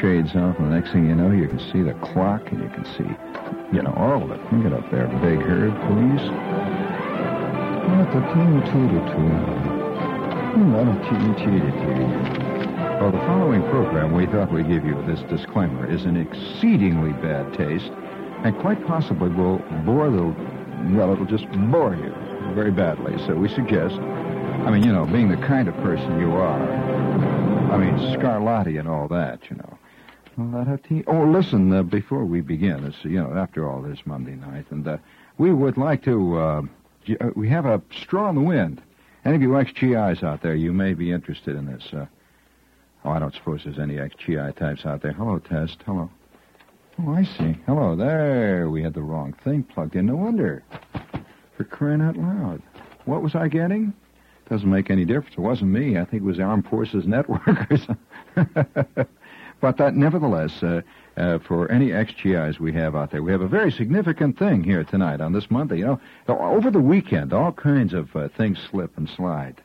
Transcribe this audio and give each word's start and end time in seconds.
shades 0.00 0.34
off, 0.36 0.58
and 0.58 0.70
the 0.70 0.74
next 0.74 0.92
thing 0.92 1.08
you 1.08 1.14
know, 1.14 1.30
you 1.30 1.48
can 1.48 1.58
see 1.72 1.82
the 1.82 1.94
clock, 1.94 2.50
and 2.52 2.62
you 2.62 2.68
can 2.70 2.84
see, 2.84 3.08
you 3.74 3.82
know, 3.82 3.92
all 3.96 4.22
of 4.22 4.30
it. 4.30 4.40
Get 4.62 4.72
up 4.72 4.90
there, 4.90 5.08
big 5.20 5.40
herd, 5.40 5.74
please. 5.86 6.22
Hmm, 10.54 10.72
well, 13.00 13.12
the 13.12 13.18
following 13.18 13.62
program 13.70 14.12
we 14.12 14.26
thought 14.26 14.52
we'd 14.52 14.68
give 14.68 14.84
you 14.84 15.00
this 15.06 15.20
disclaimer 15.30 15.88
is 15.88 16.04
an 16.04 16.16
exceedingly 16.16 17.12
bad 17.12 17.52
taste 17.54 17.92
and 18.44 18.58
quite 18.58 18.84
possibly 18.86 19.30
will 19.30 19.58
bore 19.84 20.10
the, 20.10 20.24
well, 20.96 21.12
it'll 21.12 21.26
just 21.26 21.50
bore 21.70 21.94
you 21.94 22.12
very 22.54 22.70
badly. 22.70 23.16
So 23.26 23.34
we 23.34 23.48
suggest, 23.48 23.96
I 23.96 24.70
mean, 24.70 24.82
you 24.82 24.92
know, 24.92 25.06
being 25.06 25.28
the 25.28 25.36
kind 25.36 25.68
of 25.68 25.74
person 25.76 26.18
you 26.18 26.32
are, 26.32 26.60
I 27.72 27.76
mean, 27.76 27.94
Scarlatti 28.16 28.78
and 28.78 28.88
all 28.88 29.08
that, 29.08 29.40
you 29.50 29.56
know. 29.56 29.78
Oh, 31.06 31.24
listen, 31.24 31.72
uh, 31.72 31.82
before 31.82 32.24
we 32.24 32.40
begin, 32.40 32.84
it's, 32.84 33.04
you 33.04 33.20
know, 33.20 33.34
after 33.36 33.68
all 33.68 33.82
this 33.82 33.98
Monday 34.04 34.36
night, 34.36 34.66
and 34.70 34.86
uh, 34.86 34.98
we 35.36 35.52
would 35.52 35.76
like 35.76 36.04
to, 36.04 36.38
uh, 36.38 36.62
uh 37.20 37.30
we 37.34 37.48
have 37.48 37.66
a 37.66 37.82
strong 38.02 38.44
wind. 38.44 38.80
Any 39.24 39.36
of 39.36 39.42
you 39.42 39.58
ex-GIs 39.58 40.22
out 40.22 40.42
there, 40.42 40.54
you 40.54 40.72
may 40.72 40.94
be 40.94 41.10
interested 41.10 41.56
in 41.56 41.66
this. 41.66 41.92
Uh, 41.92 42.06
Oh, 43.04 43.10
I 43.10 43.18
don't 43.18 43.34
suppose 43.34 43.62
there's 43.64 43.78
any 43.78 43.98
ex-GI 43.98 44.52
types 44.56 44.84
out 44.84 45.02
there. 45.02 45.12
Hello, 45.12 45.38
Test. 45.38 45.78
Hello. 45.86 46.10
Oh, 47.00 47.12
I 47.12 47.22
see. 47.24 47.56
Hello. 47.66 47.94
There. 47.94 48.68
We 48.70 48.82
had 48.82 48.94
the 48.94 49.02
wrong 49.02 49.34
thing 49.44 49.62
plugged 49.62 49.94
in. 49.94 50.06
No 50.06 50.16
wonder. 50.16 50.64
For 51.56 51.64
crying 51.64 52.00
out 52.00 52.16
loud. 52.16 52.60
What 53.04 53.22
was 53.22 53.34
I 53.34 53.48
getting? 53.48 53.92
Doesn't 54.50 54.68
make 54.68 54.90
any 54.90 55.04
difference. 55.04 55.36
It 55.38 55.40
wasn't 55.40 55.70
me. 55.70 55.96
I 55.96 56.04
think 56.04 56.22
it 56.22 56.26
was 56.26 56.38
the 56.38 56.42
Armed 56.42 56.66
Forces 56.68 57.06
Network 57.06 57.70
or 57.70 57.76
something. 57.76 59.06
but 59.60 59.76
that, 59.78 59.94
nevertheless, 59.94 60.62
uh, 60.62 60.82
uh, 61.16 61.38
for 61.40 61.70
any 61.70 61.92
ex-GIs 61.92 62.60
we 62.60 62.72
have 62.74 62.94
out 62.94 63.10
there, 63.10 63.22
we 63.22 63.32
have 63.32 63.40
a 63.40 63.48
very 63.48 63.72
significant 63.72 64.38
thing 64.38 64.62
here 64.62 64.84
tonight 64.84 65.20
on 65.20 65.32
this 65.32 65.50
Monday. 65.50 65.78
You 65.78 65.86
know, 65.86 66.00
over 66.28 66.70
the 66.70 66.80
weekend, 66.80 67.32
all 67.32 67.52
kinds 67.52 67.92
of 67.92 68.14
uh, 68.14 68.28
things 68.36 68.58
slip 68.70 68.96
and 68.96 69.08
slide 69.08 69.60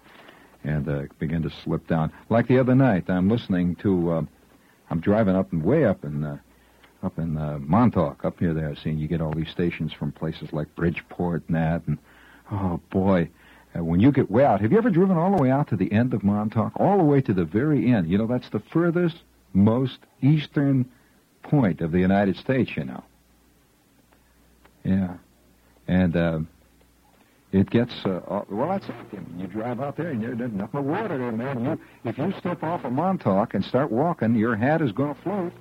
and 0.64 0.88
uh, 0.88 1.04
begin 1.20 1.44
to 1.44 1.50
slip 1.64 1.88
down. 1.88 2.12
Like 2.30 2.48
the 2.48 2.60
other 2.60 2.76
night, 2.76 3.10
I'm 3.10 3.30
listening 3.30 3.76
to. 3.78 4.12
Uh, 4.12 4.22
I'm 4.90 5.00
driving 5.00 5.36
up 5.36 5.52
and 5.52 5.64
way 5.64 5.86
up 5.86 6.04
in 6.04 6.24
uh, 6.24 6.38
up 7.02 7.18
in 7.18 7.38
uh, 7.38 7.58
Montauk, 7.60 8.24
up 8.24 8.40
near 8.40 8.54
there. 8.54 8.76
Seeing 8.76 8.98
you 8.98 9.08
get 9.08 9.22
all 9.22 9.34
these 9.34 9.50
stations 9.50 9.92
from 9.92 10.12
places 10.12 10.54
like 10.54 10.74
Bridgeport 10.76 11.44
and 11.48 11.56
that, 11.56 11.82
and 11.88 11.98
oh 12.52 12.80
boy. 12.90 13.30
Uh, 13.76 13.84
when 13.84 14.00
you 14.00 14.12
get 14.12 14.30
way 14.30 14.46
out, 14.46 14.62
have 14.62 14.72
you 14.72 14.78
ever 14.78 14.92
driven 14.92 15.18
all 15.18 15.36
the 15.36 15.42
way 15.42 15.50
out 15.50 15.68
to 15.68 15.76
the 15.76 15.92
end 15.92 16.14
of 16.14 16.24
Montauk? 16.24 16.74
All 16.76 17.00
the 17.00 17.04
way 17.04 17.22
to 17.22 17.34
the 17.34 17.44
very 17.44 17.92
end. 17.92 18.08
You 18.08 18.20
know, 18.20 18.28
that's 18.28 18.50
the 18.52 18.60
furthest, 18.60 19.24
most 19.54 20.00
eastern 20.22 20.90
point 21.44 21.82
of 21.82 21.92
the 21.92 22.00
United 22.00 22.38
States, 22.38 22.72
you 22.76 22.86
know. 22.86 23.04
Yeah. 24.84 25.16
And 25.88 26.16
uh, 26.16 26.40
it 27.54 27.70
gets 27.70 27.94
uh, 28.06 28.44
well. 28.50 28.70
That's 28.70 28.88
it. 28.90 29.20
You 29.38 29.48
drive 29.48 29.80
out 29.80 29.96
there, 29.96 30.10
and 30.10 30.24
there's 30.24 30.52
nothing 30.52 30.70
but 30.72 30.84
water 30.84 31.18
there, 31.18 31.32
man. 31.32 31.64
You, 31.64 31.80
if 32.10 32.18
you 32.18 32.34
step 32.40 32.64
off 32.64 32.84
of 32.84 32.92
Montauk 32.92 33.54
and 33.54 33.64
start 33.64 33.92
walking, 33.92 34.36
your 34.36 34.56
hat 34.56 34.82
is 34.82 34.92
going 34.92 35.14
to 35.14 35.22
float, 35.22 35.54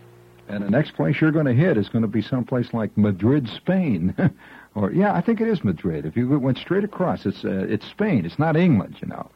and 0.49 0.65
the 0.65 0.71
next 0.71 0.95
place 0.95 1.21
you're 1.21 1.33
going 1.33 1.47
to 1.47 1.53
hit 1.53 1.77
is 1.77 1.91
going 1.91 2.03
to 2.03 2.09
be 2.09 2.23
someplace 2.23 2.73
like 2.73 2.97
Madrid, 2.97 3.47
Spain, 3.49 4.15
or 4.75 4.91
yeah, 4.91 5.13
I 5.13 5.21
think 5.21 5.41
it 5.43 5.49
is 5.49 5.63
Madrid. 5.63 6.07
If 6.07 6.17
you 6.17 6.27
went 6.39 6.57
straight 6.57 6.85
across, 6.85 7.27
it's 7.27 7.45
uh, 7.45 7.67
it's 7.69 7.87
Spain. 7.87 8.25
It's 8.25 8.39
not 8.39 8.57
England, 8.57 8.97
you 9.03 9.09
know. 9.09 9.31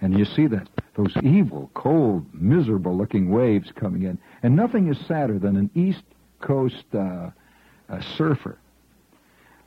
And 0.00 0.18
you 0.18 0.24
see 0.24 0.46
that 0.46 0.68
those 0.94 1.16
evil, 1.22 1.70
cold, 1.74 2.26
miserable-looking 2.32 3.30
waves 3.30 3.72
coming 3.74 4.02
in, 4.02 4.18
and 4.42 4.54
nothing 4.54 4.88
is 4.88 4.98
sadder 5.06 5.38
than 5.38 5.56
an 5.56 5.70
East 5.74 6.02
Coast 6.40 6.84
uh, 6.94 7.30
surfer 8.16 8.58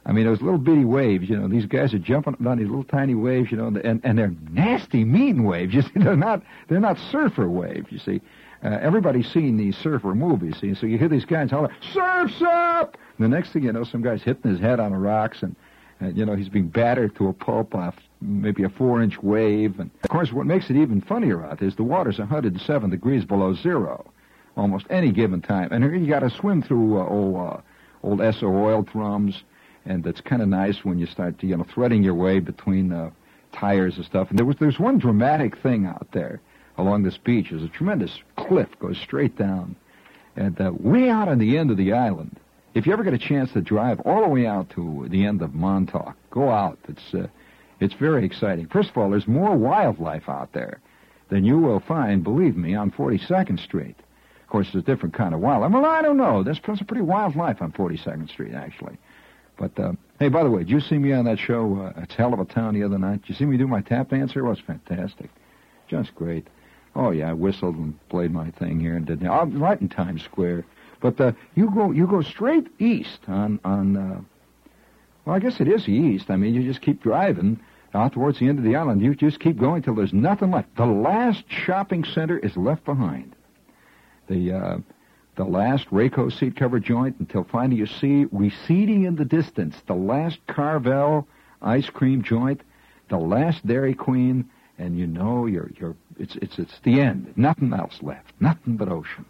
I 0.05 0.13
mean, 0.13 0.25
those 0.25 0.41
little 0.41 0.57
bitty 0.57 0.85
waves, 0.85 1.29
you 1.29 1.37
know, 1.37 1.47
these 1.47 1.67
guys 1.67 1.93
are 1.93 1.99
jumping 1.99 2.35
on 2.45 2.57
these 2.57 2.67
little 2.67 2.83
tiny 2.83 3.13
waves, 3.13 3.51
you 3.51 3.57
know, 3.57 3.67
and, 3.67 4.01
and 4.03 4.17
they're 4.17 4.33
nasty, 4.49 5.03
mean 5.03 5.43
waves. 5.43 5.73
You 5.81 5.83
see, 5.83 5.91
they're 5.95 6.15
not, 6.15 6.41
they're 6.67 6.79
not 6.79 6.97
surfer 7.11 7.47
waves, 7.47 7.87
you 7.91 7.99
see. 7.99 8.21
Uh, 8.63 8.77
everybody's 8.81 9.31
seen 9.31 9.57
these 9.57 9.77
surfer 9.77 10.13
movies, 10.13 10.55
see, 10.59 10.73
so 10.75 10.85
you 10.85 10.97
hear 10.97 11.07
these 11.07 11.25
guys 11.25 11.49
holler, 11.49 11.73
surf's 11.93 12.41
up! 12.41 12.97
And 13.17 13.25
the 13.25 13.35
next 13.35 13.53
thing 13.53 13.63
you 13.63 13.71
know, 13.71 13.83
some 13.83 14.01
guy's 14.01 14.21
hitting 14.21 14.51
his 14.51 14.59
head 14.59 14.79
on 14.79 14.91
the 14.91 14.97
rocks, 14.97 15.43
and, 15.43 15.55
And, 15.99 16.17
you 16.17 16.25
know, 16.25 16.35
he's 16.35 16.49
being 16.49 16.67
battered 16.67 17.15
to 17.17 17.27
a 17.27 17.33
pulp 17.33 17.73
off 17.75 17.95
maybe 18.21 18.63
a 18.63 18.69
four-inch 18.69 19.21
wave. 19.21 19.79
And, 19.79 19.89
of 20.03 20.09
course, 20.09 20.31
what 20.31 20.45
makes 20.45 20.69
it 20.69 20.75
even 20.75 21.01
funnier 21.01 21.43
out 21.43 21.61
is 21.61 21.75
the 21.75 21.83
water's 21.83 22.19
107 22.19 22.89
degrees 22.89 23.25
below 23.25 23.53
zero 23.53 24.11
almost 24.57 24.85
any 24.89 25.11
given 25.11 25.41
time. 25.41 25.69
And 25.71 25.83
you 25.83 26.07
got 26.07 26.19
to 26.19 26.29
swim 26.29 26.61
through 26.61 26.99
uh, 26.99 27.07
old, 27.07 27.35
uh, 27.35 27.61
old 28.03 28.19
Esso 28.19 28.43
oil 28.43 28.83
drums, 28.83 29.43
and 29.85 30.05
it's 30.05 30.21
kind 30.21 30.41
of 30.41 30.47
nice 30.47 30.83
when 30.83 30.99
you 30.99 31.05
start, 31.05 31.39
to, 31.39 31.47
you 31.47 31.57
know, 31.57 31.65
threading 31.73 32.03
your 32.03 32.15
way 32.15 32.39
between 32.39 32.91
uh, 32.91 33.11
tires 33.53 33.97
and 33.97 34.05
stuff. 34.05 34.29
And 34.29 34.37
there 34.37 34.45
was 34.45 34.55
there's 34.59 34.79
one 34.79 34.97
dramatic 34.97 35.57
thing 35.57 35.85
out 35.85 36.07
there 36.13 36.41
along 36.77 37.03
this 37.03 37.17
beach. 37.17 37.47
There's 37.49 37.63
a 37.63 37.69
tremendous 37.69 38.19
cliff 38.37 38.69
goes 38.79 38.97
straight 38.97 39.37
down, 39.37 39.75
and 40.35 40.59
uh, 40.59 40.71
way 40.79 41.09
out 41.09 41.27
on 41.27 41.39
the 41.39 41.57
end 41.57 41.71
of 41.71 41.77
the 41.77 41.93
island. 41.93 42.37
If 42.73 42.85
you 42.87 42.93
ever 42.93 43.03
get 43.03 43.13
a 43.13 43.17
chance 43.17 43.51
to 43.51 43.61
drive 43.61 43.99
all 44.01 44.21
the 44.21 44.29
way 44.29 44.45
out 44.45 44.69
to 44.71 45.05
the 45.09 45.25
end 45.25 45.41
of 45.41 45.53
Montauk, 45.53 46.15
go 46.29 46.49
out. 46.49 46.79
It's 46.87 47.13
uh, 47.13 47.27
it's 47.81 47.95
very 47.95 48.25
exciting. 48.25 48.67
First 48.67 48.91
of 48.91 48.97
all, 48.97 49.09
there's 49.09 49.27
more 49.27 49.57
wildlife 49.57 50.29
out 50.29 50.53
there 50.53 50.79
than 51.29 51.43
you 51.43 51.57
will 51.57 51.79
find, 51.79 52.23
believe 52.23 52.55
me, 52.55 52.75
on 52.75 52.91
42nd 52.91 53.59
Street. 53.59 53.95
Of 54.43 54.47
course, 54.49 54.67
it's 54.67 54.75
a 54.75 54.81
different 54.81 55.15
kind 55.15 55.33
of 55.33 55.39
wildlife. 55.39 55.71
Well, 55.71 55.85
I 55.85 56.01
don't 56.01 56.17
know. 56.17 56.43
There's 56.43 56.61
some 56.63 56.77
pretty 56.85 57.01
wild 57.01 57.35
life 57.35 57.61
on 57.61 57.71
42nd 57.71 58.29
Street, 58.29 58.53
actually. 58.53 58.97
But 59.57 59.77
uh, 59.79 59.93
hey, 60.19 60.29
by 60.29 60.43
the 60.43 60.49
way, 60.49 60.59
did 60.59 60.69
you 60.69 60.79
see 60.79 60.97
me 60.97 61.11
on 61.13 61.25
that 61.25 61.39
show? 61.39 61.93
Uh, 61.95 62.01
it's 62.01 62.15
Hell 62.15 62.33
of 62.33 62.39
a 62.39 62.45
Town 62.45 62.73
the 62.73 62.83
other 62.83 62.97
night. 62.97 63.21
Did 63.21 63.29
you 63.29 63.35
see 63.35 63.45
me 63.45 63.57
do 63.57 63.67
my 63.67 63.81
tap 63.81 64.09
dancer? 64.09 64.39
It 64.39 64.49
was 64.49 64.59
fantastic, 64.59 65.29
just 65.87 66.13
great. 66.15 66.47
Oh 66.95 67.11
yeah, 67.11 67.29
I 67.29 67.33
whistled 67.33 67.75
and 67.75 68.09
played 68.09 68.31
my 68.31 68.51
thing 68.51 68.79
here 68.79 68.95
and 68.95 69.05
did. 69.05 69.25
I'm 69.25 69.61
right 69.61 69.79
in 69.79 69.87
Times 69.87 70.23
Square. 70.23 70.65
But 70.99 71.19
uh, 71.21 71.31
you 71.55 71.71
go 71.73 71.91
you 71.91 72.07
go 72.07 72.21
straight 72.21 72.67
east 72.79 73.19
on 73.27 73.59
on. 73.63 73.97
Uh, 73.97 74.21
well, 75.25 75.35
I 75.35 75.39
guess 75.39 75.59
it 75.59 75.67
is 75.67 75.87
east. 75.87 76.29
I 76.29 76.35
mean, 76.35 76.53
you 76.53 76.63
just 76.63 76.81
keep 76.81 77.01
driving 77.01 77.59
out 77.93 78.13
towards 78.13 78.39
the 78.39 78.47
end 78.47 78.57
of 78.57 78.65
the 78.65 78.75
island. 78.75 79.01
You 79.01 79.15
just 79.15 79.39
keep 79.39 79.57
going 79.57 79.81
till 79.81 79.95
there's 79.95 80.13
nothing 80.13 80.51
left. 80.51 80.75
The 80.75 80.85
last 80.85 81.43
shopping 81.49 82.03
center 82.03 82.37
is 82.37 82.55
left 82.55 82.85
behind. 82.85 83.35
The 84.27 84.51
uh, 84.53 84.77
the 85.35 85.43
last 85.45 85.89
Rayco 85.89 86.31
seat 86.31 86.55
cover 86.55 86.79
joint 86.79 87.15
until 87.19 87.43
finally 87.43 87.77
you 87.77 87.85
see 87.85 88.25
receding 88.31 89.05
in 89.05 89.15
the 89.15 89.25
distance 89.25 89.75
the 89.87 89.93
last 89.93 90.39
Carvel 90.47 91.27
ice 91.61 91.89
cream 91.89 92.23
joint, 92.23 92.61
the 93.09 93.17
last 93.17 93.65
Dairy 93.65 93.93
Queen, 93.93 94.49
and 94.77 94.97
you 94.97 95.07
know 95.07 95.45
you're 95.45 95.71
you're 95.79 95.95
it's 96.17 96.35
it's 96.37 96.59
it's 96.59 96.79
the 96.83 96.99
end. 96.99 97.33
Nothing 97.35 97.73
else 97.73 97.99
left. 98.01 98.33
Nothing 98.39 98.77
but 98.77 98.89
ocean. 98.89 99.25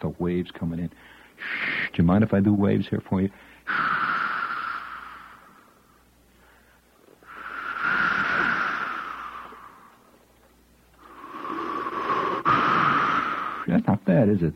The 0.00 0.08
waves 0.18 0.50
coming 0.50 0.78
in. 0.78 0.88
Do 0.88 1.94
you 1.94 2.04
mind 2.04 2.22
if 2.22 2.34
I 2.34 2.40
do 2.40 2.52
waves 2.52 2.86
here 2.88 3.02
for 3.08 3.22
you? 3.22 3.30
That's 13.66 13.86
not 13.86 13.95
bad, 14.06 14.30
is 14.30 14.42
it? 14.42 14.54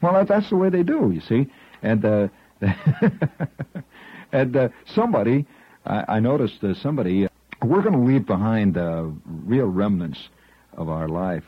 Well, 0.00 0.24
that's 0.24 0.48
the 0.48 0.56
way 0.56 0.70
they 0.70 0.82
do, 0.82 1.10
you 1.12 1.20
see. 1.20 1.50
And 1.82 2.04
uh, 2.04 2.28
and 4.32 4.56
uh, 4.56 4.68
somebody, 4.86 5.46
I, 5.84 6.16
I 6.16 6.20
noticed 6.20 6.64
uh, 6.64 6.74
somebody. 6.74 7.26
Uh, 7.26 7.28
we're 7.62 7.82
going 7.82 7.94
to 7.94 7.98
leave 7.98 8.24
behind 8.24 8.78
uh, 8.78 9.06
real 9.44 9.66
remnants 9.66 10.28
of 10.76 10.88
our 10.88 11.08
life, 11.08 11.44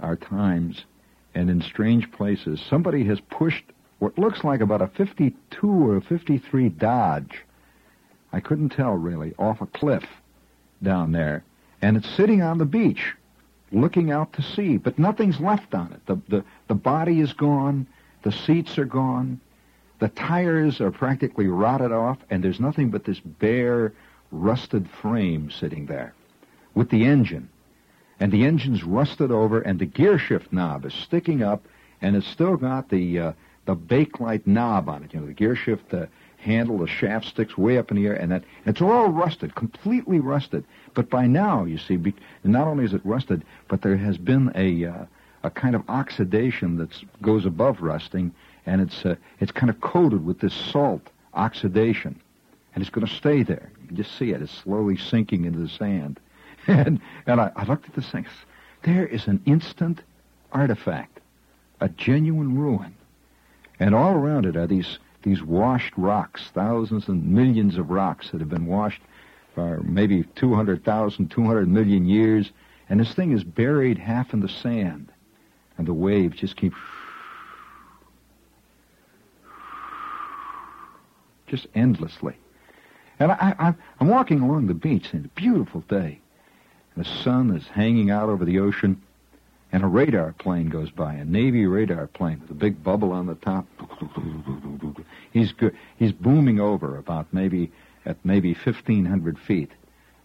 our 0.00 0.16
times, 0.16 0.84
and 1.34 1.48
in 1.48 1.62
strange 1.62 2.10
places. 2.12 2.60
Somebody 2.68 3.04
has 3.04 3.20
pushed 3.20 3.64
what 4.00 4.18
looks 4.18 4.42
like 4.42 4.60
about 4.60 4.82
a 4.82 4.88
52 4.88 5.66
or 5.66 5.96
a 5.96 6.00
53 6.02 6.68
Dodge. 6.70 7.44
I 8.32 8.40
couldn't 8.40 8.70
tell 8.70 8.92
really, 8.94 9.34
off 9.38 9.60
a 9.60 9.66
cliff 9.66 10.04
down 10.82 11.12
there, 11.12 11.44
and 11.80 11.96
it's 11.96 12.08
sitting 12.16 12.42
on 12.42 12.58
the 12.58 12.64
beach 12.64 13.14
looking 13.72 14.10
out 14.10 14.32
to 14.34 14.42
sea, 14.42 14.76
but 14.76 14.98
nothing's 14.98 15.40
left 15.40 15.74
on 15.74 15.92
it. 15.92 16.06
The, 16.06 16.16
the, 16.28 16.44
the 16.68 16.74
body 16.74 17.20
is 17.20 17.32
gone, 17.32 17.86
the 18.22 18.32
seats 18.32 18.78
are 18.78 18.84
gone, 18.84 19.40
the 19.98 20.08
tires 20.08 20.80
are 20.80 20.90
practically 20.90 21.46
rotted 21.46 21.92
off, 21.92 22.18
and 22.30 22.42
there's 22.42 22.60
nothing 22.60 22.90
but 22.90 23.04
this 23.04 23.20
bare, 23.20 23.92
rusted 24.30 24.88
frame 24.88 25.50
sitting 25.50 25.86
there 25.86 26.14
with 26.74 26.90
the 26.90 27.04
engine. 27.04 27.48
And 28.18 28.32
the 28.32 28.44
engine's 28.44 28.84
rusted 28.84 29.30
over, 29.30 29.60
and 29.60 29.78
the 29.78 29.86
gear 29.86 30.18
shift 30.18 30.52
knob 30.52 30.84
is 30.84 30.94
sticking 30.94 31.42
up, 31.42 31.64
and 32.00 32.16
it's 32.16 32.26
still 32.26 32.56
got 32.56 32.88
the 32.88 33.18
uh, 33.18 33.32
the 33.64 33.76
Bakelite 33.76 34.46
knob 34.46 34.88
on 34.88 35.04
it. 35.04 35.14
You 35.14 35.20
know, 35.20 35.26
the 35.26 35.32
gear 35.32 35.54
shift 35.54 35.92
uh, 35.94 36.06
handle, 36.42 36.78
the 36.78 36.86
shaft 36.86 37.26
sticks 37.26 37.56
way 37.56 37.78
up 37.78 37.90
in 37.90 37.96
the 37.96 38.06
air, 38.06 38.14
and 38.14 38.32
that 38.32 38.44
it's 38.66 38.82
all 38.82 39.08
rusted, 39.08 39.54
completely 39.54 40.18
rusted. 40.18 40.64
But 40.94 41.08
by 41.08 41.26
now, 41.26 41.64
you 41.64 41.78
see, 41.78 41.96
be, 41.96 42.14
not 42.44 42.66
only 42.66 42.84
is 42.84 42.92
it 42.92 43.00
rusted, 43.04 43.44
but 43.68 43.82
there 43.82 43.96
has 43.96 44.18
been 44.18 44.50
a 44.54 44.84
uh, 44.84 45.04
a 45.44 45.50
kind 45.50 45.74
of 45.74 45.82
oxidation 45.88 46.76
that 46.78 46.90
goes 47.20 47.46
above 47.46 47.80
rusting, 47.80 48.32
and 48.66 48.80
it's 48.80 49.04
uh, 49.06 49.14
it's 49.40 49.52
kind 49.52 49.70
of 49.70 49.80
coated 49.80 50.24
with 50.24 50.40
this 50.40 50.54
salt 50.54 51.02
oxidation, 51.34 52.20
and 52.74 52.82
it's 52.82 52.90
going 52.90 53.06
to 53.06 53.14
stay 53.14 53.42
there. 53.42 53.70
You 53.80 53.88
can 53.88 53.96
just 53.96 54.18
see 54.18 54.30
it; 54.30 54.42
it's 54.42 54.52
slowly 54.52 54.96
sinking 54.96 55.44
into 55.44 55.60
the 55.60 55.68
sand. 55.68 56.18
and 56.66 57.00
and 57.26 57.40
I, 57.40 57.50
I 57.56 57.64
looked 57.64 57.88
at 57.88 57.94
this 57.94 58.10
thing. 58.10 58.26
There 58.82 59.06
is 59.06 59.28
an 59.28 59.40
instant 59.46 60.00
artifact, 60.50 61.20
a 61.80 61.88
genuine 61.88 62.58
ruin, 62.58 62.94
and 63.78 63.94
all 63.94 64.14
around 64.14 64.44
it 64.44 64.56
are 64.56 64.66
these 64.66 64.98
these 65.22 65.42
washed 65.42 65.92
rocks, 65.96 66.50
thousands 66.54 67.08
and 67.08 67.24
millions 67.24 67.76
of 67.76 67.90
rocks 67.90 68.30
that 68.30 68.40
have 68.40 68.50
been 68.50 68.66
washed 68.66 69.02
for 69.54 69.80
maybe 69.82 70.24
200,000, 70.34 71.28
200 71.28 71.68
million 71.68 72.06
years, 72.06 72.50
and 72.88 73.00
this 73.00 73.14
thing 73.14 73.32
is 73.32 73.44
buried 73.44 73.98
half 73.98 74.32
in 74.32 74.40
the 74.40 74.48
sand, 74.48 75.12
and 75.78 75.86
the 75.86 75.94
waves 75.94 76.38
just 76.38 76.56
keep 76.56 76.72
just 81.46 81.66
endlessly. 81.74 82.34
And 83.18 83.30
I, 83.30 83.74
I'm 84.00 84.08
walking 84.08 84.40
along 84.40 84.66
the 84.66 84.74
beach, 84.74 85.12
and 85.12 85.24
it's 85.24 85.32
a 85.32 85.40
beautiful 85.40 85.82
day. 85.82 86.18
And 86.94 87.04
the 87.04 87.08
sun 87.22 87.54
is 87.54 87.68
hanging 87.68 88.10
out 88.10 88.28
over 88.28 88.44
the 88.44 88.58
ocean, 88.58 89.00
and 89.72 89.82
a 89.82 89.86
radar 89.86 90.34
plane 90.34 90.68
goes 90.68 90.90
by, 90.90 91.14
a 91.14 91.24
Navy 91.24 91.64
radar 91.64 92.06
plane 92.06 92.40
with 92.40 92.50
a 92.50 92.54
big 92.54 92.84
bubble 92.84 93.10
on 93.10 93.26
the 93.26 93.34
top. 93.36 93.66
He's 95.32 95.54
he's 95.96 96.12
booming 96.12 96.60
over 96.60 96.98
about 96.98 97.26
maybe 97.32 97.72
at 98.04 98.22
maybe 98.22 98.52
1,500 98.52 99.38
feet. 99.38 99.70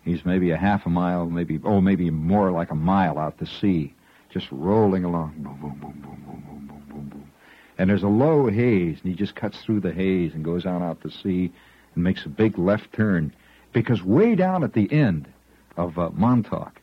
He's 0.04 0.26
maybe 0.26 0.52
a 0.52 0.58
half 0.58 0.86
a 0.86 0.90
mile, 0.90 1.28
maybe 1.28 1.62
oh 1.64 1.80
maybe 1.80 2.10
more 2.10 2.52
like 2.52 2.72
a 2.72 2.76
mile 2.76 3.18
out 3.18 3.38
to 3.40 3.46
sea, 3.46 3.94
just 4.30 4.48
rolling 4.52 5.06
along. 5.06 5.36
Boom, 5.38 5.58
boom, 5.62 5.80
boom, 5.80 6.02
boom, 6.02 6.24
boom, 6.26 6.44
boom, 6.46 6.68
boom, 6.68 6.84
boom, 6.90 7.10
boom. 7.10 7.32
And 7.78 7.90
there's 7.90 8.04
a 8.04 8.10
low 8.10 8.48
haze, 8.48 8.98
and 9.02 9.10
he 9.10 9.14
just 9.14 9.36
cuts 9.36 9.62
through 9.62 9.80
the 9.80 9.94
haze 9.94 10.34
and 10.34 10.44
goes 10.44 10.66
on 10.66 10.84
out 10.84 11.02
to 11.04 11.10
sea 11.10 11.54
and 11.96 12.04
makes 12.04 12.26
a 12.26 12.30
big 12.30 12.58
left 12.58 12.92
turn, 12.92 13.32
because 13.72 14.04
way 14.04 14.36
down 14.36 14.66
at 14.66 14.74
the 14.74 14.92
end 14.92 15.30
of 15.78 15.98
uh, 15.98 16.10
Montauk 16.10 16.82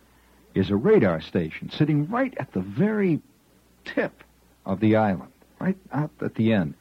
is 0.54 0.70
a 0.70 0.76
radar 0.76 1.20
station 1.20 1.70
sitting 1.70 2.08
right 2.08 2.34
at 2.38 2.52
the 2.52 2.60
very 2.60 3.20
tip 3.84 4.22
of 4.64 4.80
the 4.80 4.96
island, 4.96 5.32
right 5.58 5.76
out 5.92 6.10
at 6.20 6.34
the 6.34 6.52
end. 6.52 6.74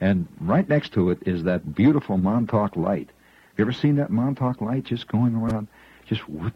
And 0.00 0.28
right 0.40 0.68
next 0.68 0.92
to 0.94 1.10
it 1.10 1.18
is 1.26 1.44
that 1.44 1.74
beautiful 1.74 2.16
Montauk 2.18 2.76
light. 2.76 3.10
You 3.56 3.64
ever 3.64 3.72
seen 3.72 3.96
that 3.96 4.10
Montauk 4.10 4.60
light 4.60 4.84
just 4.84 5.08
going 5.08 5.34
around? 5.34 5.66
Just 6.06 6.28
whoop, 6.28 6.54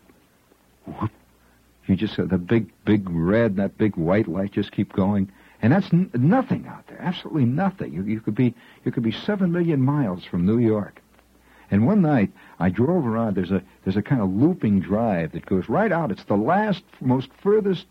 whoop. 0.87 1.11
You 1.87 1.97
just, 1.97 2.19
uh, 2.19 2.25
the 2.27 2.39
big, 2.39 2.71
big 2.85 3.09
red, 3.11 3.57
that 3.57 3.77
big 3.77 3.97
white 3.97 4.29
light 4.29 4.53
just 4.53 4.71
keep 4.71 4.93
going. 4.93 5.31
And 5.61 5.73
that's 5.73 5.93
n- 5.93 6.11
nothing 6.15 6.67
out 6.69 6.87
there. 6.87 7.01
Absolutely 7.01 7.45
nothing. 7.45 7.93
You, 7.93 8.05
you 8.05 8.21
could 8.21 8.37
be, 8.37 8.55
you 8.85 8.93
could 8.93 9.03
be 9.03 9.11
seven 9.11 9.51
million 9.51 9.81
miles 9.81 10.25
from 10.25 10.47
New 10.47 10.59
York. 10.59 11.02
And 11.73 11.87
one 11.87 12.03
night 12.03 12.31
I 12.61 12.69
drove 12.69 13.07
around. 13.07 13.35
There's 13.35 13.51
a 13.51 13.63
there's 13.83 13.97
a 13.97 14.03
kind 14.03 14.21
of 14.21 14.31
looping 14.31 14.81
drive 14.81 15.33
that 15.33 15.47
goes 15.47 15.71
right 15.71 15.91
out. 15.91 16.11
It's 16.11 16.25
the 16.25 16.37
last, 16.37 16.85
most 17.01 17.31
furthest 17.43 17.87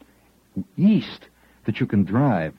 east 0.78 1.26
that 1.66 1.80
you 1.80 1.88
can 1.88 2.04
drive 2.04 2.54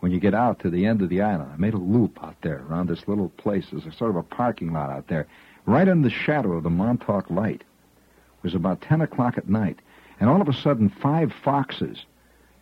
when 0.00 0.10
you 0.10 0.18
get 0.18 0.34
out 0.34 0.58
to 0.60 0.70
the 0.70 0.84
end 0.84 1.00
of 1.00 1.10
the 1.10 1.22
island. 1.22 1.52
I 1.54 1.56
made 1.56 1.74
a 1.74 1.78
loop 1.78 2.18
out 2.22 2.34
there 2.42 2.64
around 2.68 2.88
this 2.88 3.06
little 3.06 3.28
place. 3.28 3.66
There's 3.70 3.86
a 3.86 3.92
sort 3.92 4.10
of 4.10 4.16
a 4.16 4.24
parking 4.24 4.72
lot 4.72 4.90
out 4.90 5.06
there, 5.06 5.28
right 5.64 5.86
in 5.86 6.02
the 6.02 6.10
shadow 6.10 6.54
of 6.54 6.64
the 6.64 6.70
Montauk 6.70 7.30
Light. 7.30 7.62
It 7.62 8.42
was 8.42 8.54
about 8.56 8.80
ten 8.82 9.00
o'clock 9.00 9.38
at 9.38 9.48
night, 9.48 9.78
and 10.18 10.28
all 10.28 10.42
of 10.42 10.48
a 10.48 10.52
sudden, 10.52 10.88
five 10.88 11.32
foxes 11.44 12.04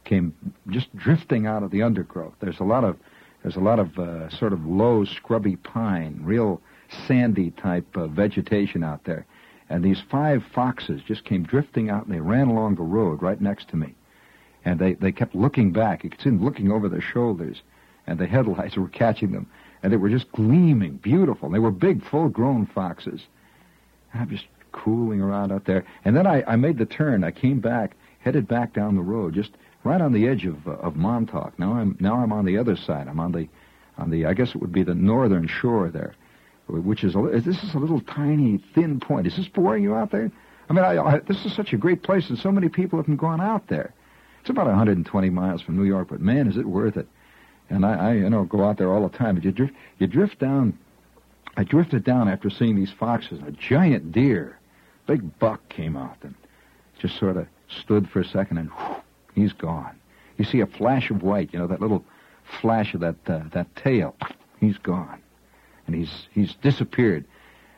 came 0.04 0.34
just 0.68 0.94
drifting 0.94 1.46
out 1.46 1.62
of 1.62 1.70
the 1.70 1.80
undergrowth. 1.80 2.34
There's 2.40 2.60
a 2.60 2.64
lot 2.64 2.84
of 2.84 2.98
there's 3.42 3.56
a 3.56 3.60
lot 3.60 3.78
of 3.78 3.98
uh, 3.98 4.28
sort 4.28 4.52
of 4.52 4.66
low, 4.66 5.06
scrubby 5.06 5.56
pine, 5.56 6.20
real 6.22 6.60
sandy 7.06 7.50
type 7.52 7.96
uh, 7.96 8.06
vegetation 8.06 8.82
out 8.82 9.04
there. 9.04 9.26
And 9.68 9.82
these 9.82 10.00
five 10.10 10.44
foxes 10.54 11.02
just 11.02 11.24
came 11.24 11.44
drifting 11.44 11.88
out 11.88 12.04
and 12.04 12.14
they 12.14 12.20
ran 12.20 12.48
along 12.48 12.74
the 12.74 12.82
road 12.82 13.22
right 13.22 13.40
next 13.40 13.68
to 13.68 13.76
me. 13.76 13.94
And 14.64 14.78
they, 14.78 14.94
they 14.94 15.12
kept 15.12 15.34
looking 15.34 15.72
back. 15.72 16.04
You 16.04 16.10
could 16.10 16.20
see 16.20 16.30
them 16.30 16.44
looking 16.44 16.70
over 16.70 16.88
their 16.88 17.00
shoulders. 17.00 17.62
And 18.06 18.18
the 18.18 18.26
headlights 18.34 18.76
were 18.76 18.88
catching 18.88 19.32
them. 19.32 19.46
and 19.82 19.92
they 19.92 19.96
were 19.96 20.10
just 20.10 20.30
gleaming, 20.32 20.96
beautiful. 20.96 21.46
And 21.46 21.54
They 21.54 21.58
were 21.58 21.70
big, 21.70 22.04
full-grown 22.04 22.66
foxes. 22.66 23.22
And 24.12 24.22
I'm 24.22 24.28
just 24.28 24.46
cooling 24.72 25.20
around 25.20 25.52
out 25.52 25.66
there, 25.66 25.84
and 26.04 26.16
then 26.16 26.26
I, 26.26 26.42
I 26.46 26.56
made 26.56 26.78
the 26.78 26.86
turn. 26.86 27.24
I 27.24 27.30
came 27.30 27.60
back, 27.60 27.94
headed 28.20 28.48
back 28.48 28.72
down 28.72 28.96
the 28.96 29.02
road, 29.02 29.34
just 29.34 29.50
right 29.84 30.00
on 30.00 30.12
the 30.12 30.26
edge 30.26 30.44
of 30.46 30.66
uh, 30.66 30.72
of 30.72 30.96
Montauk. 30.96 31.58
Now 31.58 31.74
I'm 31.74 31.96
now 32.00 32.16
I'm 32.16 32.32
on 32.32 32.44
the 32.44 32.58
other 32.58 32.76
side. 32.76 33.08
I'm 33.08 33.20
on 33.20 33.32
the 33.32 33.48
on 33.98 34.10
the 34.10 34.26
I 34.26 34.32
guess 34.32 34.50
it 34.50 34.56
would 34.56 34.72
be 34.72 34.82
the 34.82 34.94
northern 34.94 35.46
shore 35.46 35.90
there, 35.90 36.14
which 36.68 37.04
is 37.04 37.14
a, 37.14 37.40
this 37.44 37.62
is 37.62 37.74
a 37.74 37.78
little 37.78 38.00
tiny 38.00 38.62
thin 38.74 39.00
point. 39.00 39.26
Is 39.26 39.36
this 39.36 39.48
boring 39.48 39.82
you 39.82 39.94
out 39.94 40.10
there? 40.10 40.30
I 40.68 40.72
mean, 40.72 40.84
I, 40.84 40.98
I, 40.98 41.18
this 41.18 41.44
is 41.44 41.54
such 41.54 41.72
a 41.72 41.76
great 41.76 42.02
place, 42.02 42.28
and 42.30 42.38
so 42.38 42.50
many 42.50 42.68
people 42.68 42.98
haven't 42.98 43.16
gone 43.16 43.40
out 43.40 43.68
there. 43.68 43.92
It's 44.40 44.50
about 44.50 44.66
120 44.66 45.30
miles 45.30 45.62
from 45.62 45.76
New 45.76 45.84
York, 45.84 46.08
but 46.10 46.20
man, 46.20 46.48
is 46.48 46.56
it 46.56 46.66
worth 46.66 46.96
it! 46.96 47.06
And 47.70 47.86
I, 47.86 48.10
I 48.10 48.12
you 48.14 48.28
know, 48.28 48.44
go 48.44 48.64
out 48.64 48.76
there 48.76 48.92
all 48.92 49.06
the 49.06 49.16
time. 49.16 49.36
But 49.36 49.44
you 49.44 49.52
drift, 49.52 49.74
you 49.98 50.06
drift 50.06 50.38
down. 50.38 50.78
I 51.56 51.64
drifted 51.64 52.04
down 52.04 52.28
after 52.28 52.50
seeing 52.50 52.76
these 52.76 52.90
foxes. 52.90 53.40
A 53.46 53.52
giant 53.52 54.12
deer, 54.12 54.58
big 55.06 55.38
buck 55.38 55.68
came 55.68 55.96
out 55.96 56.16
and 56.22 56.34
just 56.98 57.18
sort 57.18 57.36
of 57.36 57.46
stood 57.68 58.08
for 58.08 58.20
a 58.20 58.24
second, 58.24 58.58
and 58.58 58.70
he's 59.34 59.52
gone. 59.52 59.94
You 60.38 60.44
see 60.44 60.60
a 60.60 60.66
flash 60.66 61.10
of 61.10 61.22
white, 61.22 61.52
you 61.52 61.58
know, 61.58 61.66
that 61.66 61.80
little 61.80 62.04
flash 62.60 62.94
of 62.94 63.00
that 63.00 63.16
uh, 63.26 63.42
that 63.52 63.74
tail. 63.76 64.16
He's 64.58 64.78
gone, 64.78 65.21
and 65.92 66.00
he's 66.00 66.28
he's 66.32 66.54
disappeared. 66.56 67.24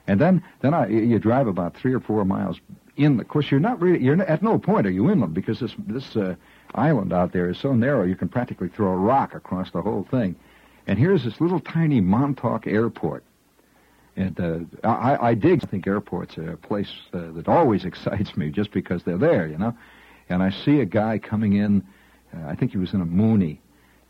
And 0.06 0.20
then 0.20 0.42
then 0.60 0.74
I, 0.74 0.88
you 0.88 1.18
drive 1.18 1.46
about 1.46 1.76
three 1.76 1.94
or 1.94 2.00
four 2.00 2.24
miles 2.24 2.60
inland. 2.96 3.20
Of 3.20 3.28
course, 3.28 3.50
you're 3.50 3.60
not 3.60 3.80
really 3.80 4.02
you're 4.02 4.20
at 4.22 4.42
no 4.42 4.58
point 4.58 4.86
are 4.86 4.90
you 4.90 5.10
inland 5.10 5.34
because 5.34 5.60
this 5.60 5.74
this 5.86 6.16
uh, 6.16 6.34
island 6.74 7.12
out 7.12 7.32
there 7.32 7.48
is 7.48 7.58
so 7.58 7.72
narrow 7.72 8.04
you 8.04 8.16
can 8.16 8.28
practically 8.28 8.68
throw 8.68 8.92
a 8.92 8.96
rock 8.96 9.34
across 9.34 9.70
the 9.70 9.82
whole 9.82 10.06
thing. 10.10 10.36
And 10.86 10.98
here's 10.98 11.24
this 11.24 11.40
little 11.40 11.60
tiny 11.60 12.00
Montauk 12.00 12.66
airport. 12.66 13.24
And 14.16 14.38
uh, 14.38 14.86
I, 14.86 15.30
I 15.30 15.34
dig. 15.34 15.64
I 15.64 15.66
think 15.66 15.86
airports 15.86 16.38
are 16.38 16.52
a 16.52 16.56
place 16.56 16.92
uh, 17.12 17.32
that 17.32 17.48
always 17.48 17.84
excites 17.90 18.36
me 18.36 18.50
just 18.50 18.70
because 18.70 19.02
they're 19.02 19.18
there, 19.18 19.46
you 19.46 19.58
know. 19.58 19.74
And 20.28 20.42
I 20.42 20.50
see 20.50 20.80
a 20.80 20.84
guy 20.84 21.18
coming 21.18 21.54
in. 21.54 21.82
Uh, 22.34 22.46
I 22.46 22.54
think 22.54 22.72
he 22.72 22.78
was 22.78 22.92
in 22.92 23.00
a 23.00 23.06
Mooney, 23.06 23.60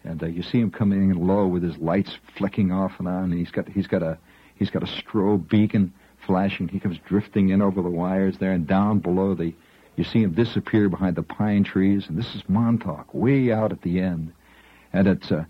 and 0.04 0.22
uh, 0.22 0.26
you 0.26 0.42
see 0.42 0.60
him 0.60 0.70
coming 0.70 1.10
in 1.10 1.26
low 1.26 1.46
with 1.46 1.62
his 1.62 1.78
lights 1.78 2.18
flicking 2.36 2.70
off 2.70 2.92
and 2.98 3.08
on. 3.08 3.24
And 3.24 3.34
he's 3.34 3.50
got 3.50 3.68
he's 3.68 3.86
got 3.86 4.02
a 4.02 4.18
he's 4.54 4.70
got 4.70 4.82
a 4.82 4.86
strobe 4.86 5.48
beacon 5.48 5.92
flashing. 6.26 6.68
He 6.68 6.78
comes 6.78 6.98
drifting 7.06 7.48
in 7.48 7.62
over 7.62 7.82
the 7.82 7.90
wires 7.90 8.38
there, 8.38 8.52
and 8.52 8.66
down 8.66 8.98
below 8.98 9.34
the 9.34 9.54
you 9.96 10.04
see 10.04 10.22
him 10.22 10.32
disappear 10.32 10.88
behind 10.88 11.16
the 11.16 11.22
pine 11.22 11.64
trees. 11.64 12.06
And 12.08 12.18
this 12.18 12.34
is 12.34 12.42
Montauk, 12.48 13.12
way 13.14 13.52
out 13.52 13.72
at 13.72 13.82
the 13.82 14.00
end. 14.00 14.32
And 14.92 15.06
it's 15.08 15.32
uh, 15.32 15.44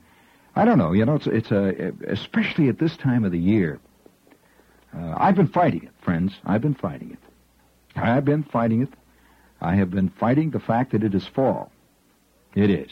I 0.57 0.65
don't 0.65 0.79
know, 0.79 0.93
you 0.93 1.05
know, 1.05 1.17
it's 1.17 1.27
it's 1.27 1.51
a 1.51 1.93
especially 2.07 2.69
at 2.69 2.79
this 2.79 2.97
time 2.97 3.25
of 3.25 3.33
the 3.33 3.39
year. 3.39 3.81
Uh, 4.97 5.15
I've 5.17 5.35
been 5.35 5.49
fighting 5.49 5.83
it, 5.83 5.91
friends. 6.03 6.35
I've 6.45 6.63
been 6.63 6.75
fighting 6.75 7.11
it. 7.11 7.19
I've 7.97 8.25
been 8.25 8.45
fighting 8.45 8.83
it. 8.83 8.91
I 9.61 9.75
have 9.77 9.91
been 9.91 10.11
fighting 10.11 10.51
the 10.51 10.61
fact 10.61 10.93
that 10.93 11.03
it 11.03 11.15
is 11.15 11.27
fall. 11.27 11.73
It 12.55 12.71
is. 12.71 12.91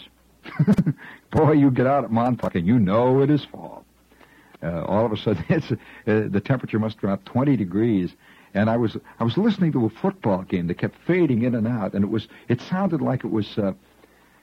Boy, 1.31 1.53
you 1.53 1.71
get 1.71 1.87
out 1.87 2.05
at 2.05 2.11
Montauk 2.11 2.55
and 2.55 2.67
you 2.67 2.79
know 2.79 3.21
it 3.21 3.31
is 3.31 3.45
fall. 3.45 3.85
Uh, 4.63 4.85
all 4.85 5.05
of 5.05 5.13
a 5.13 5.17
sudden, 5.17 5.45
uh, 6.07 6.29
the 6.29 6.41
temperature 6.41 6.79
must 6.79 6.99
drop 6.99 7.25
20 7.25 7.57
degrees. 7.57 8.13
And 8.55 8.69
I 8.69 8.77
was 8.77 8.97
I 9.19 9.25
was 9.25 9.39
listening 9.39 9.73
to 9.73 9.87
a 9.87 9.91
football 9.91 10.43
game 10.43 10.67
that 10.67 10.77
kept 10.77 10.97
fading 11.07 11.43
in 11.43 11.55
and 11.55 11.67
out, 11.67 11.95
and 11.95 12.05
it 12.05 12.11
was 12.11 12.29
it 12.49 12.61
sounded 12.61 13.01
like 13.01 13.25
it 13.25 13.31
was 13.31 13.57
uh, 13.57 13.73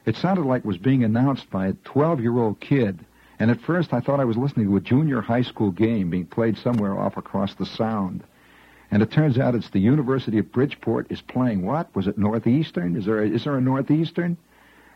it 0.06 0.16
sounded 0.16 0.46
like 0.46 0.60
it 0.60 0.66
was 0.66 0.78
being 0.78 1.04
announced 1.04 1.50
by 1.52 1.68
a 1.68 1.74
12 1.84 2.20
year 2.22 2.38
old 2.38 2.60
kid. 2.60 3.06
And 3.38 3.52
at 3.52 3.62
first, 3.62 3.94
I 3.94 4.00
thought 4.00 4.20
I 4.20 4.26
was 4.26 4.36
listening 4.36 4.66
to 4.66 4.76
a 4.76 4.82
junior 4.82 5.22
high 5.22 5.44
school 5.44 5.72
game 5.72 6.10
being 6.10 6.26
played 6.26 6.58
somewhere 6.58 6.98
off 6.98 7.16
across 7.16 7.54
the 7.54 7.66
Sound. 7.66 8.24
And 8.92 9.04
it 9.04 9.12
turns 9.12 9.38
out 9.38 9.56
it's 9.56 9.70
the 9.70 9.80
University 9.80 10.40
of 10.40 10.52
Bridgeport 10.52 11.12
is 11.12 11.22
playing 11.22 11.64
what? 11.64 11.96
Was 11.96 12.08
it 12.08 12.18
Northeastern? 12.18 12.98
Is 12.98 13.06
there 13.06 13.22
a, 13.22 13.30
is 13.30 13.44
there 13.44 13.56
a 13.56 13.62
Northeastern? 13.62 14.36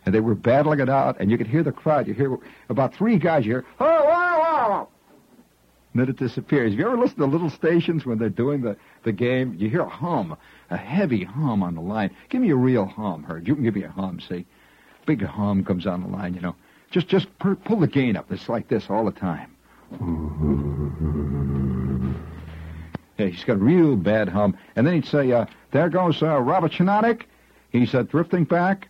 And 0.05 0.13
they 0.13 0.19
were 0.19 0.36
battling 0.36 0.79
it 0.79 0.89
out, 0.89 1.19
and 1.19 1.31
you 1.31 1.38
could 1.38 1.48
hear 1.48 1.63
the 1.63 1.72
crowd. 1.72 2.07
You 2.07 2.13
hear 2.13 2.38
about 2.69 2.93
three 2.93 3.17
guys. 3.17 3.45
You 3.45 3.53
hear, 3.53 3.65
oh, 3.79 3.86
wow, 3.86 4.39
wow. 4.39 4.88
And 5.93 6.01
then 6.01 6.10
it 6.10 6.17
disappears. 6.17 6.72
Have 6.72 6.79
you 6.79 6.88
ever 6.88 6.98
listened 6.98 7.19
to 7.19 7.25
little 7.25 7.50
stations 7.50 8.05
when 8.05 8.17
they're 8.17 8.29
doing 8.29 8.62
the, 8.62 8.75
the 9.03 9.12
game? 9.12 9.55
You 9.57 9.69
hear 9.69 9.81
a 9.81 9.89
hum, 9.89 10.36
a 10.69 10.77
heavy 10.77 11.24
hum 11.24 11.62
on 11.62 11.75
the 11.75 11.81
line. 11.81 12.10
Give 12.29 12.41
me 12.41 12.50
a 12.50 12.55
real 12.55 12.86
hum, 12.86 13.24
Herb. 13.24 13.48
You 13.48 13.55
can 13.55 13.63
give 13.63 13.75
me 13.75 13.83
a 13.83 13.89
hum, 13.89 14.19
see? 14.19 14.45
Big 15.05 15.22
hum 15.22 15.63
comes 15.63 15.86
on 15.86 16.01
the 16.01 16.10
line, 16.10 16.33
you 16.33 16.41
know. 16.41 16.55
Just 16.89 17.07
just 17.07 17.27
pull 17.39 17.79
the 17.79 17.88
gain 17.88 18.15
up. 18.15 18.31
It's 18.31 18.50
like 18.50 18.67
this 18.67 18.89
all 18.89 19.05
the 19.05 19.12
time. 19.12 19.51
Yeah, 23.17 23.27
he's 23.27 23.43
got 23.43 23.53
a 23.53 23.60
real 23.60 23.95
bad 23.95 24.29
hum. 24.29 24.57
And 24.75 24.86
then 24.86 24.95
he'd 24.95 25.05
say, 25.05 25.31
uh, 25.31 25.45
there 25.72 25.89
goes 25.89 26.22
uh, 26.22 26.39
Robert 26.39 26.72
Chinatic. 26.72 27.24
He's 27.72 27.93
uh, 27.93 28.03
drifting 28.03 28.43
back 28.43 28.89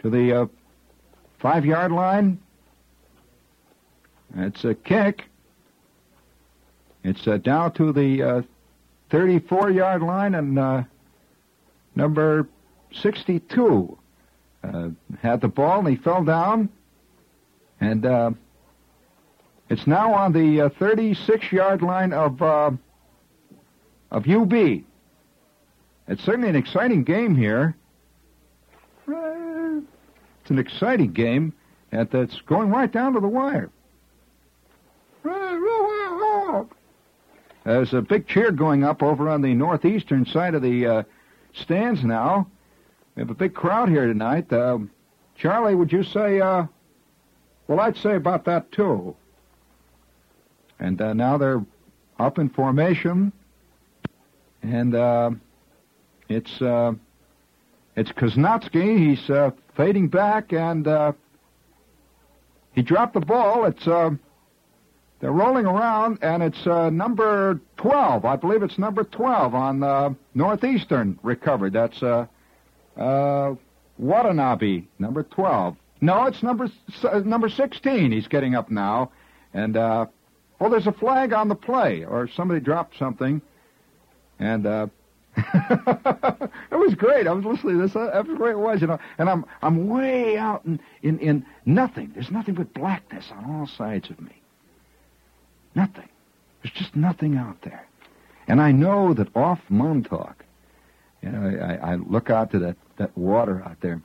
to 0.00 0.10
the 0.10 0.42
uh, 0.42 0.46
five-yard 1.38 1.92
line. 1.92 2.38
It's 4.36 4.64
a 4.64 4.74
kick. 4.74 5.24
It's 7.02 7.26
uh, 7.26 7.38
down 7.38 7.72
to 7.74 7.92
the 7.92 8.44
34-yard 9.10 10.02
uh, 10.02 10.04
line 10.04 10.34
and 10.34 10.58
uh, 10.58 10.82
number 11.94 12.48
62 12.92 13.98
uh, 14.62 14.88
had 15.20 15.40
the 15.40 15.48
ball 15.48 15.80
and 15.80 15.88
he 15.88 15.96
fell 15.96 16.24
down. 16.24 16.68
And 17.80 18.36
it's 19.70 19.86
now 19.86 20.12
on 20.12 20.32
the 20.32 20.70
36 20.78 21.50
yard 21.52 21.80
line 21.80 22.12
of, 22.12 22.42
of 22.42 22.78
UB. 24.12 24.52
It's 24.52 26.22
certainly 26.24 26.48
an 26.50 26.56
exciting 26.56 27.04
game 27.04 27.34
here. 27.34 27.74
It's 30.50 30.56
an 30.56 30.66
exciting 30.66 31.12
game, 31.12 31.52
and 31.92 32.12
it's 32.12 32.40
going 32.40 32.70
right 32.70 32.90
down 32.90 33.12
to 33.12 33.20
the 33.20 33.28
wire. 33.28 33.70
There's 37.62 37.94
a 37.94 38.02
big 38.02 38.26
cheer 38.26 38.50
going 38.50 38.82
up 38.82 39.00
over 39.00 39.28
on 39.28 39.42
the 39.42 39.54
northeastern 39.54 40.26
side 40.26 40.56
of 40.56 40.62
the 40.62 40.86
uh, 40.86 41.02
stands 41.52 42.02
now. 42.02 42.48
We 43.14 43.20
have 43.20 43.30
a 43.30 43.34
big 43.34 43.54
crowd 43.54 43.90
here 43.90 44.08
tonight. 44.08 44.52
Uh, 44.52 44.78
Charlie, 45.36 45.76
would 45.76 45.92
you 45.92 46.02
say, 46.02 46.40
uh, 46.40 46.66
well, 47.68 47.78
I'd 47.78 47.96
say 47.96 48.16
about 48.16 48.44
that 48.46 48.72
too. 48.72 49.14
And 50.80 51.00
uh, 51.00 51.12
now 51.12 51.38
they're 51.38 51.64
up 52.18 52.40
in 52.40 52.48
formation, 52.48 53.32
and 54.64 54.96
uh, 54.96 55.30
it's 56.28 56.60
uh, 56.60 56.94
it's 57.94 58.10
Koznatsky. 58.10 58.98
He's 58.98 59.30
uh, 59.30 59.52
fading 59.76 60.08
back, 60.08 60.52
and 60.52 60.86
uh, 60.86 61.12
he 62.72 62.82
dropped 62.82 63.14
the 63.14 63.20
ball. 63.20 63.64
It's 63.66 63.86
uh, 63.86 64.10
they're 65.20 65.32
rolling 65.32 65.66
around, 65.66 66.18
and 66.22 66.42
it's 66.42 66.66
uh, 66.66 66.90
number 66.90 67.60
twelve. 67.76 68.24
I 68.24 68.36
believe 68.36 68.62
it's 68.62 68.78
number 68.78 69.04
twelve 69.04 69.54
on 69.54 69.82
uh, 69.82 70.10
Northeastern 70.34 71.18
recovered. 71.22 71.72
That's 71.72 72.02
uh, 72.02 72.26
uh, 72.96 73.54
Watanabe, 73.98 74.84
number 74.98 75.22
twelve. 75.22 75.76
No, 76.00 76.26
it's 76.26 76.42
number 76.42 76.68
uh, 77.04 77.18
number 77.20 77.48
sixteen. 77.48 78.12
He's 78.12 78.28
getting 78.28 78.54
up 78.54 78.70
now, 78.70 79.12
and 79.52 79.76
uh, 79.76 80.06
Oh, 80.60 80.68
there's 80.68 80.86
a 80.86 80.92
flag 80.92 81.32
on 81.32 81.48
the 81.48 81.54
play, 81.54 82.04
or 82.04 82.28
somebody 82.28 82.60
dropped 82.60 82.98
something, 82.98 83.40
and 84.38 84.66
uh, 84.66 84.86
it 85.36 86.50
was 86.76 86.94
great. 86.94 87.26
I 87.26 87.32
was 87.32 87.44
listening 87.44 87.76
to 87.76 87.86
this. 87.86 87.96
Uh, 87.96 88.22
the 88.22 88.34
way 88.34 88.50
it 88.50 88.58
was, 88.58 88.80
you 88.80 88.86
know. 88.86 88.98
And 89.18 89.30
I'm 89.30 89.44
I'm 89.62 89.88
way 89.88 90.36
out 90.36 90.64
in, 90.64 90.80
in 91.02 91.18
in 91.20 91.46
nothing. 91.64 92.10
There's 92.14 92.30
nothing 92.30 92.54
but 92.54 92.74
blackness 92.74 93.30
on 93.30 93.44
all 93.44 93.66
sides 93.66 94.10
of 94.10 94.20
me. 94.20 94.42
Nothing. 95.74 96.08
There's 96.62 96.74
just 96.74 96.96
nothing 96.96 97.36
out 97.36 97.62
there. 97.62 97.86
And 98.48 98.60
I 98.60 98.72
know 98.72 99.14
that 99.14 99.34
off 99.36 99.60
Montauk, 99.68 100.44
you 101.22 101.30
know, 101.30 101.58
I, 101.60 101.92
I 101.92 101.94
look 101.94 102.28
out 102.28 102.50
to 102.50 102.58
that 102.60 102.76
that 102.96 103.16
water 103.16 103.62
out 103.64 103.80
there, 103.80 104.02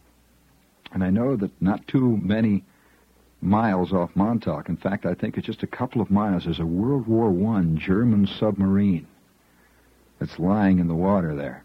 and 0.93 1.03
I 1.03 1.09
know 1.09 1.35
that 1.37 1.51
not 1.61 1.87
too 1.87 2.19
many 2.21 2.63
miles 3.41 3.93
off 3.93 4.11
Montauk. 4.15 4.69
In 4.69 4.77
fact, 4.77 5.05
I 5.05 5.15
think 5.15 5.37
it's 5.37 5.47
just 5.47 5.63
a 5.63 5.67
couple 5.67 6.01
of 6.01 6.11
miles. 6.11 6.45
There's 6.45 6.59
a 6.59 6.65
World 6.65 7.07
War 7.07 7.29
I 7.57 7.63
German 7.77 8.27
submarine 8.27 9.07
that's 10.19 10.39
lying 10.39 10.79
in 10.79 10.87
the 10.87 10.95
water 10.95 11.35
there. 11.35 11.63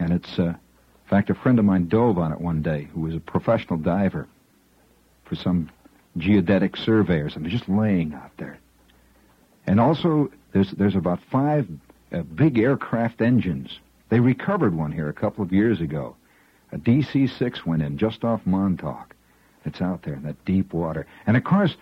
And 0.00 0.12
it's, 0.12 0.38
uh, 0.38 0.42
in 0.42 1.08
fact, 1.08 1.30
a 1.30 1.34
friend 1.34 1.58
of 1.58 1.64
mine 1.64 1.88
dove 1.88 2.18
on 2.18 2.32
it 2.32 2.40
one 2.40 2.62
day 2.62 2.88
who 2.92 3.00
was 3.00 3.14
a 3.14 3.20
professional 3.20 3.78
diver 3.78 4.26
for 5.24 5.34
some 5.34 5.70
geodetic 6.16 6.76
survey 6.76 7.20
or 7.20 7.30
they're 7.30 7.50
just 7.50 7.68
laying 7.68 8.14
out 8.14 8.30
there. 8.36 8.58
And 9.66 9.80
also, 9.80 10.30
there's, 10.52 10.70
there's 10.72 10.94
about 10.96 11.20
five 11.30 11.66
uh, 12.12 12.22
big 12.22 12.58
aircraft 12.58 13.20
engines. 13.20 13.78
They 14.10 14.20
recovered 14.20 14.74
one 14.74 14.92
here 14.92 15.08
a 15.08 15.14
couple 15.14 15.42
of 15.42 15.52
years 15.52 15.80
ago. 15.80 16.16
A 16.72 16.78
DC-6 16.78 17.64
went 17.64 17.82
in 17.82 17.98
just 17.98 18.24
off 18.24 18.40
Montauk. 18.44 19.14
It's 19.64 19.80
out 19.80 20.02
there 20.02 20.14
in 20.14 20.22
that 20.24 20.44
deep 20.44 20.72
water. 20.72 21.06
And 21.26 21.36
of 21.36 21.44
course, 21.44 21.76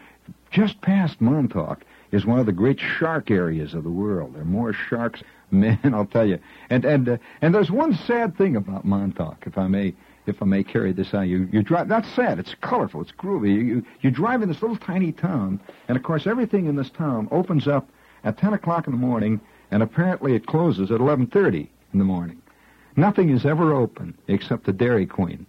just 0.51 0.81
past 0.81 1.21
Montauk 1.21 1.85
is 2.13 2.27
one 2.27 2.39
of 2.39 2.47
the 2.47 2.53
great 2.53 2.79
shark 2.79 3.31
areas 3.31 3.75
of 3.75 3.83
the 3.83 3.91
world. 3.91 4.35
There 4.35 4.43
are 4.43 4.45
more 4.45 4.73
sharks, 4.73 5.23
man, 5.51 5.79
I'll 5.85 6.07
tell 6.07 6.27
you. 6.27 6.39
And 6.71 6.85
and 6.85 7.09
uh, 7.09 7.17
and 7.41 7.55
there's 7.55 7.71
one 7.71 7.95
sad 7.95 8.37
thing 8.37 8.57
about 8.57 8.85
Montauk, 8.85 9.45
if 9.47 9.59
I 9.59 9.67
may 9.67 9.95
if 10.27 10.41
I 10.41 10.47
may 10.47 10.63
carry 10.63 10.93
this 10.93 11.15
out. 11.15 11.23
You 11.23 11.49
you 11.51 11.63
drive. 11.63 11.89
That's 11.89 12.09
sad. 12.13 12.39
It's 12.39 12.55
colorful. 12.61 13.01
It's 13.01 13.13
groovy. 13.13 13.55
You, 13.55 13.61
you 13.61 13.85
you 14.03 14.11
drive 14.11 14.43
in 14.43 14.49
this 14.49 14.63
little 14.63 14.77
tiny 14.77 15.13
town, 15.13 15.59
and 15.89 15.97
of 15.97 16.03
course 16.03 16.27
everything 16.27 16.67
in 16.67 16.77
this 16.77 16.91
town 16.91 17.29
opens 17.31 17.67
up 17.67 17.89
at 18.25 18.39
10 18.39 18.53
o'clock 18.53 18.87
in 18.87 18.93
the 18.93 18.99
morning, 18.99 19.41
and 19.71 19.83
apparently 19.83 20.35
it 20.35 20.47
closes 20.47 20.91
at 20.91 21.01
11:30 21.01 21.69
in 21.93 21.99
the 21.99 22.05
morning. 22.05 22.41
Nothing 22.95 23.31
is 23.31 23.47
ever 23.47 23.73
open 23.73 24.15
except 24.29 24.65
the 24.65 24.73
Dairy 24.73 25.07
Queen. 25.07 25.47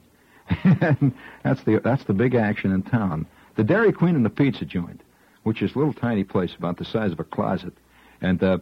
and 0.63 1.13
that's 1.43 1.63
the 1.63 1.79
that's 1.79 2.03
the 2.05 2.13
big 2.13 2.35
action 2.35 2.71
in 2.71 2.83
town. 2.83 3.25
The 3.55 3.63
Dairy 3.63 3.91
Queen 3.91 4.15
and 4.15 4.25
the 4.25 4.29
pizza 4.29 4.65
joint, 4.65 5.01
which 5.43 5.61
is 5.61 5.75
a 5.75 5.77
little 5.77 5.93
tiny 5.93 6.23
place 6.23 6.55
about 6.57 6.77
the 6.77 6.85
size 6.85 7.11
of 7.11 7.19
a 7.19 7.23
closet, 7.23 7.73
and 8.21 8.41
uh, 8.43 8.57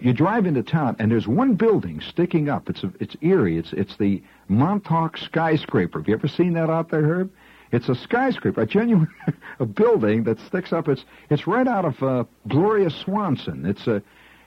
you 0.00 0.12
drive 0.12 0.46
into 0.46 0.62
town 0.62 0.96
and 0.98 1.10
there's 1.10 1.28
one 1.28 1.54
building 1.54 2.00
sticking 2.00 2.48
up. 2.48 2.68
It's 2.68 2.82
a, 2.82 2.92
it's 3.00 3.16
eerie. 3.20 3.58
It's 3.58 3.72
it's 3.72 3.96
the 3.96 4.22
Montauk 4.48 5.16
skyscraper. 5.18 6.00
Have 6.00 6.08
you 6.08 6.14
ever 6.14 6.28
seen 6.28 6.54
that 6.54 6.70
out 6.70 6.90
there, 6.90 7.02
Herb? 7.02 7.30
It's 7.72 7.88
a 7.88 7.94
skyscraper, 7.94 8.62
a 8.62 8.66
genuine 8.66 9.08
a 9.60 9.66
building 9.66 10.24
that 10.24 10.38
sticks 10.40 10.72
up. 10.72 10.88
It's 10.88 11.04
it's 11.30 11.46
right 11.46 11.66
out 11.66 11.84
of 11.84 12.02
uh, 12.02 12.24
Gloria 12.48 12.90
Swanson. 12.90 13.66
It's 13.66 13.86
a 13.86 14.02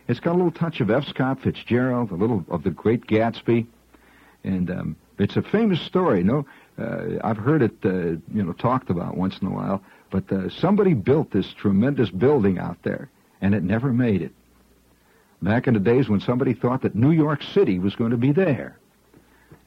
it's 0.08 0.19
got 0.19 0.31
a 0.31 0.38
little 0.38 0.51
touch 0.51 0.81
of 0.81 0.89
F. 0.89 1.05
Scott 1.05 1.39
Fitzgerald, 1.41 2.12
a 2.12 2.15
little 2.15 2.43
of 2.50 2.63
the 2.63 2.72
Great 2.72 3.05
Gatsby, 3.05 3.67
and 4.43 4.72
um, 4.72 4.96
it's 5.19 5.36
a 5.36 5.41
famous 5.41 5.81
story. 5.81 6.24
No, 6.24 6.46
uh, 6.79 7.19
I've 7.24 7.38
heard 7.38 7.62
it 7.62 7.75
uh, 7.84 8.17
you 8.34 8.43
know 8.43 8.53
talked 8.53 8.89
about 8.89 9.17
once 9.17 9.38
in 9.41 9.48
a 9.48 9.51
while. 9.51 9.84
But 10.10 10.32
uh, 10.32 10.50
somebody 10.50 10.94
built 10.94 11.32
this 11.32 11.54
tremendous 11.54 12.10
building 12.10 12.58
out 12.58 12.82
there, 12.84 13.10
and 13.42 13.54
it 13.54 13.63
never 13.63 13.94
made 13.94 14.22
it 14.22 14.32
back 15.42 15.68
in 15.68 15.74
the 15.74 15.80
days 15.80 16.10
when 16.10 16.20
somebody 16.20 16.54
thought 16.54 16.82
that 16.82 16.96
New 16.96 17.12
York 17.12 17.42
City 17.44 17.80
was 17.80 17.96
going 17.96 18.12
to 18.12 18.18
be 18.18 18.32
there. 18.32 18.78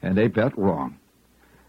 And 0.01 0.17
they 0.17 0.27
bet 0.27 0.57
wrong. 0.57 0.97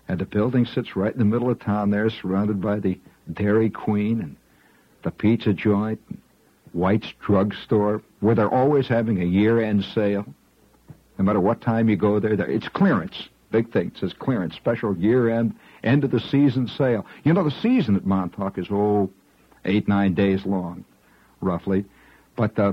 And 0.09 0.19
the 0.19 0.27
building 0.27 0.67
sits 0.67 0.97
right 0.97 1.13
in 1.13 1.19
the 1.19 1.25
middle 1.25 1.51
of 1.51 1.61
town 1.61 1.91
there, 1.91 2.11
surrounded 2.11 2.61
by 2.61 2.79
the 2.79 2.99
Dairy 3.33 3.71
Queen 3.71 4.21
and 4.21 4.37
the 5.03 5.11
pizza 5.11 5.53
joint, 5.53 6.01
and 6.11 6.21
White's 6.73 7.13
Drug 7.21 7.55
Store, 7.55 8.03
where 8.21 8.35
they're 8.35 8.53
always 8.53 8.89
having 8.89 9.23
a 9.23 9.25
year-end 9.25 9.85
sale. 9.85 10.27
No 11.19 11.25
matter 11.25 11.41
what 11.41 11.61
time 11.61 11.89
you 11.89 11.97
go 11.97 12.19
there, 12.19 12.33
it's 12.33 12.69
clearance. 12.69 13.29
Big 13.55 13.71
thing. 13.71 13.93
It 13.95 13.99
says 13.99 14.13
clearance, 14.13 14.57
special 14.57 14.97
year-end, 14.97 15.55
end 15.85 16.03
of 16.03 16.11
the 16.11 16.19
season 16.19 16.67
sale. 16.67 17.07
You 17.23 17.33
know, 17.33 17.45
the 17.45 17.53
season 17.53 17.95
at 17.95 18.05
Montauk 18.05 18.59
is, 18.59 18.67
oh, 18.69 19.09
eight, 19.65 19.87
nine 19.87 20.13
days 20.13 20.45
long, 20.45 20.85
roughly. 21.41 21.85
But 22.35 22.59
uh, 22.59 22.73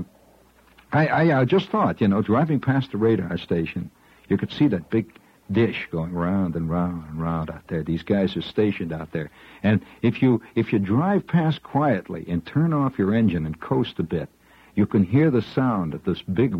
I, 0.90 1.06
I 1.06 1.28
uh, 1.28 1.44
just 1.44 1.68
thought, 1.68 2.00
you 2.00 2.08
know, 2.08 2.20
driving 2.20 2.58
past 2.58 2.90
the 2.90 2.98
radar 2.98 3.38
station, 3.38 3.92
you 4.28 4.36
could 4.36 4.50
see 4.50 4.66
that 4.66 4.90
big 4.90 5.20
dish 5.52 5.86
going 5.92 6.12
round 6.12 6.56
and 6.56 6.68
round 6.68 7.08
and 7.10 7.22
round 7.22 7.48
out 7.48 7.68
there. 7.68 7.84
These 7.84 8.02
guys 8.02 8.36
are 8.36 8.42
stationed 8.42 8.92
out 8.92 9.12
there. 9.12 9.30
And 9.62 9.84
if 10.02 10.20
you 10.20 10.42
if 10.56 10.72
you 10.72 10.80
drive 10.80 11.28
past 11.28 11.62
quietly 11.62 12.24
and 12.26 12.44
turn 12.44 12.72
off 12.72 12.98
your 12.98 13.14
engine 13.14 13.46
and 13.46 13.60
coast 13.60 14.00
a 14.00 14.02
bit, 14.02 14.28
you 14.74 14.86
can 14.86 15.04
hear 15.04 15.30
the 15.30 15.42
sound 15.42 15.94
of 15.94 16.02
this 16.02 16.22
big 16.22 16.56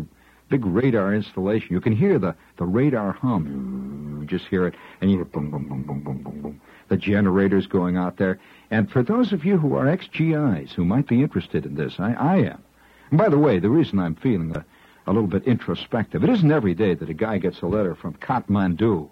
big 0.53 0.65
radar 0.67 1.15
installation. 1.15 1.69
You 1.71 1.81
can 1.81 1.95
hear 1.95 2.19
the, 2.19 2.35
the 2.57 2.65
radar 2.65 3.13
hum. 3.13 4.19
You 4.21 4.27
just 4.27 4.45
hear 4.45 4.67
it 4.67 4.75
and 5.01 5.09
you 5.09 5.17
hear 5.17 5.25
boom 5.25 5.49
boom 5.49 5.67
boom 5.67 5.81
boom 5.81 6.01
boom 6.01 6.21
boom 6.21 6.41
boom. 6.43 6.61
The 6.89 6.97
generators 6.97 7.65
going 7.65 7.97
out 7.97 8.17
there. 8.17 8.39
And 8.69 8.91
for 8.91 9.01
those 9.01 9.33
of 9.33 9.43
you 9.43 9.57
who 9.57 9.73
are 9.73 9.87
ex-GIs 9.87 10.71
who 10.73 10.85
might 10.85 11.07
be 11.07 11.23
interested 11.23 11.65
in 11.65 11.73
this, 11.73 11.95
I, 11.97 12.13
I 12.13 12.35
am. 12.37 12.63
And 13.09 13.17
by 13.17 13.29
the 13.29 13.39
way, 13.39 13.57
the 13.57 13.71
reason 13.71 13.97
I'm 13.97 14.13
feeling 14.13 14.55
a, 14.55 14.63
a 15.07 15.11
little 15.11 15.27
bit 15.27 15.45
introspective, 15.45 16.23
it 16.23 16.29
isn't 16.29 16.51
every 16.51 16.75
day 16.75 16.93
that 16.93 17.09
a 17.09 17.15
guy 17.15 17.39
gets 17.39 17.61
a 17.61 17.65
letter 17.65 17.95
from 17.95 18.13
Kathmandu, 18.13 19.09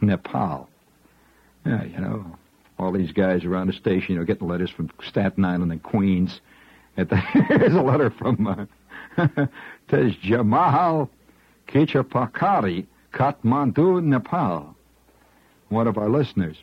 Nepal. 0.00 0.70
Yeah, 1.66 1.84
you 1.84 2.00
know, 2.00 2.24
all 2.78 2.90
these 2.90 3.12
guys 3.12 3.44
around 3.44 3.66
the 3.66 3.74
station, 3.74 4.14
you 4.14 4.18
know, 4.18 4.24
getting 4.24 4.48
letters 4.48 4.70
from 4.70 4.90
Staten 5.06 5.44
Island 5.44 5.72
and 5.72 5.82
Queens. 5.82 6.40
The, 6.96 7.16
here's 7.16 7.74
a 7.74 7.82
letter 7.82 8.08
from 8.08 8.46
uh, 8.46 8.66
Tej 9.88 10.18
Jamal 10.20 11.10
Kichapakari, 11.68 12.86
Kathmandu, 13.12 14.02
Nepal. 14.02 14.74
One 15.68 15.86
of 15.86 15.98
our 15.98 16.08
listeners. 16.08 16.56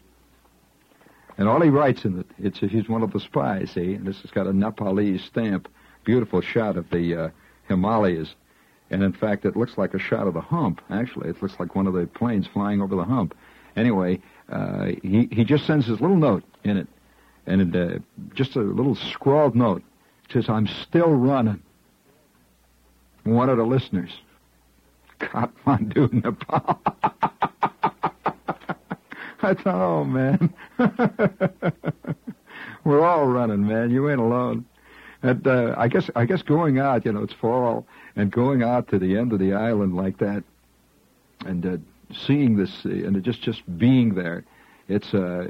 And 1.37 1.47
all 1.47 1.61
he 1.61 1.69
writes 1.69 2.05
in 2.05 2.19
it, 2.19 2.27
it's 2.37 2.59
he's 2.59 2.87
one 2.87 3.03
of 3.03 3.13
the 3.13 3.19
spies, 3.19 3.71
see, 3.71 3.93
and 3.93 4.05
this 4.05 4.21
has 4.21 4.31
got 4.31 4.47
a 4.47 4.53
Nepalese 4.53 5.23
stamp 5.23 5.67
beautiful 6.03 6.41
shot 6.41 6.77
of 6.77 6.89
the 6.89 7.15
uh, 7.15 7.29
Himalayas. 7.67 8.35
And 8.89 9.03
in 9.03 9.13
fact, 9.13 9.45
it 9.45 9.55
looks 9.55 9.77
like 9.77 9.93
a 9.93 9.99
shot 9.99 10.27
of 10.27 10.33
the 10.33 10.41
hump, 10.41 10.81
actually. 10.89 11.29
It 11.29 11.41
looks 11.41 11.59
like 11.59 11.75
one 11.75 11.87
of 11.87 11.93
the 11.93 12.07
planes 12.07 12.47
flying 12.47 12.81
over 12.81 12.95
the 12.95 13.05
hump. 13.05 13.35
Anyway, 13.75 14.19
uh, 14.49 14.87
he, 15.01 15.29
he 15.31 15.45
just 15.45 15.65
sends 15.65 15.87
his 15.87 16.01
little 16.01 16.17
note 16.17 16.43
in 16.63 16.77
it. 16.77 16.87
And 17.47 17.73
it, 17.73 17.75
uh, 17.75 17.99
just 18.33 18.55
a 18.55 18.59
little 18.59 18.95
scrawled 18.95 19.55
note. 19.55 19.81
It 20.29 20.33
says, 20.33 20.49
I'm 20.49 20.67
still 20.67 21.11
running. 21.11 21.61
One 23.23 23.49
of 23.49 23.57
the 23.57 23.63
listeners. 23.63 24.11
Kathmandu, 25.19 26.11
Nepal. 26.23 26.81
I 29.43 29.53
thought, 29.53 29.67
oh, 29.67 30.03
man. 30.03 30.53
We're 32.83 33.05
all 33.05 33.27
running, 33.27 33.67
man. 33.67 33.91
You 33.91 34.09
ain't 34.09 34.19
alone. 34.19 34.65
And 35.23 35.45
uh, 35.45 35.75
I 35.77 35.87
guess 35.87 36.09
I 36.15 36.25
guess 36.25 36.41
going 36.41 36.79
out, 36.79 37.05
you 37.05 37.11
know, 37.11 37.21
it's 37.21 37.33
fall, 37.33 37.85
and 38.15 38.31
going 38.31 38.63
out 38.63 38.87
to 38.87 38.97
the 38.97 39.17
end 39.17 39.33
of 39.33 39.39
the 39.39 39.53
island 39.53 39.95
like 39.95 40.17
that, 40.17 40.43
and 41.45 41.65
uh, 41.65 41.77
seeing 42.11 42.57
this, 42.57 42.85
and 42.85 43.23
just 43.23 43.43
just 43.43 43.61
being 43.77 44.15
there, 44.15 44.43
it's 44.87 45.13
uh, 45.13 45.45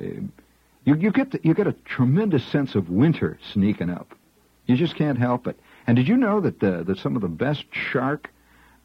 you 0.84 0.96
you 0.96 1.12
get 1.12 1.32
the, 1.32 1.40
you 1.44 1.54
get 1.54 1.68
a 1.68 1.74
tremendous 1.86 2.44
sense 2.44 2.76
of 2.76 2.90
winter 2.90 3.40
sneaking 3.54 3.90
up. 3.90 4.14
You 4.66 4.76
just 4.76 4.96
can't 4.96 5.18
help 5.18 5.48
it. 5.48 5.58
And 5.92 5.98
did 5.98 6.08
you 6.08 6.16
know 6.16 6.40
that 6.40 6.64
uh, 6.64 6.84
that 6.84 7.00
some 7.00 7.18
of 7.18 7.22
the 7.22 7.28
best 7.28 7.66
shark 7.70 8.30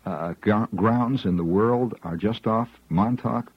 uh, 0.05 0.35
grounds 0.75 1.25
in 1.25 1.37
the 1.37 1.45
world 1.45 1.95
are 2.03 2.17
just 2.17 2.49
off 2.49 2.69
Montauk? 2.89 3.53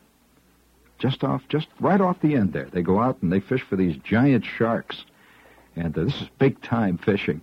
Just 1.00 1.24
off, 1.24 1.42
just 1.50 1.66
right 1.80 2.00
off 2.00 2.22
the 2.22 2.36
end 2.36 2.54
there. 2.54 2.70
They 2.72 2.84
go 2.84 3.00
out 3.00 3.18
and 3.24 3.34
they 3.34 3.40
fish 3.40 3.64
for 3.68 3.76
these 3.76 3.98
giant 4.04 4.46
sharks 4.46 5.04
and 5.76 5.98
uh, 5.98 6.04
this 6.04 6.22
is 6.22 6.28
big 6.38 6.62
time 6.62 7.00
fishing. 7.00 7.42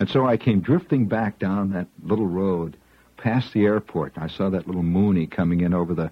And 0.00 0.08
so 0.08 0.26
I 0.26 0.38
came 0.38 0.60
drifting 0.60 1.04
back 1.04 1.38
down 1.38 1.72
that 1.72 1.88
little 2.02 2.26
road 2.26 2.78
past 3.18 3.52
the 3.52 3.66
airport. 3.66 4.14
I 4.16 4.28
saw 4.28 4.48
that 4.48 4.66
little 4.66 4.82
Mooney 4.82 5.26
coming 5.26 5.60
in 5.60 5.74
over 5.74 5.92
the 5.92 6.10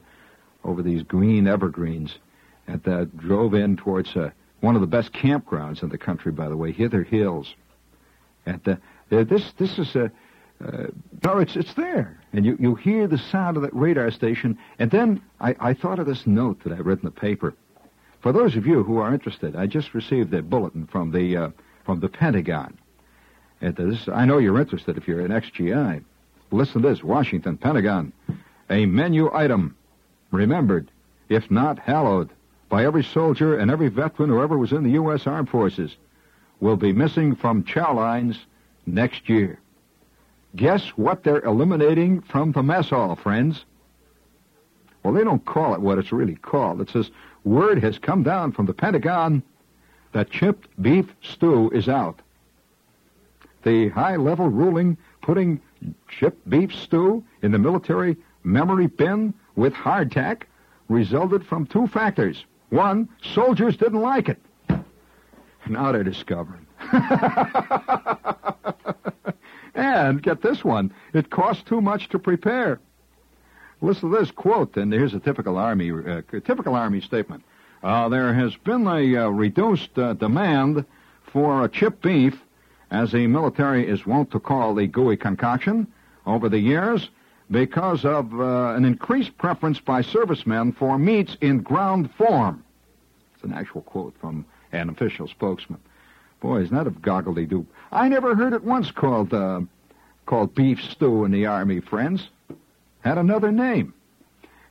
over 0.62 0.82
these 0.82 1.02
green 1.02 1.46
evergreens, 1.46 2.18
and 2.66 2.86
uh, 2.86 3.06
drove 3.16 3.54
in 3.54 3.78
towards 3.78 4.14
uh, 4.14 4.28
one 4.60 4.74
of 4.74 4.82
the 4.82 4.86
best 4.86 5.14
campgrounds 5.14 5.82
in 5.82 5.88
the 5.88 5.96
country, 5.96 6.32
by 6.32 6.50
the 6.50 6.56
way, 6.58 6.70
Hither 6.70 7.02
Hills. 7.02 7.54
And 8.44 8.60
uh, 8.68 8.76
this 9.08 9.52
this 9.58 9.78
is 9.78 9.94
a 9.96 10.10
uh, 10.64 10.86
no, 11.24 11.38
it's 11.38 11.54
it's 11.56 11.74
there, 11.74 12.18
and 12.32 12.46
you 12.46 12.56
you 12.58 12.74
hear 12.74 13.06
the 13.06 13.18
sound 13.18 13.56
of 13.56 13.62
that 13.62 13.74
radar 13.74 14.10
station. 14.10 14.58
And 14.78 14.90
then 14.90 15.20
I, 15.40 15.54
I 15.60 15.74
thought 15.74 15.98
of 15.98 16.06
this 16.06 16.26
note 16.26 16.62
that 16.64 16.72
I 16.72 16.78
read 16.78 16.98
in 16.98 17.04
the 17.04 17.10
paper. 17.10 17.54
For 18.20 18.32
those 18.32 18.56
of 18.56 18.66
you 18.66 18.82
who 18.82 18.98
are 18.98 19.12
interested, 19.12 19.54
I 19.54 19.66
just 19.66 19.94
received 19.94 20.32
a 20.32 20.42
bulletin 20.42 20.86
from 20.86 21.12
the 21.12 21.36
uh, 21.36 21.50
from 21.84 22.00
the 22.00 22.08
Pentagon. 22.08 22.78
This, 23.60 24.08
I 24.08 24.26
know 24.26 24.38
you're 24.38 24.60
interested 24.60 24.96
if 24.96 25.08
you're 25.08 25.24
an 25.24 25.32
ex-GI. 25.32 26.02
Listen 26.50 26.82
to 26.82 26.88
this, 26.88 27.02
Washington 27.02 27.56
Pentagon. 27.56 28.12
A 28.68 28.84
menu 28.84 29.32
item, 29.32 29.76
remembered, 30.30 30.90
if 31.28 31.50
not 31.50 31.78
hallowed, 31.78 32.30
by 32.68 32.84
every 32.84 33.02
soldier 33.02 33.56
and 33.58 33.70
every 33.70 33.88
veteran 33.88 34.28
who 34.28 34.42
ever 34.42 34.58
was 34.58 34.72
in 34.72 34.82
the 34.82 34.90
U.S. 34.90 35.26
Armed 35.26 35.48
Forces, 35.48 35.96
will 36.60 36.76
be 36.76 36.92
missing 36.92 37.34
from 37.34 37.64
chow 37.64 37.94
lines 37.94 38.38
next 38.86 39.28
year. 39.28 39.58
Guess 40.54 40.88
what 40.96 41.22
they're 41.22 41.42
eliminating 41.42 42.22
from 42.22 42.52
the 42.52 42.62
mess 42.62 42.88
hall, 42.90 43.16
friends? 43.16 43.64
Well, 45.02 45.12
they 45.12 45.24
don't 45.24 45.44
call 45.44 45.74
it 45.74 45.80
what 45.80 45.98
it's 45.98 46.12
really 46.12 46.36
called. 46.36 46.80
It 46.80 46.90
says 46.90 47.10
word 47.44 47.82
has 47.82 47.98
come 47.98 48.22
down 48.22 48.52
from 48.52 48.66
the 48.66 48.72
Pentagon 48.72 49.42
that 50.12 50.30
chipped 50.30 50.68
beef 50.80 51.06
stew 51.22 51.70
is 51.70 51.88
out. 51.88 52.20
The 53.64 53.88
high-level 53.90 54.48
ruling 54.48 54.96
putting 55.22 55.60
chipped 56.08 56.48
beef 56.48 56.74
stew 56.74 57.22
in 57.42 57.52
the 57.52 57.58
military 57.58 58.16
memory 58.44 58.86
bin 58.86 59.34
with 59.56 59.74
hardtack 59.74 60.42
resulted 60.88 61.44
from 61.44 61.66
two 61.66 61.86
factors. 61.88 62.44
One, 62.70 63.08
soldiers 63.34 63.76
didn't 63.76 64.00
like 64.00 64.28
it. 64.28 64.38
Now 65.68 65.92
they're 65.92 66.04
discovering. 66.04 66.65
and 69.74 70.22
get 70.22 70.42
this 70.42 70.64
one, 70.64 70.92
it 71.12 71.30
costs 71.30 71.62
too 71.64 71.80
much 71.80 72.08
to 72.10 72.18
prepare. 72.18 72.78
Listen 73.80 74.10
to 74.10 74.18
this 74.18 74.30
quote, 74.30 74.76
and 74.76 74.92
here's 74.92 75.14
a 75.14 75.20
typical 75.20 75.58
Army, 75.58 75.90
uh, 75.90 76.22
typical 76.44 76.74
Army 76.74 77.00
statement. 77.00 77.42
Uh, 77.82 78.08
there 78.08 78.32
has 78.32 78.54
been 78.64 78.86
a 78.86 79.16
uh, 79.16 79.28
reduced 79.28 79.96
uh, 79.98 80.14
demand 80.14 80.84
for 81.32 81.68
chip 81.68 82.00
beef, 82.02 82.34
as 82.90 83.12
the 83.12 83.26
military 83.26 83.86
is 83.86 84.06
wont 84.06 84.30
to 84.30 84.40
call 84.40 84.74
the 84.74 84.86
gooey 84.86 85.16
concoction, 85.16 85.86
over 86.24 86.48
the 86.48 86.58
years 86.58 87.08
because 87.50 88.04
of 88.04 88.40
uh, 88.40 88.74
an 88.74 88.84
increased 88.84 89.36
preference 89.38 89.78
by 89.78 90.02
servicemen 90.02 90.72
for 90.72 90.98
meats 90.98 91.36
in 91.40 91.60
ground 91.60 92.10
form. 92.16 92.64
It's 93.34 93.44
an 93.44 93.52
actual 93.52 93.82
quote 93.82 94.14
from 94.20 94.44
an 94.72 94.88
official 94.88 95.28
spokesman. 95.28 95.80
Boy, 96.40 96.62
isn't 96.62 96.76
that 96.76 96.86
a 96.86 96.90
goggledy-doop. 96.90 97.66
I 97.92 98.08
never 98.08 98.34
heard 98.34 98.52
it 98.52 98.62
once 98.62 98.90
called, 98.90 99.32
uh, 99.32 99.60
called 100.26 100.54
beef 100.54 100.82
stew 100.82 101.24
in 101.24 101.30
the 101.30 101.46
Army, 101.46 101.80
friends. 101.80 102.28
Had 103.00 103.18
another 103.18 103.50
name. 103.50 103.94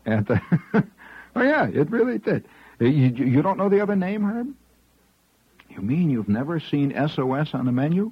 And, 0.05 0.29
uh, 0.29 0.39
oh, 1.35 1.41
yeah, 1.41 1.67
it 1.67 1.89
really 1.89 2.19
did. 2.19 2.45
You, 2.79 2.87
you 2.89 3.41
don't 3.41 3.57
know 3.57 3.69
the 3.69 3.81
other 3.81 3.95
name, 3.95 4.23
Herb? 4.23 4.53
You 5.69 5.81
mean 5.81 6.09
you've 6.09 6.29
never 6.29 6.59
seen 6.59 6.93
SOS 6.93 7.53
on 7.53 7.65
the 7.65 7.71
menu? 7.71 8.11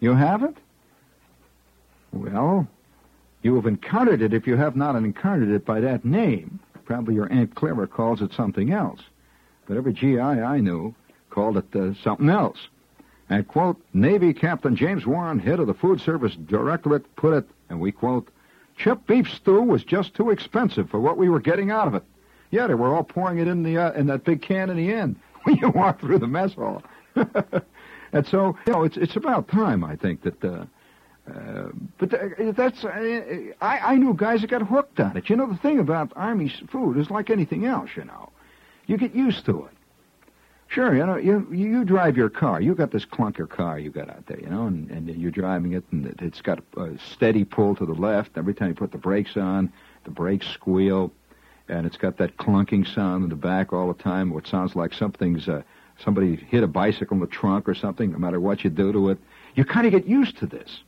You 0.00 0.14
haven't? 0.14 0.58
Well, 2.12 2.68
you 3.42 3.54
have 3.56 3.66
encountered 3.66 4.22
it 4.22 4.34
if 4.34 4.46
you 4.46 4.56
have 4.56 4.76
not 4.76 4.96
encountered 4.96 5.50
it 5.50 5.64
by 5.64 5.80
that 5.80 6.04
name. 6.04 6.60
Probably 6.84 7.14
your 7.14 7.32
Aunt 7.32 7.54
Clara 7.54 7.86
calls 7.86 8.22
it 8.22 8.32
something 8.32 8.72
else. 8.72 9.00
But 9.66 9.76
every 9.76 9.92
GI 9.92 10.20
I 10.20 10.60
knew 10.60 10.94
called 11.36 11.58
it 11.58 11.76
uh, 11.76 11.92
something 12.02 12.30
else. 12.30 12.56
And, 13.28 13.46
quote, 13.46 13.78
Navy 13.92 14.32
Captain 14.32 14.74
James 14.74 15.04
Warren, 15.04 15.38
head 15.38 15.60
of 15.60 15.66
the 15.66 15.74
Food 15.74 16.00
Service 16.00 16.34
Directorate, 16.34 17.14
put 17.14 17.34
it, 17.34 17.44
and 17.68 17.78
we 17.78 17.92
quote, 17.92 18.28
chip 18.78 19.06
beef 19.06 19.28
stew 19.28 19.60
was 19.60 19.84
just 19.84 20.14
too 20.14 20.30
expensive 20.30 20.88
for 20.88 20.98
what 20.98 21.18
we 21.18 21.28
were 21.28 21.40
getting 21.40 21.70
out 21.70 21.88
of 21.88 21.94
it. 21.94 22.04
Yeah, 22.50 22.66
they 22.66 22.74
were 22.74 22.94
all 22.94 23.04
pouring 23.04 23.38
it 23.38 23.48
in 23.48 23.62
the 23.62 23.76
uh, 23.76 23.92
in 23.92 24.06
that 24.06 24.24
big 24.24 24.40
can 24.40 24.70
in 24.70 24.78
the 24.78 24.90
end 24.90 25.16
when 25.42 25.56
you 25.60 25.68
walk 25.68 26.00
through 26.00 26.20
the 26.20 26.26
mess 26.26 26.54
hall. 26.54 26.82
and 28.12 28.26
so, 28.26 28.56
you 28.66 28.72
know, 28.72 28.84
it's 28.84 28.96
it's 28.96 29.16
about 29.16 29.48
time, 29.48 29.84
I 29.84 29.96
think, 29.96 30.22
that 30.22 30.42
uh, 30.42 30.64
uh, 31.30 31.68
but 31.98 32.14
that's 32.56 32.82
uh, 32.84 33.52
I, 33.60 33.78
I 33.78 33.96
knew 33.96 34.14
guys 34.14 34.40
that 34.40 34.50
got 34.50 34.62
hooked 34.62 35.00
on 35.00 35.18
it. 35.18 35.28
You 35.28 35.36
know, 35.36 35.48
the 35.48 35.58
thing 35.58 35.80
about 35.80 36.12
Army 36.16 36.50
food 36.70 36.96
is 36.96 37.10
like 37.10 37.28
anything 37.28 37.66
else. 37.66 37.90
You 37.94 38.04
know, 38.04 38.30
you 38.86 38.96
get 38.96 39.14
used 39.14 39.44
to 39.46 39.66
it. 39.66 39.75
Sure, 40.68 40.94
you 40.94 41.06
know, 41.06 41.16
you 41.16 41.46
you 41.50 41.84
drive 41.84 42.16
your 42.16 42.28
car. 42.28 42.60
You 42.60 42.74
got 42.74 42.90
this 42.90 43.04
clunker 43.04 43.48
car 43.48 43.78
you 43.78 43.90
got 43.90 44.10
out 44.10 44.26
there, 44.26 44.40
you 44.40 44.48
know, 44.48 44.66
and, 44.66 44.90
and 44.90 45.08
you're 45.08 45.30
driving 45.30 45.72
it, 45.72 45.84
and 45.92 46.06
it's 46.20 46.42
got 46.42 46.58
a 46.76 46.98
steady 47.12 47.44
pull 47.44 47.76
to 47.76 47.86
the 47.86 47.94
left. 47.94 48.36
Every 48.36 48.52
time 48.52 48.68
you 48.68 48.74
put 48.74 48.92
the 48.92 48.98
brakes 48.98 49.36
on, 49.36 49.72
the 50.04 50.10
brakes 50.10 50.46
squeal, 50.48 51.12
and 51.68 51.86
it's 51.86 51.96
got 51.96 52.16
that 52.18 52.36
clunking 52.36 52.92
sound 52.92 53.24
in 53.24 53.30
the 53.30 53.36
back 53.36 53.72
all 53.72 53.88
the 53.92 54.02
time. 54.02 54.30
What 54.30 54.46
sounds 54.46 54.74
like 54.74 54.92
something's 54.92 55.48
uh, 55.48 55.62
somebody 55.98 56.36
hit 56.36 56.62
a 56.62 56.66
bicycle 56.66 57.14
in 57.14 57.20
the 57.20 57.26
trunk 57.26 57.68
or 57.68 57.74
something. 57.74 58.12
No 58.12 58.18
matter 58.18 58.40
what 58.40 58.64
you 58.64 58.70
do 58.70 58.92
to 58.92 59.10
it, 59.10 59.18
you 59.54 59.64
kind 59.64 59.86
of 59.86 59.92
get 59.92 60.06
used 60.06 60.36
to 60.38 60.46
this. 60.46 60.80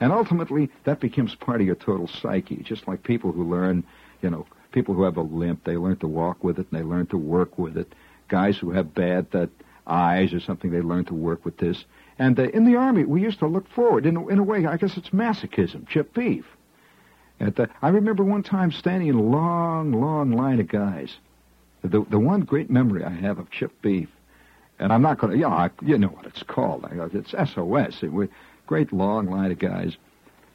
And 0.00 0.12
ultimately, 0.12 0.70
that 0.84 1.00
becomes 1.00 1.34
part 1.34 1.60
of 1.60 1.66
your 1.66 1.76
total 1.76 2.08
psyche, 2.08 2.56
just 2.56 2.88
like 2.88 3.02
people 3.02 3.32
who 3.32 3.48
learn, 3.48 3.84
you 4.22 4.30
know, 4.30 4.46
people 4.72 4.94
who 4.94 5.04
have 5.04 5.16
a 5.16 5.22
limp, 5.22 5.62
they 5.64 5.76
learn 5.76 5.96
to 5.98 6.08
walk 6.08 6.42
with 6.42 6.58
it 6.58 6.66
and 6.70 6.80
they 6.80 6.84
learn 6.84 7.06
to 7.06 7.16
work 7.16 7.58
with 7.58 7.76
it. 7.76 7.94
Guys 8.28 8.56
who 8.56 8.70
have 8.70 8.94
bad 8.94 9.30
that 9.32 9.50
eyes 9.86 10.32
or 10.32 10.40
something, 10.40 10.70
they 10.70 10.80
learn 10.80 11.04
to 11.06 11.14
work 11.14 11.44
with 11.44 11.58
this. 11.58 11.84
And 12.18 12.38
uh, 12.38 12.44
in 12.44 12.64
the 12.64 12.76
Army, 12.76 13.04
we 13.04 13.22
used 13.22 13.40
to 13.40 13.46
look 13.46 13.68
forward. 13.70 14.06
In 14.06 14.16
a, 14.16 14.26
in 14.28 14.38
a 14.38 14.42
way, 14.42 14.66
I 14.66 14.76
guess 14.76 14.96
it's 14.96 15.10
masochism, 15.10 15.86
chip 15.88 16.14
beef. 16.14 16.44
At 17.40 17.56
the, 17.56 17.64
uh, 17.64 17.66
I 17.82 17.88
remember 17.88 18.24
one 18.24 18.42
time 18.42 18.72
standing 18.72 19.08
in 19.08 19.16
a 19.16 19.22
long, 19.22 19.92
long 19.92 20.32
line 20.32 20.60
of 20.60 20.68
guys. 20.68 21.16
The, 21.82 22.04
the 22.08 22.18
one 22.18 22.42
great 22.42 22.70
memory 22.70 23.04
I 23.04 23.10
have 23.10 23.38
of 23.38 23.50
chip 23.50 23.72
beef, 23.82 24.08
and 24.78 24.90
I'm 24.90 25.02
not 25.02 25.18
going 25.18 25.32
to, 25.32 25.38
you 25.38 25.44
know, 25.44 25.50
I, 25.50 25.70
you 25.82 25.98
know 25.98 26.08
what 26.08 26.24
it's 26.24 26.42
called. 26.42 26.84
Uh, 26.84 27.08
it's 27.12 27.32
SOS. 27.32 28.02
It, 28.02 28.10
we, 28.10 28.28
Great 28.66 28.92
long 28.92 29.26
line 29.26 29.50
of 29.50 29.58
guys. 29.58 29.96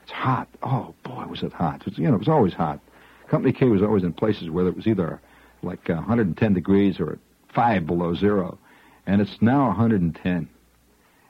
It's 0.03 0.12
hot. 0.12 0.47
Oh, 0.63 0.95
boy, 1.03 1.25
was 1.29 1.43
it 1.43 1.53
hot. 1.53 1.84
You 1.97 2.08
know, 2.08 2.15
it 2.15 2.19
was 2.19 2.27
always 2.27 2.53
hot. 2.53 2.79
Company 3.27 3.53
K 3.53 3.65
was 3.67 3.84
always 3.84 4.03
in 4.03 4.13
places 4.13 4.49
where 4.49 4.67
it 4.67 4.75
was 4.75 4.88
either 4.88 5.21
like 5.62 5.88
110 5.88 6.53
degrees 6.53 6.99
or 6.99 7.19
5 7.53 7.85
below 7.85 8.13
zero. 8.13 8.57
And 9.05 9.21
it's 9.21 9.41
now 9.41 9.67
110. 9.67 10.49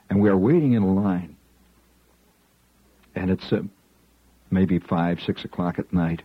And 0.08 0.20
we 0.20 0.28
are 0.28 0.36
waiting 0.36 0.72
in 0.72 0.82
a 0.82 0.92
line. 0.92 1.36
And 3.14 3.30
it's 3.30 3.52
uh, 3.52 3.62
maybe 4.50 4.78
5, 4.78 5.20
6 5.22 5.44
o'clock 5.44 5.78
at 5.78 5.92
night. 5.92 6.22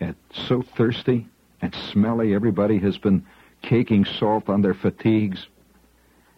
And 0.00 0.14
so 0.32 0.62
thirsty 0.62 1.26
and 1.62 1.74
smelly. 1.74 2.34
Everybody 2.34 2.78
has 2.78 2.98
been 2.98 3.24
caking 3.62 4.04
salt 4.04 4.48
on 4.48 4.62
their 4.62 4.74
fatigues 4.74 5.46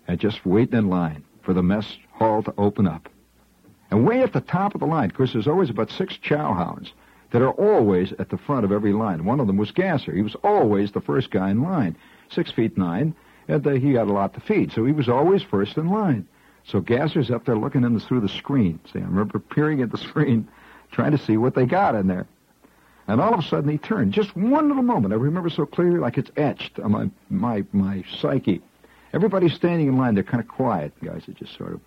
and 0.07 0.21
just 0.21 0.45
waiting 0.47 0.79
in 0.79 0.89
line 0.89 1.25
for 1.43 1.53
the 1.53 1.63
mess 1.63 1.97
hall 2.13 2.43
to 2.43 2.55
open 2.59 2.87
up. 2.87 3.09
And 3.91 4.07
way 4.07 4.23
at 4.23 4.33
the 4.33 4.41
top 4.41 4.75
of 4.75 4.81
the 4.81 4.87
line, 4.87 5.11
of 5.11 5.17
course, 5.17 5.33
there's 5.33 5.47
always 5.47 5.71
about 5.71 5.91
six 5.91 6.17
chow 6.17 6.55
hounds 6.55 6.93
that 7.31 7.43
are 7.43 7.53
always 7.53 8.13
at 8.19 8.31
the 8.31 8.39
front 8.39 8.65
of 8.65 8.73
every 8.73 8.93
line. 8.93 9.25
One 9.25 9.41
of 9.41 9.47
them 9.47 9.57
was 9.57 9.71
Gasser. 9.71 10.13
He 10.13 10.23
was 10.23 10.37
always 10.37 10.93
the 10.93 11.01
first 11.01 11.31
guy 11.31 11.51
in 11.51 11.63
line. 11.63 11.97
Six 12.31 12.51
feet 12.51 12.77
nine, 12.77 13.15
and 13.49 13.67
uh, 13.67 13.73
he 13.73 13.95
had 13.95 14.09
a 14.09 14.13
lot 14.13 14.35
to 14.35 14.41
feed, 14.41 14.73
so 14.73 14.85
he 14.85 14.93
was 14.93 15.09
always 15.09 15.43
first 15.43 15.77
in 15.77 15.89
line. 15.89 16.27
So 16.65 16.81
Gasser's 16.81 17.31
up 17.31 17.45
there 17.45 17.57
looking 17.57 17.85
in 17.85 17.95
the, 17.95 18.01
through 18.01 18.21
the 18.21 18.29
screen. 18.29 18.81
See, 18.93 18.99
I 18.99 19.03
remember 19.03 19.39
peering 19.39 19.83
at 19.83 19.93
the 19.93 19.99
screen, 19.99 20.49
trying 20.91 21.13
to 21.13 21.19
see 21.19 21.37
what 21.37 21.55
they 21.55 21.67
got 21.67 21.95
in 21.95 22.09
there. 22.09 22.27
And 23.09 23.21
all 23.21 23.33
of 23.33 23.39
a 23.39 23.43
sudden 23.43 23.71
he 23.71 23.79
turned. 23.79 24.13
Just 24.13 24.37
one 24.37 24.67
little 24.69 24.83
moment. 24.83 25.15
I 25.15 25.17
remember 25.17 25.49
so 25.49 25.65
clearly, 25.65 25.99
like 25.99 26.19
it's 26.19 26.31
etched 26.37 26.81
on 26.81 26.91
my 26.91 27.11
my 27.31 27.65
my 27.73 28.05
psyche. 28.21 28.61
Everybody's 29.13 29.55
standing 29.55 29.87
in 29.87 29.97
line. 29.97 30.15
They're 30.15 30.25
kind 30.25 30.43
of 30.43 30.49
quiet. 30.49 30.93
The 31.01 31.07
Guys 31.07 31.29
are 31.29 31.33
just 31.33 31.57
sort 31.57 31.73
of 31.73 31.81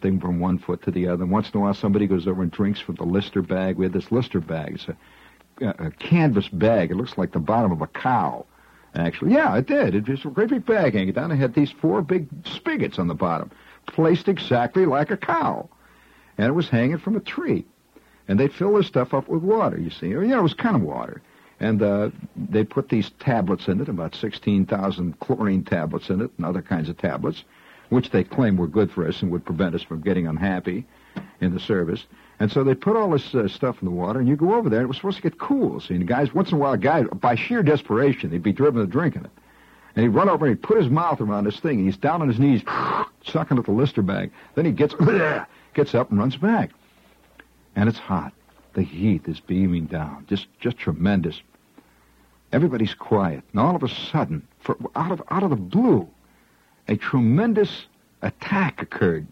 thing 0.00 0.20
from 0.20 0.40
one 0.40 0.58
foot 0.58 0.82
to 0.82 0.90
the 0.90 1.06
other. 1.06 1.24
Once 1.24 1.50
in 1.50 1.58
a 1.58 1.62
while, 1.62 1.74
somebody 1.74 2.06
goes 2.06 2.26
over 2.26 2.42
and 2.42 2.50
drinks 2.50 2.80
from 2.80 2.96
the 2.96 3.04
Lister 3.04 3.42
bag. 3.42 3.76
We 3.76 3.84
had 3.84 3.92
this 3.92 4.10
Lister 4.10 4.40
bag. 4.40 4.74
It's 4.74 4.88
a, 4.88 5.86
a 5.86 5.90
canvas 5.92 6.48
bag. 6.48 6.90
It 6.90 6.96
looks 6.96 7.16
like 7.16 7.32
the 7.32 7.38
bottom 7.38 7.70
of 7.72 7.80
a 7.80 7.86
cow. 7.86 8.44
Actually, 8.96 9.34
yeah, 9.34 9.56
it 9.56 9.66
did. 9.66 9.94
It 9.94 10.08
was 10.08 10.24
a 10.24 10.28
great 10.28 10.48
big 10.48 10.64
bag 10.64 10.94
hanging 10.94 11.12
down. 11.12 11.30
It 11.30 11.36
had 11.36 11.54
these 11.54 11.70
four 11.70 12.00
big 12.00 12.28
spigots 12.44 12.98
on 12.98 13.08
the 13.08 13.14
bottom, 13.14 13.50
placed 13.86 14.26
exactly 14.26 14.86
like 14.86 15.10
a 15.10 15.16
cow, 15.16 15.68
and 16.38 16.48
it 16.48 16.52
was 16.52 16.68
hanging 16.68 16.98
from 16.98 17.14
a 17.14 17.20
tree. 17.20 17.66
And 18.26 18.40
they'd 18.40 18.52
fill 18.52 18.74
this 18.74 18.86
stuff 18.86 19.12
up 19.12 19.28
with 19.28 19.42
water. 19.42 19.78
You 19.78 19.90
see, 19.90 20.14
or 20.14 20.24
yeah, 20.24 20.38
it 20.38 20.42
was 20.42 20.54
kind 20.54 20.74
of 20.74 20.82
water. 20.82 21.20
And 21.60 21.82
uh, 21.82 22.10
they 22.36 22.64
put 22.64 22.88
these 22.88 23.10
tablets 23.20 23.68
in 23.68 23.80
it, 23.80 23.88
about 23.88 24.14
16,000 24.14 25.20
chlorine 25.20 25.64
tablets 25.64 26.10
in 26.10 26.20
it, 26.22 26.30
and 26.36 26.46
other 26.46 26.62
kinds 26.62 26.88
of 26.88 26.96
tablets 26.96 27.44
which 27.88 28.10
they 28.10 28.24
claim 28.24 28.56
were 28.56 28.66
good 28.66 28.90
for 28.90 29.06
us 29.06 29.22
and 29.22 29.30
would 29.30 29.44
prevent 29.44 29.74
us 29.74 29.82
from 29.82 30.00
getting 30.00 30.26
unhappy 30.26 30.86
in 31.40 31.54
the 31.54 31.60
service. 31.60 32.04
And 32.38 32.52
so 32.52 32.62
they 32.62 32.74
put 32.74 32.96
all 32.96 33.10
this 33.10 33.34
uh, 33.34 33.48
stuff 33.48 33.76
in 33.80 33.86
the 33.86 33.94
water, 33.94 34.18
and 34.20 34.28
you 34.28 34.36
go 34.36 34.54
over 34.54 34.68
there. 34.68 34.80
and 34.80 34.86
It 34.86 34.88
was 34.88 34.98
supposed 34.98 35.16
to 35.16 35.22
get 35.22 35.38
cool. 35.38 35.80
See, 35.80 35.94
and 35.94 36.02
the 36.02 36.06
guys, 36.06 36.34
once 36.34 36.50
in 36.50 36.56
a 36.56 36.58
while, 36.58 36.74
a 36.74 36.78
guy, 36.78 37.02
by 37.04 37.34
sheer 37.34 37.62
desperation, 37.62 38.30
he'd 38.30 38.42
be 38.42 38.52
driven 38.52 38.82
to 38.82 38.86
drinking 38.86 39.24
it. 39.24 39.30
And 39.94 40.02
he'd 40.02 40.10
run 40.10 40.28
over 40.28 40.44
and 40.44 40.54
he'd 40.54 40.62
put 40.62 40.76
his 40.76 40.90
mouth 40.90 41.22
around 41.22 41.44
this 41.44 41.58
thing, 41.60 41.78
and 41.78 41.86
he's 41.86 41.96
down 41.96 42.20
on 42.20 42.28
his 42.28 42.38
knees, 42.38 42.62
sucking 43.24 43.56
at 43.56 43.64
the 43.64 43.72
Lister 43.72 44.02
bag. 44.02 44.30
Then 44.54 44.66
he 44.66 44.72
gets, 44.72 44.94
gets 45.74 45.94
up 45.94 46.10
and 46.10 46.18
runs 46.18 46.36
back. 46.36 46.70
And 47.74 47.88
it's 47.88 47.98
hot. 47.98 48.32
The 48.74 48.82
heat 48.82 49.26
is 49.26 49.40
beaming 49.40 49.86
down. 49.86 50.26
Just, 50.28 50.46
just 50.60 50.76
tremendous. 50.76 51.40
Everybody's 52.52 52.94
quiet. 52.94 53.42
And 53.52 53.60
all 53.60 53.74
of 53.74 53.82
a 53.82 53.88
sudden, 53.88 54.46
for, 54.60 54.76
out 54.94 55.12
of, 55.12 55.22
out 55.30 55.42
of 55.42 55.50
the 55.50 55.56
blue, 55.56 56.06
a 56.88 56.96
tremendous 56.96 57.86
attack 58.20 58.82
occurred. 58.82 59.26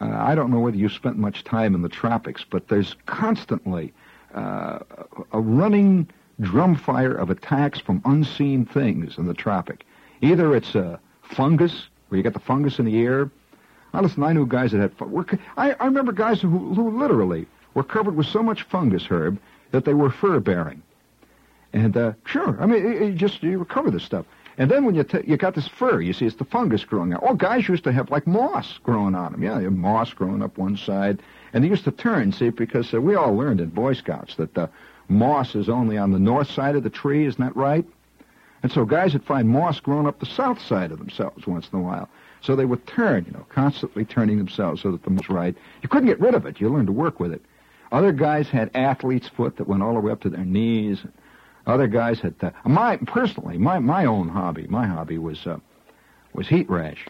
Uh, 0.00 0.10
I 0.10 0.34
don't 0.34 0.50
know 0.50 0.60
whether 0.60 0.76
you 0.76 0.88
spent 0.88 1.16
much 1.16 1.44
time 1.44 1.74
in 1.74 1.82
the 1.82 1.88
tropics, 1.88 2.44
but 2.48 2.68
there's 2.68 2.94
constantly 3.06 3.92
uh, 4.34 4.80
a 5.32 5.40
running 5.40 6.08
drumfire 6.40 7.16
of 7.18 7.30
attacks 7.30 7.80
from 7.80 8.02
unseen 8.04 8.66
things 8.66 9.16
in 9.16 9.26
the 9.26 9.34
tropic. 9.34 9.86
Either 10.20 10.54
it's 10.54 10.74
a 10.74 11.00
fungus, 11.22 11.88
where 12.08 12.16
you 12.16 12.22
get 12.22 12.34
the 12.34 12.40
fungus 12.40 12.78
in 12.78 12.84
the 12.84 13.00
air. 13.00 13.30
Listen, 13.94 14.22
I 14.22 14.34
knew 14.34 14.46
guys 14.46 14.72
that 14.72 14.80
had. 14.80 15.00
Were, 15.00 15.24
I, 15.56 15.72
I 15.72 15.86
remember 15.86 16.12
guys 16.12 16.40
who, 16.40 16.48
who 16.48 16.98
literally 16.98 17.46
were 17.72 17.82
covered 17.82 18.14
with 18.14 18.26
so 18.26 18.42
much 18.42 18.64
fungus, 18.64 19.06
Herb, 19.06 19.38
that 19.70 19.86
they 19.86 19.94
were 19.94 20.10
fur 20.10 20.38
bearing. 20.40 20.82
And 21.72 21.96
uh, 21.96 22.12
sure, 22.26 22.60
I 22.60 22.66
mean, 22.66 22.84
it, 22.84 23.02
it 23.02 23.14
just 23.14 23.42
you 23.42 23.58
recover 23.58 23.90
this 23.90 24.04
stuff. 24.04 24.26
And 24.58 24.70
then 24.70 24.84
when 24.84 24.94
you 24.94 25.04
t- 25.04 25.24
you 25.26 25.36
got 25.36 25.54
this 25.54 25.68
fur, 25.68 26.00
you 26.00 26.12
see 26.12 26.24
it's 26.24 26.36
the 26.36 26.44
fungus 26.44 26.84
growing 26.84 27.12
out. 27.12 27.22
Oh, 27.22 27.34
guys 27.34 27.68
used 27.68 27.84
to 27.84 27.92
have 27.92 28.10
like 28.10 28.26
moss 28.26 28.78
growing 28.82 29.14
on 29.14 29.32
them. 29.32 29.42
Yeah, 29.42 29.58
moss 29.68 30.12
growing 30.14 30.42
up 30.42 30.56
one 30.56 30.76
side, 30.76 31.20
and 31.52 31.62
they 31.62 31.68
used 31.68 31.84
to 31.84 31.90
turn. 31.90 32.32
See, 32.32 32.48
because 32.48 32.92
uh, 32.94 33.00
we 33.00 33.14
all 33.14 33.36
learned 33.36 33.60
in 33.60 33.68
Boy 33.68 33.92
Scouts 33.92 34.36
that 34.36 34.54
the 34.54 34.70
moss 35.08 35.54
is 35.54 35.68
only 35.68 35.98
on 35.98 36.10
the 36.10 36.18
north 36.18 36.50
side 36.50 36.74
of 36.74 36.82
the 36.82 36.90
tree. 36.90 37.26
Isn't 37.26 37.44
that 37.44 37.54
right? 37.54 37.84
And 38.62 38.72
so 38.72 38.84
guys 38.84 39.12
would 39.12 39.24
find 39.24 39.48
moss 39.48 39.78
growing 39.78 40.06
up 40.06 40.18
the 40.18 40.26
south 40.26 40.60
side 40.60 40.90
of 40.90 40.98
themselves 40.98 41.46
once 41.46 41.68
in 41.72 41.78
a 41.78 41.82
while. 41.82 42.08
So 42.40 42.56
they 42.56 42.64
would 42.64 42.86
turn, 42.86 43.24
you 43.26 43.32
know, 43.32 43.44
constantly 43.50 44.04
turning 44.04 44.38
themselves 44.38 44.82
so 44.82 44.90
that 44.90 45.02
the 45.02 45.10
moss 45.10 45.28
was 45.28 45.36
right. 45.36 45.54
You 45.82 45.88
couldn't 45.88 46.08
get 46.08 46.20
rid 46.20 46.34
of 46.34 46.46
it. 46.46 46.60
You 46.60 46.70
learned 46.70 46.86
to 46.86 46.92
work 46.92 47.20
with 47.20 47.32
it. 47.32 47.42
Other 47.92 48.12
guys 48.12 48.48
had 48.48 48.70
athlete's 48.74 49.28
foot 49.28 49.56
that 49.56 49.68
went 49.68 49.82
all 49.82 49.94
the 49.94 50.00
way 50.00 50.12
up 50.12 50.20
to 50.22 50.30
their 50.30 50.44
knees. 50.44 51.04
Other 51.66 51.88
guys 51.88 52.20
had 52.20 52.34
uh, 52.42 52.50
my 52.64 52.96
personally 52.96 53.58
my 53.58 53.78
my 53.78 54.04
own 54.04 54.28
hobby. 54.28 54.66
My 54.68 54.86
hobby 54.86 55.18
was 55.18 55.46
uh, 55.46 55.58
was 56.32 56.48
heat 56.48 56.70
rash. 56.70 57.06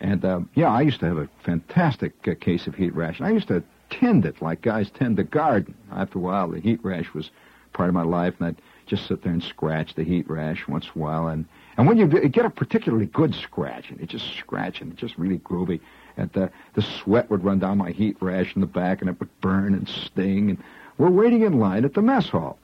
And 0.00 0.24
um, 0.24 0.48
yeah, 0.54 0.70
I 0.70 0.82
used 0.82 1.00
to 1.00 1.06
have 1.06 1.18
a 1.18 1.28
fantastic 1.42 2.12
uh, 2.28 2.34
case 2.38 2.66
of 2.66 2.74
heat 2.74 2.94
rash. 2.94 3.20
I 3.20 3.30
used 3.30 3.48
to 3.48 3.62
tend 3.90 4.24
it 4.24 4.40
like 4.42 4.62
guys 4.62 4.90
tend 4.90 5.16
the 5.16 5.24
garden. 5.24 5.74
After 5.90 6.18
a 6.18 6.22
while, 6.22 6.48
the 6.48 6.60
heat 6.60 6.80
rash 6.82 7.12
was 7.14 7.30
part 7.72 7.88
of 7.88 7.94
my 7.94 8.02
life, 8.02 8.34
and 8.38 8.48
I'd 8.48 8.62
just 8.86 9.06
sit 9.06 9.22
there 9.22 9.32
and 9.32 9.42
scratch 9.42 9.94
the 9.94 10.04
heat 10.04 10.28
rash 10.30 10.68
once 10.68 10.84
in 10.84 11.00
a 11.00 11.04
while. 11.04 11.26
And 11.26 11.44
and 11.76 11.88
when 11.88 11.96
you 11.96 12.06
get 12.06 12.44
a 12.44 12.50
particularly 12.50 13.06
good 13.06 13.34
scratch, 13.34 13.90
and 13.90 14.00
it 14.00 14.08
just 14.08 14.36
scratch 14.36 14.80
and 14.80 14.92
it's 14.92 15.00
just 15.00 15.18
really 15.18 15.38
groovy, 15.38 15.80
and 16.16 16.30
the 16.32 16.50
the 16.74 16.82
sweat 16.82 17.28
would 17.28 17.42
run 17.42 17.58
down 17.58 17.78
my 17.78 17.90
heat 17.90 18.16
rash 18.20 18.54
in 18.54 18.60
the 18.60 18.66
back, 18.68 19.00
and 19.00 19.10
it 19.10 19.18
would 19.18 19.40
burn 19.40 19.74
and 19.74 19.88
sting. 19.88 20.50
And 20.50 20.58
we're 20.96 21.10
waiting 21.10 21.42
in 21.42 21.58
line 21.58 21.84
at 21.84 21.94
the 21.94 22.02
mess 22.02 22.28
hall. 22.28 22.58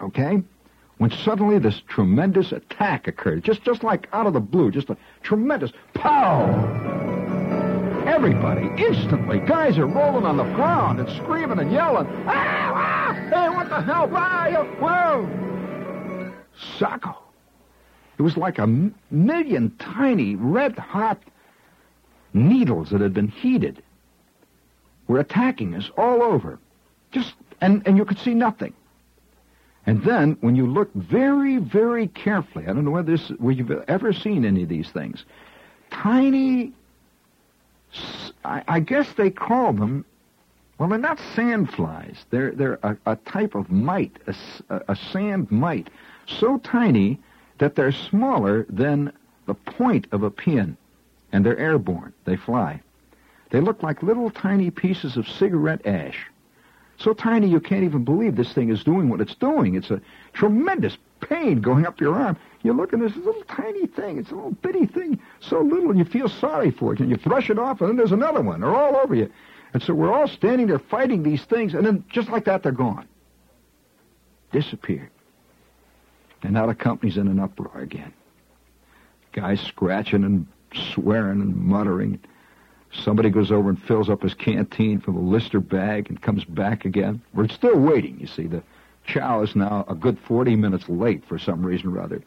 Okay, 0.00 0.42
when 0.98 1.10
suddenly 1.10 1.58
this 1.58 1.82
tremendous 1.88 2.52
attack 2.52 3.06
occurred, 3.08 3.44
just 3.44 3.62
just 3.64 3.82
like 3.82 4.08
out 4.12 4.26
of 4.26 4.32
the 4.32 4.40
blue, 4.40 4.70
just 4.70 4.90
a 4.90 4.96
tremendous 5.22 5.72
pow. 5.94 6.46
Everybody, 8.06 8.68
instantly, 8.82 9.40
guys 9.40 9.78
are 9.78 9.86
rolling 9.86 10.26
on 10.26 10.36
the 10.36 10.44
ground 10.54 11.00
and 11.00 11.08
screaming 11.16 11.58
and 11.58 11.72
yelling. 11.72 12.06
Ah, 12.26 12.72
ah, 12.74 13.12
hey, 13.30 13.48
what 13.48 13.68
the 13.68 13.80
hell? 13.80 14.08
Why, 14.08 14.54
ah, 14.56 14.64
whoa! 14.78 16.32
Sacco. 16.78 17.16
It 18.18 18.22
was 18.22 18.36
like 18.36 18.58
a 18.58 18.66
million 19.10 19.74
tiny 19.78 20.36
red-hot 20.36 21.20
needles 22.32 22.90
that 22.90 23.00
had 23.00 23.14
been 23.14 23.28
heated 23.28 23.82
were 25.08 25.18
attacking 25.18 25.74
us 25.74 25.90
all 25.96 26.22
over. 26.22 26.58
Just 27.10 27.34
and, 27.60 27.82
and 27.86 27.96
you 27.96 28.04
could 28.04 28.18
see 28.18 28.34
nothing. 28.34 28.74
And 29.86 30.02
then, 30.02 30.38
when 30.40 30.56
you 30.56 30.66
look 30.66 30.92
very, 30.94 31.58
very 31.58 32.08
carefully, 32.08 32.64
I 32.64 32.68
don't 32.68 32.84
know 32.84 32.90
whether, 32.90 33.12
this, 33.12 33.28
whether 33.38 33.52
you've 33.52 33.84
ever 33.86 34.12
seen 34.12 34.44
any 34.44 34.62
of 34.62 34.68
these 34.68 34.90
things, 34.90 35.24
tiny, 35.90 36.72
I, 38.44 38.62
I 38.66 38.80
guess 38.80 39.12
they 39.12 39.30
call 39.30 39.74
them, 39.74 40.06
well, 40.78 40.88
they're 40.88 40.98
not 40.98 41.20
sand 41.34 41.70
flies. 41.70 42.24
They're, 42.30 42.52
they're 42.52 42.78
a, 42.82 42.96
a 43.06 43.16
type 43.16 43.54
of 43.54 43.70
mite, 43.70 44.16
a, 44.26 44.34
a 44.88 44.96
sand 44.96 45.50
mite, 45.50 45.90
so 46.26 46.58
tiny 46.58 47.20
that 47.58 47.76
they're 47.76 47.92
smaller 47.92 48.66
than 48.68 49.12
the 49.46 49.54
point 49.54 50.06
of 50.12 50.22
a 50.22 50.30
pin, 50.30 50.76
and 51.32 51.44
they're 51.44 51.58
airborne. 51.58 52.12
They 52.24 52.36
fly. 52.36 52.80
They 53.50 53.60
look 53.60 53.82
like 53.82 54.02
little 54.02 54.30
tiny 54.30 54.70
pieces 54.70 55.16
of 55.16 55.28
cigarette 55.28 55.86
ash. 55.86 56.26
So 56.98 57.12
tiny 57.12 57.48
you 57.48 57.60
can't 57.60 57.84
even 57.84 58.04
believe 58.04 58.36
this 58.36 58.52
thing 58.52 58.70
is 58.70 58.84
doing 58.84 59.08
what 59.08 59.20
it's 59.20 59.34
doing. 59.34 59.74
It's 59.74 59.90
a 59.90 60.00
tremendous 60.32 60.96
pain 61.20 61.60
going 61.60 61.86
up 61.86 62.00
your 62.00 62.14
arm. 62.14 62.36
You 62.62 62.72
look 62.72 62.92
at 62.92 63.00
this 63.00 63.14
little 63.16 63.42
tiny 63.44 63.86
thing. 63.86 64.18
It's 64.18 64.30
a 64.30 64.34
little 64.34 64.52
bitty 64.52 64.86
thing, 64.86 65.20
so 65.40 65.60
little, 65.60 65.90
and 65.90 65.98
you 65.98 66.04
feel 66.04 66.28
sorry 66.28 66.70
for 66.70 66.92
it. 66.92 67.00
And 67.00 67.10
you 67.10 67.16
brush 67.16 67.50
it 67.50 67.58
off, 67.58 67.80
and 67.80 67.90
then 67.90 67.96
there's 67.96 68.12
another 68.12 68.40
one. 68.40 68.60
They're 68.60 68.74
all 68.74 68.96
over 68.96 69.14
you. 69.14 69.30
And 69.72 69.82
so 69.82 69.92
we're 69.92 70.12
all 70.12 70.28
standing 70.28 70.68
there 70.68 70.78
fighting 70.78 71.22
these 71.22 71.44
things, 71.44 71.74
and 71.74 71.84
then 71.84 72.04
just 72.08 72.28
like 72.28 72.44
that, 72.44 72.62
they're 72.62 72.72
gone. 72.72 73.06
Disappeared. 74.52 75.10
And 76.42 76.52
now 76.52 76.66
the 76.66 76.74
company's 76.74 77.16
in 77.16 77.26
an 77.26 77.40
uproar 77.40 77.80
again. 77.80 78.12
Guys 79.32 79.60
scratching 79.60 80.22
and 80.24 80.46
swearing 80.92 81.40
and 81.40 81.56
muttering. 81.56 82.20
Somebody 82.94 83.28
goes 83.30 83.50
over 83.50 83.68
and 83.68 83.82
fills 83.82 84.08
up 84.08 84.22
his 84.22 84.34
canteen 84.34 85.00
from 85.00 85.16
a 85.16 85.20
Lister 85.20 85.60
bag 85.60 86.08
and 86.08 86.20
comes 86.20 86.44
back 86.44 86.84
again. 86.84 87.20
We're 87.32 87.48
still 87.48 87.78
waiting, 87.78 88.20
you 88.20 88.26
see. 88.26 88.46
The 88.46 88.62
chow 89.04 89.42
is 89.42 89.56
now 89.56 89.84
a 89.88 89.94
good 89.94 90.18
40 90.18 90.56
minutes 90.56 90.88
late 90.88 91.24
for 91.26 91.38
some 91.38 91.64
reason 91.64 91.94
or 91.94 92.00
other. 92.00 92.22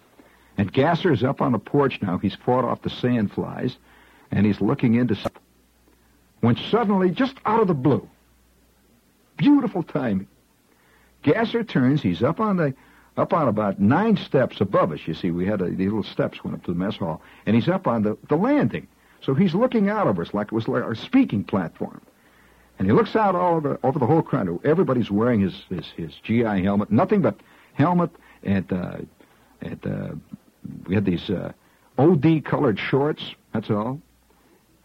And 0.58 0.72
Gasser 0.72 1.12
is 1.12 1.24
up 1.24 1.42
on 1.42 1.54
the 1.54 1.60
porch 1.60 2.02
now. 2.02 2.18
He's 2.18 2.36
fought 2.36 2.66
off 2.66 2.82
the 2.82 2.90
sand 2.90 3.32
flies, 3.32 3.78
and 4.32 4.46
he's 4.46 4.60
looking 4.60 4.96
into 4.96 5.16
something. 5.16 5.42
When 6.42 6.56
suddenly, 6.56 7.12
just 7.12 7.38
out 7.46 7.62
of 7.62 7.68
the 7.68 7.74
blue, 7.74 8.08
beautiful 9.38 9.84
timing, 9.84 10.28
Gasser 11.24 11.64
turns. 11.64 12.02
He's 12.02 12.24
up 12.24 12.40
on 12.40 12.58
the 12.58 12.74
up 13.16 13.34
on 13.34 13.48
about 13.48 13.80
nine 13.80 14.16
steps 14.16 14.62
above 14.62 14.92
us. 14.92 15.00
You 15.06 15.14
see, 15.16 15.32
we 15.32 15.46
had 15.48 15.62
a, 15.62 15.70
these 15.70 15.88
little 15.88 16.04
steps 16.04 16.44
went 16.44 16.56
up 16.56 16.64
to 16.66 16.74
the 16.74 16.78
mess 16.78 16.98
hall, 16.98 17.22
and 17.46 17.56
he's 17.56 17.68
up 17.68 17.88
on 17.88 18.04
the, 18.04 18.18
the 18.30 18.36
landing. 18.36 18.88
So 19.22 19.34
he's 19.34 19.54
looking 19.54 19.90
out 19.90 20.08
over 20.08 20.22
us 20.22 20.34
like 20.34 20.48
it 20.48 20.54
was 20.54 20.68
like 20.68 20.84
our 20.84 20.96
speaking 20.96 21.44
platform. 21.44 22.02
And 22.80 22.88
he 22.88 22.94
looks 22.94 23.16
out 23.16 23.36
all 23.36 23.56
over, 23.56 23.80
over 23.84 23.98
the 23.98 24.06
whole 24.06 24.22
crowd. 24.22 24.64
Everybody's 24.64 25.10
wearing 25.10 25.42
his, 25.42 25.64
his, 25.70 25.86
his 25.96 26.14
GI 26.24 26.64
helmet, 26.64 26.92
nothing 26.92 27.22
but 27.22 27.40
helmet 27.74 28.12
and, 28.44 28.72
uh, 28.72 28.98
and 29.62 29.86
uh, 29.86 30.16
we 30.88 30.96
had 30.96 31.06
these 31.06 31.30
uh, 31.30 31.52
OD 31.98 32.46
colored 32.46 32.80
shorts, 32.80 33.34
that's 33.54 33.70
all, 33.70 34.00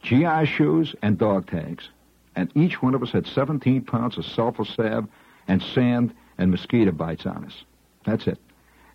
GI 0.03 0.47
shoes, 0.47 0.95
and 1.03 1.19
dog 1.19 1.47
tags. 1.49 1.89
And 2.35 2.51
each 2.57 2.83
one 2.83 2.95
of 2.95 3.03
us 3.03 3.11
had 3.11 3.27
17 3.27 3.83
pounds 3.83 4.17
of 4.17 4.25
sulfur 4.25 4.65
salve 4.65 5.07
and 5.49 5.63
sand 5.63 6.15
and 6.39 6.51
mosquito 6.51 6.93
bites 6.93 7.27
on 7.27 7.45
us. 7.45 7.65
That's 8.07 8.27
it. 8.27 8.39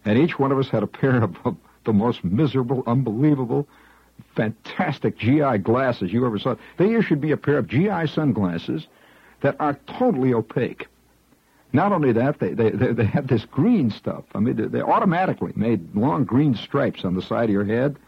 And 0.05 0.17
each 0.17 0.39
one 0.39 0.51
of 0.51 0.57
us 0.57 0.69
had 0.69 0.83
a 0.83 0.87
pair 0.87 1.23
of 1.23 1.35
the 1.85 1.93
most 1.93 2.23
miserable, 2.23 2.83
unbelievable, 2.87 3.67
fantastic 4.35 5.17
GI 5.17 5.59
glasses 5.59 6.13
you 6.13 6.25
ever 6.25 6.39
saw. 6.39 6.55
They 6.77 7.01
should 7.01 7.21
be 7.21 7.31
a 7.31 7.37
pair 7.37 7.57
of 7.57 7.67
GI 7.67 8.07
sunglasses 8.07 8.87
that 9.41 9.55
are 9.59 9.79
totally 9.87 10.33
opaque. 10.33 10.87
Not 11.73 11.91
only 11.91 12.11
that, 12.13 12.39
they, 12.39 12.53
they, 12.53 12.69
they, 12.69 13.05
have 13.05 13.27
this 13.27 13.45
green 13.45 13.91
stuff. 13.91 14.23
I 14.33 14.39
mean, 14.39 14.55
they, 14.55 14.65
they 14.65 14.81
automatically 14.81 15.51
made 15.55 15.95
long 15.95 16.23
green 16.23 16.55
stripes 16.55 17.03
on 17.03 17.15
the 17.15 17.21
side 17.21 17.45
of 17.45 17.49
your 17.51 17.65
head. 17.65 17.97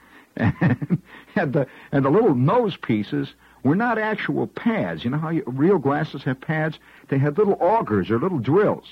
And, 0.62 1.02
and, 1.36 1.54
the, 1.54 1.68
and 1.92 2.06
the 2.06 2.10
little 2.10 2.34
nose 2.34 2.78
pieces 2.78 3.34
were 3.64 3.76
not 3.76 3.98
actual 3.98 4.48
pads. 4.48 5.04
You 5.04 5.10
know 5.10 5.18
how 5.18 5.30
you, 5.30 5.44
real 5.46 5.78
glasses 5.78 6.24
have 6.24 6.40
pads? 6.40 6.80
They 7.10 7.18
had 7.18 7.38
little 7.38 7.58
augers 7.58 8.10
or 8.10 8.20
little 8.20 8.40
drills 8.40 8.86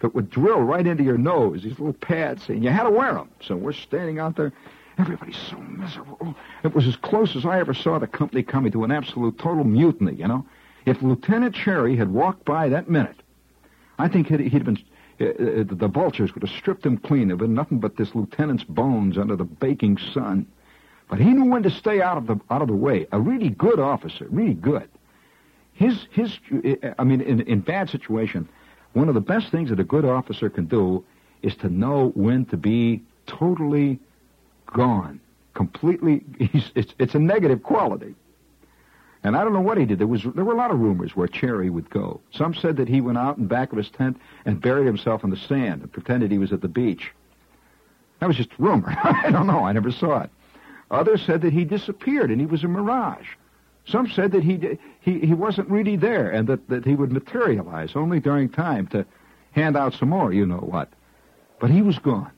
that 0.00 0.14
would 0.14 0.28
drill 0.30 0.60
right 0.60 0.86
into 0.86 1.02
your 1.02 1.16
nose, 1.16 1.62
these 1.62 1.78
little 1.78 1.94
pads, 1.94 2.48
and 2.48 2.62
you 2.62 2.68
had 2.68 2.82
to 2.82 2.90
wear 2.90 3.14
them. 3.14 3.30
So 3.40 3.56
we're 3.56 3.72
standing 3.72 4.18
out 4.18 4.36
there. 4.36 4.52
Everybody's 4.98 5.36
so 5.50 5.56
miserable. 5.58 6.34
It 6.62 6.74
was 6.74 6.86
as 6.86 6.96
close 6.96 7.34
as 7.34 7.44
I 7.44 7.58
ever 7.58 7.74
saw 7.74 7.98
the 7.98 8.06
company 8.06 8.42
coming 8.42 8.70
to 8.72 8.84
an 8.84 8.92
absolute 8.92 9.38
total 9.38 9.64
mutiny, 9.64 10.14
you 10.14 10.28
know. 10.28 10.46
If 10.86 11.02
Lieutenant 11.02 11.54
Cherry 11.54 11.96
had 11.96 12.12
walked 12.12 12.44
by 12.44 12.68
that 12.68 12.88
minute, 12.88 13.16
I 13.98 14.08
think 14.08 14.28
he'd, 14.28 14.40
he'd 14.40 14.64
been, 14.64 14.78
uh, 15.20 15.24
uh, 15.24 15.64
the 15.66 15.88
vultures 15.88 16.34
would 16.34 16.42
have 16.42 16.56
stripped 16.56 16.86
him 16.86 16.98
clean. 16.98 17.28
There'd 17.28 17.40
been 17.40 17.54
nothing 17.54 17.78
but 17.78 17.96
this 17.96 18.14
lieutenant's 18.14 18.64
bones 18.64 19.18
under 19.18 19.34
the 19.34 19.44
baking 19.44 19.98
sun. 19.98 20.46
But 21.08 21.18
he 21.18 21.30
knew 21.32 21.50
when 21.50 21.62
to 21.64 21.70
stay 21.70 22.00
out 22.00 22.16
of 22.16 22.26
the 22.26 22.40
out 22.50 22.62
of 22.62 22.68
the 22.68 22.74
way. 22.74 23.06
A 23.12 23.20
really 23.20 23.50
good 23.50 23.78
officer, 23.78 24.26
really 24.30 24.54
good. 24.54 24.88
His 25.72 26.06
his, 26.10 26.38
uh, 26.52 26.94
I 26.98 27.04
mean, 27.04 27.20
in 27.20 27.40
in 27.42 27.60
bad 27.60 27.90
situation, 27.90 28.48
one 28.92 29.08
of 29.08 29.14
the 29.14 29.20
best 29.20 29.50
things 29.50 29.70
that 29.70 29.80
a 29.80 29.84
good 29.84 30.04
officer 30.04 30.48
can 30.48 30.66
do 30.66 31.04
is 31.42 31.54
to 31.56 31.68
know 31.68 32.10
when 32.14 32.46
to 32.46 32.56
be 32.56 33.02
totally 33.26 33.98
gone, 34.66 35.20
completely. 35.54 36.24
it's 36.38 36.94
it's 36.98 37.14
a 37.14 37.18
negative 37.18 37.62
quality. 37.62 38.14
And 39.22 39.38
I 39.38 39.42
don't 39.42 39.54
know 39.54 39.60
what 39.62 39.78
he 39.78 39.86
did. 39.86 39.98
There 39.98 40.06
was 40.06 40.22
there 40.22 40.44
were 40.44 40.52
a 40.52 40.56
lot 40.56 40.70
of 40.70 40.78
rumors 40.78 41.16
where 41.16 41.26
Cherry 41.26 41.70
would 41.70 41.88
go. 41.88 42.20
Some 42.30 42.54
said 42.54 42.76
that 42.76 42.88
he 42.88 43.00
went 43.00 43.16
out 43.16 43.38
in 43.38 43.46
back 43.46 43.72
of 43.72 43.78
his 43.78 43.88
tent 43.88 44.18
and 44.44 44.60
buried 44.60 44.86
himself 44.86 45.24
in 45.24 45.30
the 45.30 45.36
sand 45.36 45.80
and 45.80 45.90
pretended 45.90 46.30
he 46.30 46.38
was 46.38 46.52
at 46.52 46.60
the 46.60 46.68
beach. 46.68 47.10
That 48.20 48.26
was 48.26 48.36
just 48.36 48.50
rumor. 48.58 48.94
I 49.02 49.30
don't 49.30 49.46
know. 49.46 49.64
I 49.64 49.72
never 49.72 49.90
saw 49.90 50.22
it. 50.22 50.30
Others 50.90 51.22
said 51.22 51.40
that 51.40 51.54
he 51.54 51.64
disappeared 51.64 52.30
and 52.30 52.38
he 52.38 52.46
was 52.46 52.64
a 52.64 52.68
mirage. 52.68 53.26
Some 53.86 54.08
said 54.10 54.32
that 54.32 54.42
he 54.42 54.78
he 55.00 55.20
he 55.20 55.34
wasn't 55.34 55.70
really 55.70 55.96
there 55.96 56.30
and 56.30 56.46
that, 56.48 56.68
that 56.68 56.84
he 56.84 56.94
would 56.94 57.12
materialize 57.12 57.96
only 57.96 58.20
during 58.20 58.50
time 58.50 58.86
to 58.88 59.06
hand 59.52 59.76
out 59.76 59.94
some 59.94 60.10
more, 60.10 60.32
you 60.32 60.44
know 60.44 60.58
what. 60.58 60.90
But 61.60 61.70
he 61.70 61.80
was 61.80 61.98
gone. 61.98 62.30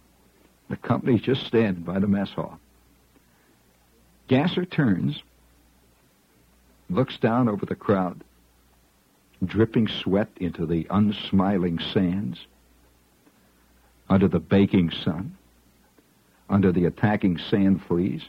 The 0.69 0.77
company's 0.77 1.23
just 1.23 1.47
standing 1.47 1.85
by 1.85 1.99
the 1.99 2.07
mess 2.07 2.31
hall. 2.31 2.59
Gasser 4.29 4.65
turns 4.65 5.23
looks 6.91 7.19
down 7.19 7.49
over 7.49 7.67
the 7.67 7.75
crowd, 7.75 8.23
dripping 9.45 9.89
sweat 9.89 10.29
into 10.37 10.67
the 10.67 10.87
unsmiling 10.91 11.79
sands, 11.79 12.47
under 14.09 14.29
the 14.29 14.41
baking 14.41 14.91
sun, 14.91 15.37
under 16.49 16.73
the 16.73 16.85
attacking 16.85 17.39
sand 17.39 17.83
fleas, 17.83 18.23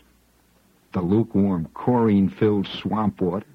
the 0.93 1.01
lukewarm 1.01 1.67
chlorine-filled 1.73 2.67
swamp 2.67 3.21
water. 3.21 3.45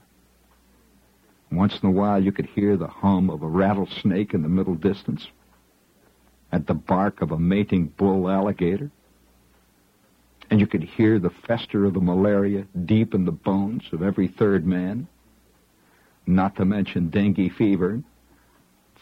Once 1.50 1.80
in 1.82 1.88
a 1.88 1.92
while 1.92 2.22
you 2.22 2.32
could 2.32 2.46
hear 2.46 2.76
the 2.76 2.86
hum 2.86 3.28
of 3.28 3.42
a 3.42 3.48
rattlesnake 3.48 4.34
in 4.34 4.42
the 4.42 4.48
middle 4.48 4.74
distance, 4.74 5.28
and 6.52 6.66
the 6.66 6.74
bark 6.74 7.22
of 7.22 7.32
a 7.32 7.38
mating 7.38 7.86
bull 7.86 8.28
alligator 8.28 8.90
and 10.52 10.60
you 10.60 10.66
could 10.66 10.82
hear 10.82 11.18
the 11.18 11.30
fester 11.30 11.86
of 11.86 11.94
the 11.94 12.00
malaria 12.00 12.66
deep 12.84 13.14
in 13.14 13.24
the 13.24 13.32
bones 13.32 13.84
of 13.90 14.02
every 14.02 14.28
third 14.28 14.66
man, 14.66 15.08
not 16.26 16.54
to 16.56 16.66
mention 16.66 17.08
dengue 17.08 17.50
fever, 17.54 18.02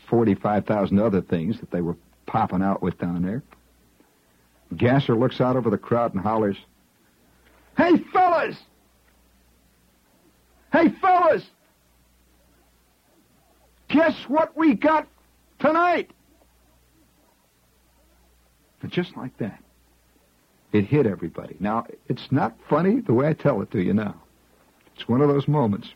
45,000 0.09 1.01
other 1.01 1.21
things 1.21 1.59
that 1.59 1.73
they 1.73 1.81
were 1.81 1.97
popping 2.27 2.63
out 2.63 2.81
with 2.81 2.97
down 2.99 3.23
there. 3.23 3.43
Gasser 4.77 5.17
looks 5.17 5.41
out 5.41 5.57
over 5.57 5.71
the 5.71 5.77
crowd 5.77 6.15
and 6.15 6.23
hollers, 6.23 6.57
Hey, 7.77 7.99
fellas! 8.13 8.57
Hey, 10.73 10.91
fellas! 11.01 11.43
Guess 13.89 14.15
what 14.29 14.57
we 14.57 14.75
got 14.75 15.09
tonight? 15.59 16.13
Just 18.89 19.17
like 19.17 19.37
that, 19.39 19.63
it 20.73 20.87
hit 20.87 21.07
everybody. 21.07 21.57
Now, 21.61 21.87
it's 22.09 22.33
not 22.33 22.57
funny 22.69 23.01
the 23.01 23.13
way 23.13 23.29
I 23.29 23.35
tell 23.35 23.61
it 23.63 23.71
to 23.73 23.81
you 23.81 23.93
now. 23.93 24.15
It's 24.97 25.09
one 25.09 25.21
of 25.21 25.29
those 25.29 25.47
moments. 25.47 25.89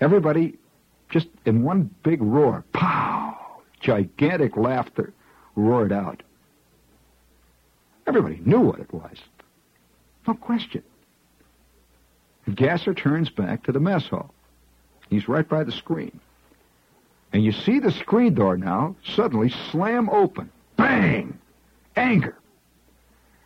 Everybody 0.00 0.58
just 1.12 1.28
in 1.44 1.62
one 1.62 1.94
big 2.02 2.20
roar, 2.22 2.64
pow! 2.72 3.36
Gigantic 3.80 4.56
laughter 4.56 5.12
roared 5.54 5.92
out. 5.92 6.22
Everybody 8.06 8.40
knew 8.44 8.60
what 8.60 8.80
it 8.80 8.92
was. 8.92 9.18
No 10.26 10.34
question. 10.34 10.82
Gasser 12.54 12.94
turns 12.94 13.28
back 13.30 13.64
to 13.64 13.72
the 13.72 13.80
mess 13.80 14.06
hall. 14.06 14.32
He's 15.10 15.28
right 15.28 15.48
by 15.48 15.62
the 15.64 15.72
screen. 15.72 16.18
And 17.32 17.44
you 17.44 17.52
see 17.52 17.78
the 17.78 17.92
screen 17.92 18.34
door 18.34 18.56
now 18.56 18.96
suddenly 19.04 19.52
slam 19.70 20.08
open. 20.10 20.50
Bang! 20.76 21.38
Anger. 21.96 22.36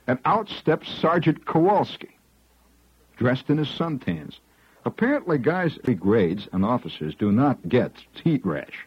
And 0.07 0.19
out 0.25 0.49
steps 0.49 0.89
Sergeant 0.89 1.45
Kowalski, 1.47 2.17
dressed 3.17 3.51
in 3.51 3.59
his 3.59 3.69
suntans. 3.69 4.39
Apparently, 4.85 5.37
guys 5.37 5.79
grades 5.99 6.49
and 6.53 6.65
officers 6.65 7.15
do 7.17 7.33
not 7.33 7.69
get 7.69 7.93
heat 8.23 8.47
rash. 8.47 8.87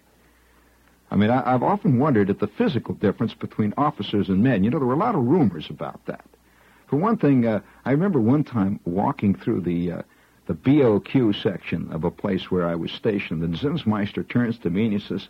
I 1.12 1.16
mean, 1.16 1.30
I, 1.30 1.50
have 1.50 1.64
often 1.64 2.00
wondered 2.00 2.30
at 2.30 2.40
the 2.40 2.48
physical 2.48 2.94
difference 2.94 3.34
between 3.34 3.74
officers 3.78 4.30
and 4.30 4.44
men. 4.44 4.64
You 4.64 4.70
know, 4.70 4.80
there 4.80 4.88
were 4.88 4.94
a 4.94 4.98
lot 4.98 5.16
of 5.16 5.26
rumors 5.26 5.70
about 5.70 6.06
that. 6.06 6.24
For 6.88 6.96
one 6.96 7.18
thing, 7.18 7.46
uh, 7.46 7.62
I 7.84 7.92
remember 7.92 8.22
one 8.22 8.44
time 8.44 8.80
walking 8.86 9.36
through 9.36 9.62
the 9.62 9.92
uh, 9.92 10.02
the 10.48 10.56
BOQ 10.56 11.36
section 11.44 11.92
of 11.92 12.04
a 12.04 12.12
place 12.12 12.50
where 12.50 12.68
I 12.68 12.74
was 12.76 12.92
stationed, 12.92 13.44
and 13.44 13.54
Zinsmeister 13.54 14.28
turns 14.28 14.58
to 14.60 14.70
me 14.70 14.86
and 14.86 14.94
he 14.94 15.00
says, 15.00 15.28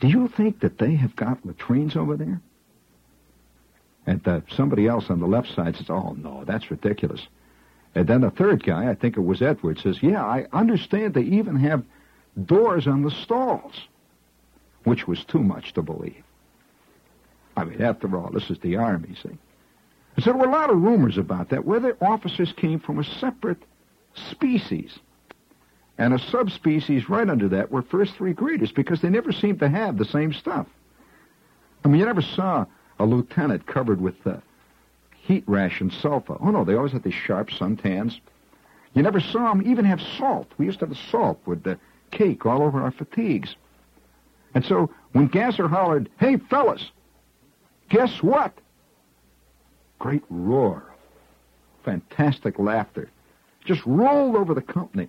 "Do 0.00 0.08
you 0.08 0.28
think 0.28 0.60
that 0.60 0.78
they 0.78 0.94
have 0.96 1.16
got 1.16 1.46
latrines 1.46 1.96
over 1.96 2.16
there?" 2.16 2.40
And 4.06 4.26
uh, 4.28 4.40
somebody 4.50 4.86
else 4.86 5.08
on 5.08 5.20
the 5.20 5.26
left 5.26 5.54
side 5.54 5.76
says, 5.76 5.88
"Oh 5.88 6.16
no, 6.18 6.44
that's 6.44 6.70
ridiculous." 6.70 7.26
And 7.94 8.06
then 8.06 8.20
the 8.22 8.30
third 8.30 8.64
guy, 8.64 8.90
I 8.90 8.94
think 8.94 9.16
it 9.16 9.22
was 9.22 9.40
Edward, 9.40 9.78
says, 9.78 10.02
"Yeah, 10.02 10.24
I 10.24 10.46
understand 10.52 11.14
they 11.14 11.22
even 11.22 11.56
have 11.56 11.84
doors 12.44 12.86
on 12.86 13.02
the 13.02 13.10
stalls," 13.10 13.74
which 14.84 15.06
was 15.06 15.24
too 15.24 15.42
much 15.42 15.72
to 15.74 15.82
believe. 15.82 16.22
I 17.56 17.64
mean, 17.64 17.80
after 17.80 18.14
all, 18.16 18.30
this 18.30 18.50
is 18.50 18.58
the 18.58 18.76
army, 18.76 19.14
see. 19.22 19.38
So 20.18 20.32
there 20.32 20.34
were 20.34 20.46
a 20.46 20.52
lot 20.52 20.70
of 20.70 20.80
rumors 20.80 21.18
about 21.18 21.48
that, 21.50 21.64
whether 21.64 21.96
officers 22.00 22.52
came 22.52 22.78
from 22.78 22.98
a 22.98 23.04
separate 23.04 23.62
species. 24.14 24.98
And 25.96 26.12
a 26.12 26.18
subspecies 26.18 27.08
right 27.08 27.28
under 27.28 27.48
that 27.48 27.70
were 27.70 27.82
first 27.82 28.14
three 28.14 28.32
graders 28.32 28.72
because 28.72 29.00
they 29.00 29.10
never 29.10 29.32
seemed 29.32 29.60
to 29.60 29.68
have 29.68 29.96
the 29.96 30.04
same 30.04 30.32
stuff. 30.32 30.66
I 31.84 31.88
mean, 31.88 32.00
you 32.00 32.06
never 32.06 32.22
saw 32.22 32.66
a 32.98 33.04
lieutenant 33.04 33.66
covered 33.66 34.00
with 34.00 34.14
uh, 34.26 34.36
heat 35.10 35.44
rash 35.46 35.80
and 35.80 35.92
sulfur. 35.92 36.36
Oh, 36.40 36.50
no, 36.50 36.64
they 36.64 36.74
always 36.74 36.92
had 36.92 37.02
these 37.02 37.14
sharp 37.14 37.50
suntans. 37.50 38.18
You 38.94 39.02
never 39.02 39.20
saw 39.20 39.52
them 39.52 39.62
even 39.66 39.84
have 39.84 40.00
salt. 40.00 40.50
We 40.58 40.66
used 40.66 40.78
to 40.80 40.86
have 40.86 40.96
salt 41.10 41.40
with 41.46 41.64
the 41.64 41.78
cake 42.10 42.46
all 42.46 42.62
over 42.62 42.80
our 42.80 42.92
fatigues. 42.92 43.56
And 44.54 44.64
so 44.64 44.90
when 45.12 45.26
Gasser 45.26 45.66
hollered, 45.66 46.08
hey, 46.18 46.36
fellas, 46.36 46.90
guess 47.88 48.22
what? 48.22 48.52
Great 49.98 50.22
roar. 50.30 50.84
Fantastic 51.84 52.58
laughter. 52.58 53.10
Just 53.64 53.84
rolled 53.84 54.36
over 54.36 54.54
the 54.54 54.62
company. 54.62 55.08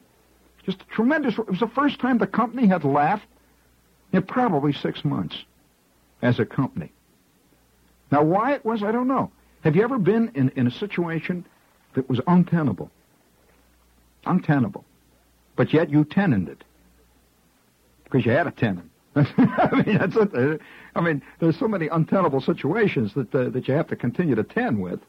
Just 0.66 0.82
a 0.82 0.86
tremendous. 0.86 1.38
It 1.38 1.48
was 1.48 1.60
the 1.60 1.68
first 1.68 2.00
time 2.00 2.18
the 2.18 2.26
company 2.26 2.68
had 2.68 2.84
laughed 2.84 3.28
in 4.12 4.24
probably 4.24 4.74
six 4.74 5.06
months 5.06 5.44
as 6.22 6.40
a 6.40 6.46
company. 6.46 6.92
Now, 8.12 8.24
why 8.24 8.54
it 8.54 8.64
was, 8.66 8.84
I 8.84 8.92
don't 8.92 9.08
know. 9.08 9.32
Have 9.64 9.76
you 9.76 9.84
ever 9.84 9.98
been 9.98 10.32
in, 10.36 10.50
in 10.56 10.68
a 10.68 10.72
situation 10.72 11.46
that 11.96 12.08
was 12.10 12.22
untenable? 12.28 12.92
Untenable. 14.26 14.86
But 15.56 15.74
yet 15.74 15.90
you 15.90 16.04
tenanted 16.04 16.60
it. 16.60 16.64
Because 18.04 18.26
you 18.26 18.32
had 18.32 18.48
a 18.48 18.52
tenant. 18.52 18.92
I 19.16 19.84
mean, 19.86 19.98
that's 19.98 20.18
mean, 21.02 21.22
there's 21.40 21.58
so 21.58 21.68
many 21.70 21.88
untenable 21.88 22.42
situations 22.42 23.14
that 23.14 23.34
uh, 23.34 23.50
that 23.50 23.66
you 23.68 23.74
have 23.74 23.88
to 23.88 23.96
continue 23.96 24.36
to 24.36 24.44
tend 24.44 24.82
with. 24.82 25.00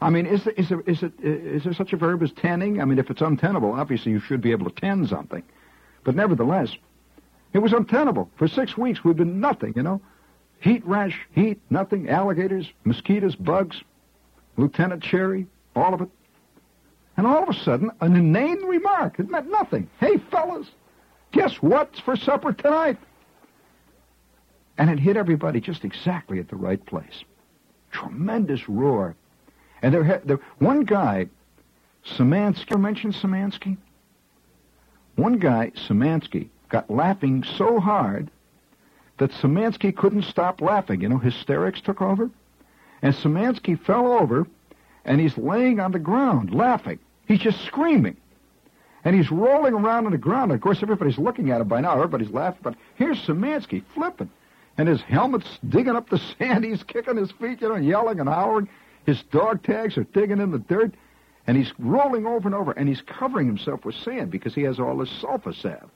I 0.00 0.10
mean, 0.10 0.24
is 0.24 0.44
there, 0.44 0.54
is 0.54 0.68
there 0.68 0.80
is 0.82 1.02
it 1.02 1.12
is 1.20 1.64
there 1.64 1.74
such 1.74 1.92
a 1.92 1.96
verb 1.96 2.22
as 2.22 2.30
tending? 2.32 2.80
I 2.80 2.84
mean, 2.84 2.98
if 2.98 3.10
it's 3.10 3.22
untenable, 3.22 3.72
obviously 3.72 4.12
you 4.12 4.20
should 4.20 4.40
be 4.40 4.52
able 4.52 4.70
to 4.70 4.80
tend 4.80 5.08
something, 5.08 5.42
but 6.04 6.14
nevertheless, 6.14 6.76
it 7.52 7.58
was 7.58 7.72
untenable 7.72 8.30
for 8.36 8.46
six 8.46 8.78
weeks. 8.78 9.02
We've 9.02 9.16
been 9.16 9.40
nothing, 9.40 9.72
you 9.74 9.82
know, 9.82 10.00
heat 10.64 10.84
rash, 10.86 11.20
heat, 11.32 11.60
nothing, 11.68 12.08
alligators, 12.08 12.72
mosquitoes, 12.84 13.36
bugs, 13.36 13.82
Lieutenant 14.56 15.02
Cherry, 15.02 15.46
all 15.76 15.92
of 15.92 16.00
it, 16.00 16.08
and 17.18 17.26
all 17.26 17.42
of 17.42 17.50
a 17.50 17.60
sudden, 17.60 17.90
an 18.00 18.16
inane 18.16 18.64
remark. 18.64 19.20
It 19.20 19.28
meant 19.28 19.50
nothing. 19.50 19.90
Hey, 20.00 20.16
fellas, 20.30 20.66
guess 21.32 21.56
what's 21.56 22.00
for 22.00 22.16
supper 22.16 22.54
tonight? 22.54 22.96
And 24.78 24.88
it 24.88 24.98
hit 24.98 25.18
everybody 25.18 25.60
just 25.60 25.84
exactly 25.84 26.38
at 26.38 26.48
the 26.48 26.56
right 26.56 26.84
place. 26.86 27.24
Tremendous 27.92 28.66
roar. 28.66 29.16
And 29.82 29.92
there, 29.92 30.02
had, 30.02 30.26
there 30.26 30.40
one 30.58 30.84
guy, 30.84 31.28
Samansky, 32.06 32.72
ever 32.72 32.78
mentioned 32.78 33.14
Samansky? 33.14 33.76
One 35.16 35.38
guy, 35.38 35.72
Samansky, 35.76 36.48
got 36.70 36.90
laughing 36.90 37.44
so 37.44 37.78
hard 37.78 38.30
that 39.18 39.30
Samansky 39.30 39.94
couldn't 39.94 40.24
stop 40.24 40.60
laughing. 40.60 41.00
You 41.00 41.08
know, 41.08 41.18
hysterics 41.18 41.80
took 41.80 42.02
over. 42.02 42.30
And 43.02 43.14
Samansky 43.14 43.78
fell 43.78 44.12
over, 44.12 44.46
and 45.04 45.20
he's 45.20 45.36
laying 45.36 45.78
on 45.78 45.92
the 45.92 45.98
ground 45.98 46.54
laughing. 46.54 46.98
He's 47.26 47.40
just 47.40 47.64
screaming. 47.64 48.16
And 49.04 49.14
he's 49.14 49.30
rolling 49.30 49.74
around 49.74 50.06
on 50.06 50.12
the 50.12 50.18
ground. 50.18 50.52
Of 50.52 50.60
course, 50.62 50.82
everybody's 50.82 51.18
looking 51.18 51.50
at 51.50 51.60
him 51.60 51.68
by 51.68 51.80
now. 51.80 51.94
Everybody's 51.94 52.30
laughing. 52.30 52.60
But 52.62 52.74
here's 52.94 53.18
Samansky 53.26 53.82
flipping 53.94 54.30
and 54.76 54.88
his 54.88 55.00
helmet's 55.02 55.58
digging 55.68 55.96
up 55.96 56.08
the 56.08 56.18
sand. 56.38 56.64
He's 56.64 56.82
kicking 56.82 57.16
his 57.16 57.30
feet, 57.32 57.60
you 57.60 57.68
know, 57.68 57.74
and 57.74 57.86
yelling 57.86 58.20
and 58.20 58.28
howling. 58.28 58.68
His 59.06 59.22
dog 59.30 59.62
tags 59.62 59.96
are 59.98 60.04
digging 60.04 60.40
in 60.40 60.50
the 60.50 60.58
dirt, 60.58 60.94
and 61.46 61.56
he's 61.56 61.72
rolling 61.78 62.26
over 62.26 62.48
and 62.48 62.54
over, 62.54 62.72
and 62.72 62.88
he's 62.88 63.02
covering 63.02 63.46
himself 63.46 63.84
with 63.84 63.94
sand 63.96 64.30
because 64.30 64.54
he 64.54 64.62
has 64.62 64.80
all 64.80 64.96
this 64.96 65.10
sulfur 65.20 65.52
salve. 65.52 65.90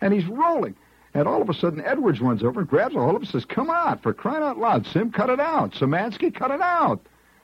And 0.00 0.12
he's 0.12 0.26
rolling. 0.26 0.74
And 1.14 1.28
all 1.28 1.42
of 1.42 1.50
a 1.50 1.54
sudden, 1.54 1.82
Edwards 1.84 2.20
runs 2.20 2.42
over 2.42 2.60
and 2.60 2.68
grabs 2.68 2.94
a 2.94 2.98
hold 2.98 3.10
of 3.10 3.16
him 3.16 3.22
and 3.22 3.30
says, 3.30 3.44
Come 3.44 3.68
on, 3.68 3.98
for 3.98 4.14
crying 4.14 4.42
out 4.42 4.58
loud, 4.58 4.86
Sim, 4.86 5.12
cut 5.12 5.28
it 5.28 5.40
out. 5.40 5.72
Samansky, 5.72 6.34
cut 6.34 6.50
it 6.50 6.60
out. 6.60 7.00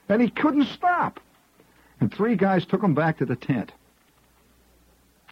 And 0.07 0.21
he 0.21 0.29
couldn't 0.29 0.65
stop. 0.65 1.19
And 1.99 2.11
three 2.11 2.35
guys 2.35 2.65
took 2.65 2.81
him 2.81 2.95
back 2.95 3.17
to 3.19 3.25
the 3.25 3.35
tent. 3.35 3.71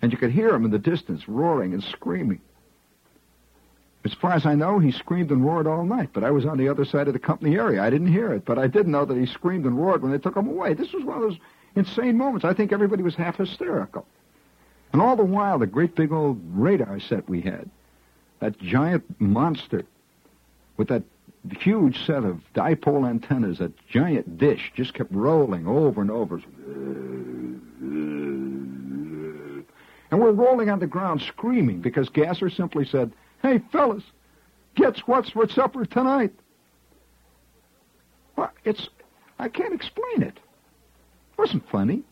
And 0.02 0.12
you 0.12 0.17
could 0.17 0.32
hear 0.32 0.50
him 0.54 0.65
in 0.65 0.71
the 0.71 0.78
distance 0.78 1.28
roaring 1.28 1.73
and 1.73 1.84
screaming. 1.84 2.41
As 4.06 4.13
far 4.13 4.34
as 4.34 4.45
I 4.45 4.54
know, 4.56 4.80
he 4.80 4.91
screamed 4.91 5.32
and 5.32 5.43
roared 5.43 5.67
all 5.67 5.84
night, 5.84 6.12
but 6.13 6.23
I 6.23 6.32
was 6.32 6.45
on 6.45 6.58
the 6.58 6.69
other 6.69 6.86
side 6.86 7.08
of 7.08 7.13
the 7.13 7.19
company 7.19 7.56
area. 7.56 7.82
I 7.82 7.89
didn't 7.89 8.12
hear 8.12 8.32
it, 8.32 8.45
but 8.45 8.60
I 8.60 8.67
did 8.67 8.88
know 8.88 9.04
that 9.06 9.17
he 9.17 9.26
screamed 9.26 9.65
and 9.65 9.78
roared 9.78 10.02
when 10.02 10.12
they 10.12 10.17
took 10.17 10.38
him 10.38 10.47
away. 10.47 10.76
This 10.76 10.93
was 10.93 11.04
one 11.04 11.17
of 11.17 11.23
those 11.23 11.39
insane 11.76 12.17
moments. 12.17 12.45
I 12.45 12.54
think 12.54 12.71
everybody 12.71 13.04
was 13.04 13.15
half 13.15 13.38
hysterical. 13.38 14.06
And 14.93 15.02
all 15.02 15.15
the 15.15 15.26
while, 15.26 15.60
the 15.60 15.67
great 15.67 15.95
big 15.95 16.12
old 16.12 16.39
radar 16.54 17.00
set 17.00 17.28
we 17.28 17.41
had, 17.41 17.69
that 18.39 18.58
giant 18.60 19.04
monster 19.19 19.84
with 20.78 20.89
that 20.89 21.04
huge 21.60 22.06
set 22.06 22.23
of 22.23 22.41
dipole 22.54 23.08
antennas, 23.08 23.60
that 23.60 23.71
giant 23.88 24.38
dish, 24.38 24.71
just 24.76 24.93
kept 24.93 25.12
rolling 25.13 25.67
over 25.67 26.02
and 26.02 26.12
over. 26.12 26.41
And 30.10 30.21
we're 30.21 30.31
rolling 30.31 30.69
on 30.69 30.79
the 30.79 30.88
ground 30.88 31.21
screaming 31.21 31.81
because 31.81 32.10
Gasser 32.10 32.50
simply 32.50 32.85
said, 32.85 33.12
Hey, 33.42 33.60
fellas, 33.71 34.04
guess 34.75 35.00
what's 35.06 35.29
for 35.31 35.48
supper 35.50 35.85
tonight? 35.85 36.33
Well, 38.35 38.52
it's, 38.63 38.90
I 39.40 39.50
can't 39.50 39.73
explain 39.73 40.21
it. 40.21 40.38
It 40.38 41.38
wasn't 41.38 41.67
funny. 41.69 42.04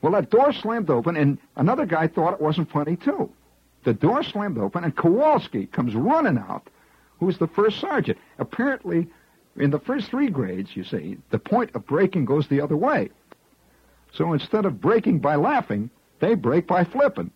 Well, 0.00 0.12
that 0.12 0.30
door 0.30 0.52
slammed 0.52 0.90
open, 0.90 1.16
and 1.16 1.38
another 1.56 1.86
guy 1.86 2.06
thought 2.06 2.34
it 2.34 2.40
wasn't 2.40 2.70
funny, 2.70 2.96
too. 2.96 3.30
The 3.86 3.94
door 3.94 4.24
slammed 4.24 4.58
open, 4.58 4.82
and 4.82 4.96
Kowalski 4.96 5.66
comes 5.66 5.94
running 5.94 6.38
out, 6.38 6.68
who's 7.20 7.38
the 7.38 7.46
first 7.46 7.78
sergeant. 7.78 8.18
Apparently, 8.40 9.06
in 9.54 9.70
the 9.70 9.78
first 9.78 10.10
three 10.10 10.28
grades, 10.28 10.74
you 10.74 10.82
see, 10.82 11.18
the 11.30 11.38
point 11.38 11.70
of 11.72 11.86
breaking 11.86 12.24
goes 12.24 12.48
the 12.48 12.60
other 12.60 12.76
way. 12.76 13.10
So 14.12 14.32
instead 14.32 14.64
of 14.64 14.80
breaking 14.80 15.20
by 15.20 15.36
laughing, 15.36 15.88
they 16.18 16.34
break 16.34 16.66
by 16.66 16.82
flipping. 16.82 17.30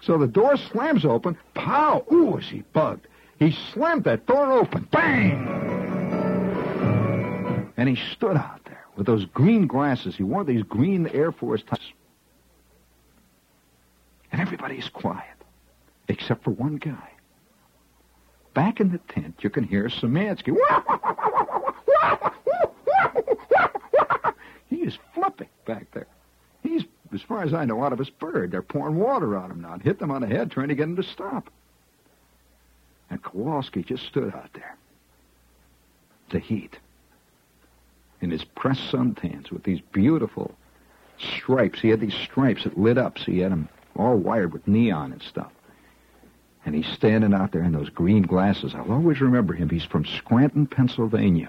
So 0.00 0.18
the 0.18 0.26
door 0.26 0.56
slams 0.56 1.04
open. 1.04 1.38
Pow! 1.54 2.04
Ooh, 2.10 2.36
is 2.36 2.48
he 2.48 2.64
bugged. 2.72 3.06
He 3.38 3.56
slammed 3.72 4.02
that 4.02 4.26
door 4.26 4.50
open. 4.50 4.88
Bang! 4.90 5.46
And 7.76 7.88
he 7.88 7.94
stood 8.12 8.36
out 8.36 8.60
there 8.64 8.86
with 8.96 9.06
those 9.06 9.24
green 9.26 9.68
glasses. 9.68 10.16
He 10.16 10.24
wore 10.24 10.42
these 10.42 10.64
green 10.64 11.06
Air 11.06 11.30
Force 11.30 11.62
ties. 11.62 11.78
And 14.32 14.40
everybody's 14.40 14.88
quiet, 14.88 15.31
except 16.08 16.44
for 16.44 16.50
one 16.50 16.76
guy. 16.76 17.10
Back 18.54 18.80
in 18.80 18.92
the 18.92 18.98
tent, 18.98 19.36
you 19.40 19.50
can 19.50 19.64
hear 19.64 19.88
Szymanski. 19.88 20.56
he 24.68 24.76
is 24.76 24.98
flipping 25.14 25.48
back 25.66 25.90
there. 25.92 26.06
He's, 26.62 26.84
as 27.14 27.22
far 27.22 27.42
as 27.42 27.54
I 27.54 27.64
know, 27.64 27.82
out 27.82 27.92
of 27.92 27.98
his 27.98 28.10
bird. 28.10 28.50
They're 28.50 28.62
pouring 28.62 28.96
water 28.96 29.36
on 29.36 29.50
him 29.50 29.62
now 29.62 29.78
hit 29.78 29.98
them 29.98 30.10
on 30.10 30.20
the 30.20 30.26
head, 30.26 30.50
trying 30.50 30.68
to 30.68 30.74
get 30.74 30.84
him 30.84 30.96
to 30.96 31.02
stop. 31.02 31.50
And 33.10 33.22
Kowalski 33.22 33.82
just 33.82 34.06
stood 34.06 34.34
out 34.34 34.52
there. 34.54 34.76
The 36.30 36.38
heat. 36.38 36.78
In 38.20 38.30
his 38.30 38.44
pressed 38.44 38.92
suntans 38.92 39.50
with 39.50 39.64
these 39.64 39.80
beautiful 39.92 40.54
stripes. 41.18 41.80
He 41.80 41.88
had 41.88 42.00
these 42.00 42.14
stripes 42.14 42.64
that 42.64 42.78
lit 42.78 42.98
up, 42.98 43.18
so 43.18 43.24
he 43.32 43.40
had 43.40 43.52
them 43.52 43.68
all 43.96 44.16
wired 44.16 44.52
with 44.52 44.66
neon 44.66 45.12
and 45.12 45.22
stuff. 45.22 45.52
And 46.64 46.74
he's 46.74 46.86
standing 46.86 47.34
out 47.34 47.52
there 47.52 47.64
in 47.64 47.72
those 47.72 47.88
green 47.88 48.22
glasses. 48.22 48.74
I'll 48.74 48.92
always 48.92 49.20
remember 49.20 49.52
him. 49.52 49.68
He's 49.68 49.84
from 49.84 50.04
Scranton, 50.04 50.66
Pennsylvania. 50.66 51.48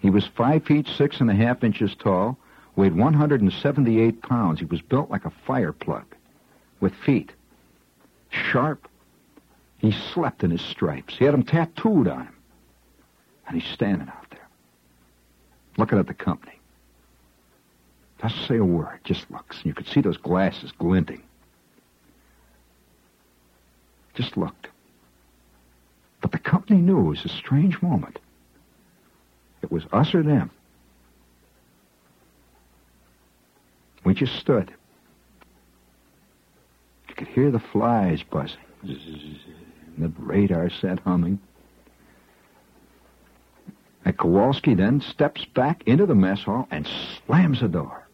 He 0.00 0.10
was 0.10 0.26
five 0.26 0.64
feet 0.64 0.86
six 0.86 1.20
and 1.20 1.30
a 1.30 1.34
half 1.34 1.64
inches 1.64 1.94
tall, 1.94 2.36
weighed 2.76 2.94
178 2.94 4.22
pounds. 4.22 4.60
He 4.60 4.66
was 4.66 4.82
built 4.82 5.10
like 5.10 5.24
a 5.24 5.32
fire 5.46 5.72
plug, 5.72 6.04
with 6.80 6.94
feet. 6.94 7.32
Sharp, 8.28 8.88
he 9.78 9.92
slept 9.92 10.44
in 10.44 10.50
his 10.50 10.60
stripes. 10.60 11.16
He 11.16 11.24
had 11.24 11.34
them 11.34 11.42
tattooed 11.42 12.08
on 12.08 12.26
him. 12.26 12.36
And 13.48 13.60
he's 13.60 13.72
standing 13.72 14.08
out 14.08 14.26
there, 14.30 14.48
looking 15.78 15.98
at 15.98 16.06
the 16.06 16.14
company. 16.14 16.58
Doesn't 18.20 18.46
say 18.46 18.56
a 18.56 18.64
word, 18.64 19.00
just 19.04 19.30
looks. 19.30 19.58
And 19.58 19.66
you 19.66 19.74
could 19.74 19.86
see 19.86 20.00
those 20.00 20.16
glasses 20.16 20.72
glinting. 20.72 21.22
Just 24.16 24.36
looked. 24.36 24.68
But 26.20 26.32
the 26.32 26.38
company 26.38 26.80
knew 26.80 26.98
it 27.00 27.10
was 27.10 27.24
a 27.24 27.28
strange 27.28 27.80
moment. 27.82 28.18
It 29.62 29.70
was 29.70 29.84
us 29.92 30.14
or 30.14 30.22
them. 30.22 30.50
We 34.04 34.14
just 34.14 34.36
stood. 34.36 34.72
You 37.08 37.14
could 37.14 37.28
hear 37.28 37.50
the 37.50 37.58
flies 37.58 38.22
buzzing 38.22 38.58
the 39.98 40.12
radar 40.18 40.70
set 40.70 41.00
humming. 41.00 41.40
And 44.04 44.16
Kowalski 44.16 44.74
then 44.74 45.00
steps 45.00 45.44
back 45.44 45.82
into 45.86 46.06
the 46.06 46.14
mess 46.14 46.42
hall 46.42 46.68
and 46.70 46.88
slams 47.26 47.60
the 47.60 47.68
door. 47.68 48.06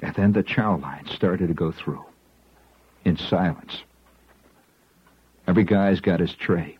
And 0.00 0.14
then 0.14 0.32
the 0.32 0.42
chow 0.42 0.76
line 0.76 1.06
started 1.06 1.48
to 1.48 1.54
go 1.54 1.72
through 1.72 2.04
in 3.06 3.16
silence. 3.16 3.84
Every 5.46 5.62
guy's 5.62 6.00
got 6.00 6.18
his 6.18 6.34
tray. 6.34 6.76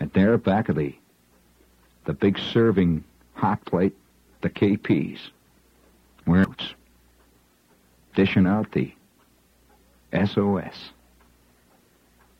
And 0.00 0.12
there 0.12 0.36
back 0.36 0.68
of 0.68 0.76
the 0.76 0.94
the 2.04 2.12
big 2.12 2.36
serving 2.36 3.04
hot 3.34 3.64
plate, 3.64 3.96
the 4.40 4.50
KPs, 4.50 5.20
where 6.24 6.42
it's 6.42 6.74
dishing 8.16 8.44
out 8.44 8.72
the 8.72 8.92
SOS. 10.12 10.90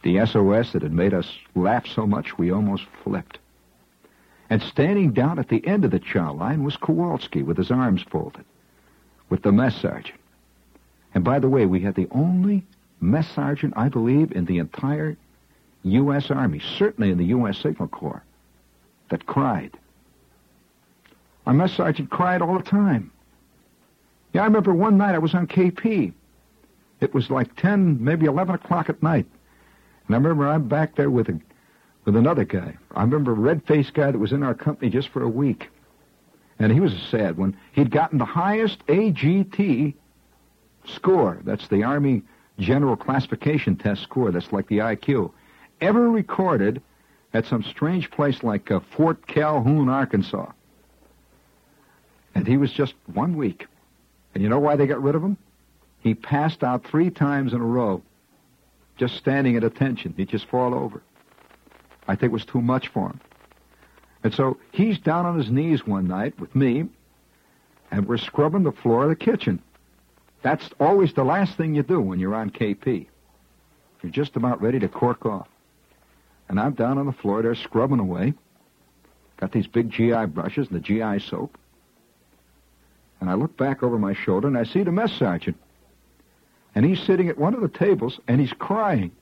The 0.03 0.27
SOS 0.27 0.73
that 0.73 0.83
had 0.83 0.93
made 0.93 1.15
us 1.15 1.39
laugh 1.55 1.87
so 1.87 2.09
much 2.09 2.37
we 2.39 2.51
almost 2.51 2.87
flipped. 3.05 3.39
And 4.51 4.61
standing 4.61 5.13
down 5.13 5.39
at 5.39 5.49
the 5.49 5.65
end 5.65 5.85
of 5.85 5.93
the 5.93 6.01
chow 6.01 6.33
line 6.33 6.65
was 6.65 6.77
Kowalski 6.77 7.45
with 7.45 7.57
his 7.57 7.71
arms 7.71 8.03
folded, 8.03 8.45
with 9.29 9.43
the 9.43 9.53
mess 9.53 9.81
sergeant. 9.81 10.19
And 11.15 11.25
by 11.25 11.39
the 11.39 11.49
way, 11.49 11.67
we 11.67 11.81
had 11.81 11.95
the 11.95 12.09
only 12.11 12.65
mess 13.01 13.29
sergeant, 13.35 13.75
I 13.77 13.89
believe, 13.89 14.33
in 14.33 14.47
the 14.47 14.59
entire 14.59 15.17
U.S. 15.85 16.31
Army, 16.31 16.61
certainly 16.79 17.11
in 17.11 17.19
the 17.19 17.27
U.S. 17.27 17.59
Signal 17.59 17.89
Corps, 17.89 18.23
that 19.11 19.27
cried. 19.27 19.77
Our 21.47 21.53
mess 21.53 21.73
sergeant 21.73 22.11
cried 22.11 22.41
all 22.41 22.57
the 22.57 22.65
time. 22.65 23.11
Yeah, 24.33 24.43
I 24.43 24.45
remember 24.45 24.73
one 24.73 24.97
night 24.97 25.15
I 25.15 25.19
was 25.19 25.35
on 25.35 25.47
KP, 25.47 26.13
it 27.01 27.13
was 27.13 27.31
like 27.31 27.55
10, 27.57 28.03
maybe 28.03 28.27
11 28.27 28.55
o'clock 28.55 28.89
at 28.89 29.03
night. 29.03 29.27
And 30.07 30.15
I 30.15 30.19
remember 30.19 30.47
I'm 30.47 30.69
back 30.69 30.95
there 30.95 31.11
with 31.11 31.29
a, 31.29 31.41
with 32.05 32.17
another 32.17 32.45
guy. 32.45 32.77
I 32.93 33.03
remember 33.03 33.33
a 33.33 33.35
red-faced 33.35 33.93
guy 33.93 34.13
that 34.13 34.19
was 34.19 34.33
in 34.33 34.45
our 34.45 34.55
company 34.55 34.89
just 34.89 35.09
for 35.09 35.23
a 35.23 35.29
week. 35.29 35.69
And 36.61 36.73
he 36.73 36.79
was 36.79 36.95
a 36.95 37.01
sad 37.11 37.37
one. 37.37 37.57
He'd 37.73 37.91
gotten 37.91 38.19
the 38.19 38.25
highest 38.25 38.87
AGT 38.87 39.95
score. 40.85 41.39
That's 41.45 41.69
the 41.69 41.83
Army 41.85 42.23
General 42.59 42.97
Classification 42.97 43.77
Test 43.77 44.03
score. 44.03 44.31
That's 44.31 44.53
like 44.53 44.69
the 44.69 44.79
IQ. 44.79 45.33
Ever 45.81 46.11
recorded 46.11 46.83
at 47.35 47.47
some 47.47 47.63
strange 47.63 48.11
place 48.11 48.43
like 48.43 48.71
uh, 48.71 48.81
Fort 48.97 49.27
Calhoun, 49.27 49.89
Arkansas. 49.89 50.51
And 52.35 52.47
he 52.47 52.57
was 52.57 52.73
just 52.73 52.95
one 53.13 53.37
week. 53.37 53.67
And 54.35 54.43
you 54.43 54.49
know 54.49 54.59
why 54.59 54.77
they 54.77 54.87
got 54.87 55.03
rid 55.03 55.15
of 55.15 55.23
him? 55.23 55.37
He 56.01 56.15
passed 56.15 56.65
out 56.65 56.85
three 56.85 57.11
times 57.11 57.53
in 57.53 57.61
a 57.61 57.65
row, 57.65 58.03
just 58.97 59.17
standing 59.17 59.57
at 59.57 59.65
attention. 59.65 60.15
He'd 60.17 60.29
just 60.29 60.47
fall 60.47 60.75
over. 60.75 61.03
I 62.09 62.17
think 62.17 62.31
it 62.31 62.33
was 62.33 62.45
too 62.45 62.61
much 62.61 62.89
for 62.89 63.09
him. 63.09 63.21
And 64.25 64.35
so 64.35 64.59
he's 64.73 64.99
down 64.99 65.27
on 65.27 65.39
his 65.39 65.51
knees 65.51 65.87
one 65.87 66.09
night 66.09 66.39
with 66.41 66.55
me, 66.55 66.89
and 67.91 68.07
we're 68.07 68.19
scrubbing 68.19 68.63
the 68.63 68.73
floor 68.73 69.05
of 69.05 69.09
the 69.11 69.17
kitchen. 69.17 69.61
That's 70.43 70.69
always 70.81 71.13
the 71.13 71.25
last 71.25 71.57
thing 71.57 71.75
you 71.75 71.83
do 71.83 72.01
when 72.01 72.19
you're 72.19 72.35
on 72.35 72.51
KP. 72.51 73.07
You're 74.03 74.13
just 74.13 74.37
about 74.37 74.61
ready 74.61 74.81
to 74.81 74.89
cork 74.89 75.25
off. 75.25 75.49
And 76.49 76.59
I'm 76.59 76.75
down 76.75 76.99
on 76.99 77.07
the 77.07 77.13
floor 77.13 77.43
there 77.43 77.55
scrubbing 77.55 78.01
away. 78.01 78.35
Got 79.37 79.53
these 79.53 79.67
big 79.67 79.91
GI 79.91 80.27
brushes 80.27 80.69
and 80.69 80.77
the 80.77 80.81
GI 80.81 81.21
soap. 81.21 81.57
And 83.21 83.31
I 83.31 83.35
look 83.35 83.57
back 83.57 83.83
over 83.83 83.99
my 83.99 84.15
shoulder 84.15 84.49
and 84.49 84.59
I 84.59 84.65
see 84.65 84.83
the 84.83 84.93
mess 84.93 85.13
sergeant 85.13 85.57
and 86.75 86.85
he's 86.85 87.01
sitting 87.03 87.29
at 87.29 87.39
one 87.39 87.55
of 87.55 87.61
the 87.61 87.69
tables 87.69 88.19
and 88.29 88.41
he's 88.41 88.53
crying. 88.53 89.13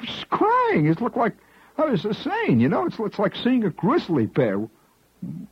He's 0.00 0.24
crying. 0.28 0.86
It 0.86 1.00
looked 1.00 1.16
like 1.16 1.34
I 1.78 1.84
was 1.84 2.04
insane, 2.04 2.60
you 2.60 2.68
know, 2.68 2.86
it's 2.86 2.98
it's 2.98 3.18
like 3.18 3.36
seeing 3.36 3.64
a 3.64 3.70
grizzly 3.70 4.26
bear 4.26 4.66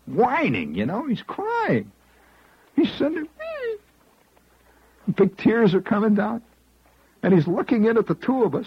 whining. 0.07 0.75
You 0.75 0.87
know, 0.87 1.07
he's 1.07 1.23
crying. 1.23 1.91
He's 2.85 2.93
sitting. 2.99 3.27
Big 5.17 5.37
tears 5.39 5.75
are 5.75 5.81
coming 5.81 6.15
down, 6.15 6.43
and 7.23 7.33
he's 7.33 7.47
looking 7.47 7.85
in 7.87 7.97
at 7.97 8.07
the 8.07 8.15
two 8.15 8.43
of 8.43 8.55
us. 8.55 8.67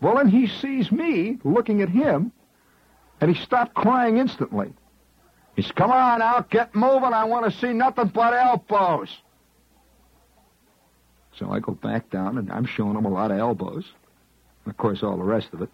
Well, 0.00 0.16
then 0.16 0.28
he 0.28 0.46
sees 0.46 0.92
me 0.92 1.38
looking 1.42 1.82
at 1.82 1.88
him, 1.88 2.30
and 3.20 3.34
he 3.34 3.42
stopped 3.42 3.74
crying 3.74 4.18
instantly. 4.18 4.72
He 5.56 5.62
says, 5.62 5.72
come 5.72 5.90
on 5.90 6.22
out, 6.22 6.48
get 6.50 6.76
moving. 6.76 7.12
I 7.12 7.24
want 7.24 7.52
to 7.52 7.58
see 7.58 7.72
nothing 7.72 8.08
but 8.08 8.34
elbows. 8.34 9.08
So 11.36 11.50
I 11.50 11.58
go 11.58 11.72
back 11.72 12.08
down, 12.10 12.38
and 12.38 12.52
I'm 12.52 12.66
showing 12.66 12.96
him 12.96 13.04
a 13.04 13.10
lot 13.10 13.32
of 13.32 13.38
elbows. 13.38 13.84
And 14.64 14.70
Of 14.72 14.76
course, 14.76 15.02
all 15.02 15.16
the 15.16 15.24
rest 15.24 15.48
of 15.52 15.62
it. 15.62 15.70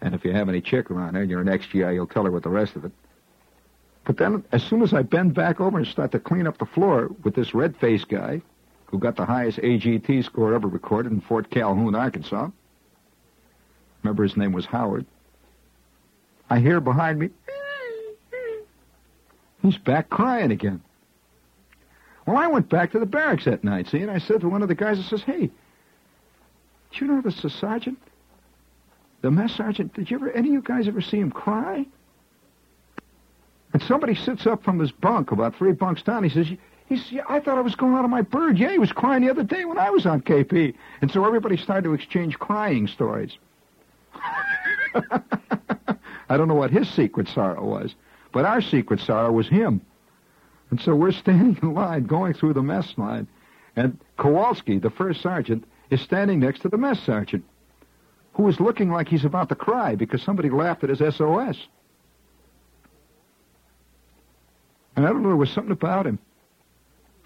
And 0.00 0.14
if 0.14 0.24
you 0.24 0.32
have 0.32 0.48
any 0.48 0.62
chick 0.62 0.90
around 0.90 1.14
there 1.14 1.22
and 1.22 1.30
you're 1.30 1.42
an 1.42 1.50
ex-GI, 1.50 1.92
you'll 1.92 2.06
tell 2.06 2.24
her 2.24 2.30
with 2.30 2.44
the 2.44 2.50
rest 2.50 2.76
of 2.76 2.86
it. 2.86 2.92
But 4.04 4.16
then, 4.16 4.44
as 4.52 4.62
soon 4.62 4.82
as 4.82 4.92
I 4.92 5.02
bend 5.02 5.34
back 5.34 5.60
over 5.60 5.78
and 5.78 5.86
start 5.86 6.12
to 6.12 6.18
clean 6.18 6.46
up 6.46 6.58
the 6.58 6.66
floor 6.66 7.10
with 7.22 7.34
this 7.34 7.54
red-faced 7.54 8.08
guy, 8.08 8.42
who 8.86 8.98
got 8.98 9.16
the 9.16 9.24
highest 9.24 9.58
AGT 9.58 10.24
score 10.24 10.54
ever 10.54 10.66
recorded 10.66 11.12
in 11.12 11.20
Fort 11.20 11.50
Calhoun, 11.50 11.94
Arkansas, 11.94 12.48
remember 14.02 14.22
his 14.22 14.36
name 14.36 14.52
was 14.52 14.66
Howard, 14.66 15.06
I 16.48 16.58
hear 16.58 16.80
behind 16.80 17.20
me, 17.20 17.30
he's 19.62 19.78
back 19.78 20.10
crying 20.10 20.50
again. 20.50 20.82
Well, 22.26 22.36
I 22.36 22.48
went 22.48 22.68
back 22.68 22.92
to 22.92 22.98
the 22.98 23.06
barracks 23.06 23.44
that 23.44 23.62
night, 23.62 23.88
see, 23.88 23.98
and 23.98 24.10
I 24.10 24.18
said 24.18 24.40
to 24.40 24.48
one 24.48 24.62
of 24.62 24.68
the 24.68 24.74
guys, 24.74 24.98
I 24.98 25.02
says, 25.02 25.22
hey, 25.22 25.50
did 26.90 27.00
you 27.00 27.06
know 27.06 27.20
this 27.20 27.42
the 27.42 27.50
sergeant? 27.50 27.98
The 29.20 29.30
mess 29.30 29.54
sergeant, 29.54 29.94
did 29.94 30.10
you 30.10 30.16
ever, 30.16 30.32
any 30.32 30.48
of 30.48 30.54
you 30.54 30.62
guys 30.62 30.88
ever 30.88 31.00
see 31.00 31.18
him 31.18 31.30
cry? 31.30 31.86
And 33.72 33.82
somebody 33.82 34.14
sits 34.14 34.46
up 34.46 34.64
from 34.64 34.78
his 34.78 34.90
bunk 34.90 35.30
about 35.30 35.54
three 35.56 35.72
bunks 35.72 36.02
down. 36.02 36.24
He 36.24 36.30
says, 36.30 36.48
he 36.86 36.96
says, 36.96 37.20
I 37.28 37.38
thought 37.40 37.56
I 37.58 37.60
was 37.60 37.76
going 37.76 37.94
out 37.94 38.04
of 38.04 38.10
my 38.10 38.22
bird. 38.22 38.58
Yeah, 38.58 38.72
he 38.72 38.78
was 38.78 38.90
crying 38.92 39.22
the 39.24 39.30
other 39.30 39.44
day 39.44 39.64
when 39.64 39.78
I 39.78 39.90
was 39.90 40.06
on 40.06 40.22
KP. 40.22 40.74
And 41.00 41.10
so 41.10 41.24
everybody 41.24 41.56
started 41.56 41.84
to 41.84 41.94
exchange 41.94 42.38
crying 42.38 42.88
stories. 42.88 43.36
I 46.28 46.36
don't 46.36 46.48
know 46.48 46.54
what 46.54 46.70
his 46.70 46.88
secret 46.88 47.28
sorrow 47.28 47.64
was, 47.64 47.94
but 48.32 48.44
our 48.44 48.60
secret 48.60 49.00
sorrow 49.00 49.30
was 49.32 49.48
him. 49.48 49.80
And 50.70 50.80
so 50.80 50.94
we're 50.94 51.12
standing 51.12 51.58
in 51.62 51.74
line, 51.74 52.04
going 52.04 52.34
through 52.34 52.54
the 52.54 52.62
mess 52.62 52.94
line, 52.96 53.26
and 53.76 53.98
Kowalski, 54.18 54.78
the 54.78 54.90
first 54.90 55.20
sergeant, 55.20 55.64
is 55.90 56.00
standing 56.00 56.40
next 56.40 56.60
to 56.62 56.68
the 56.68 56.76
mess 56.78 57.00
sergeant. 57.00 57.44
who 58.34 58.48
is 58.48 58.60
looking 58.60 58.90
like 58.90 59.08
he's 59.08 59.24
about 59.24 59.48
to 59.48 59.54
cry 59.56 59.94
because 59.96 60.22
somebody 60.22 60.48
laughed 60.50 60.84
at 60.84 60.90
his 60.90 60.98
SOS. 61.16 61.56
And 65.00 65.08
I 65.08 65.12
don't 65.12 65.22
know, 65.22 65.30
there 65.30 65.36
was 65.36 65.50
something 65.50 65.72
about 65.72 66.06
him. 66.06 66.18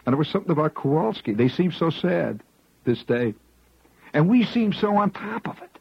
And 0.07 0.13
there 0.13 0.17
was 0.17 0.29
something 0.29 0.53
about 0.53 0.75
Kowalski. 0.75 1.35
They 1.35 1.49
seemed 1.49 1.75
so 1.75 1.91
sad 1.91 2.41
this 2.85 3.03
day. 3.03 3.35
And 4.13 4.29
we 4.29 4.45
seemed 4.45 4.77
so 4.77 4.97
on 4.97 5.11
top 5.11 5.49
of 5.49 5.61
it 5.61 5.77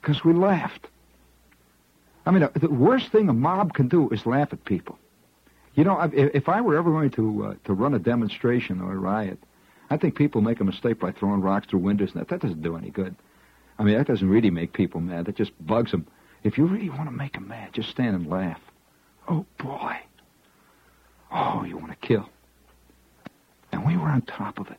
because 0.00 0.24
we 0.24 0.32
laughed. 0.32 0.86
I 2.24 2.30
mean, 2.30 2.48
the 2.54 2.70
worst 2.70 3.12
thing 3.12 3.28
a 3.28 3.34
mob 3.34 3.74
can 3.74 3.88
do 3.88 4.08
is 4.08 4.24
laugh 4.24 4.54
at 4.54 4.64
people. 4.64 4.98
You 5.74 5.84
know, 5.84 6.00
if 6.14 6.48
I 6.48 6.62
were 6.62 6.78
ever 6.78 6.90
going 6.90 7.10
to 7.10 7.44
uh, 7.44 7.54
to 7.64 7.74
run 7.74 7.92
a 7.92 7.98
demonstration 7.98 8.80
or 8.80 8.94
a 8.94 8.98
riot, 8.98 9.38
I 9.90 9.98
think 9.98 10.14
people 10.14 10.40
make 10.40 10.60
a 10.60 10.64
mistake 10.64 10.98
by 10.98 11.12
throwing 11.12 11.42
rocks 11.42 11.66
through 11.66 11.80
windows. 11.80 12.14
That 12.14 12.28
that 12.28 12.40
doesn't 12.40 12.62
do 12.62 12.74
any 12.74 12.88
good. 12.88 13.14
I 13.78 13.82
mean, 13.82 13.98
that 13.98 14.06
doesn't 14.06 14.28
really 14.30 14.50
make 14.50 14.72
people 14.72 15.02
mad. 15.02 15.26
That 15.26 15.36
just 15.36 15.52
bugs 15.66 15.90
them. 15.90 16.06
If 16.42 16.56
you 16.56 16.64
really 16.64 16.88
want 16.88 17.04
to 17.04 17.10
make 17.10 17.34
them 17.34 17.48
mad, 17.48 17.74
just 17.74 17.90
stand 17.90 18.16
and 18.16 18.30
laugh. 18.30 18.60
Oh 19.28 19.44
boy. 19.58 19.98
Oh, 21.32 21.64
you 21.64 21.76
want 21.76 21.90
to 21.90 22.06
kill. 22.06 22.28
And 23.72 23.86
we 23.86 23.96
were 23.96 24.08
on 24.08 24.22
top 24.22 24.58
of 24.58 24.68
it. 24.70 24.78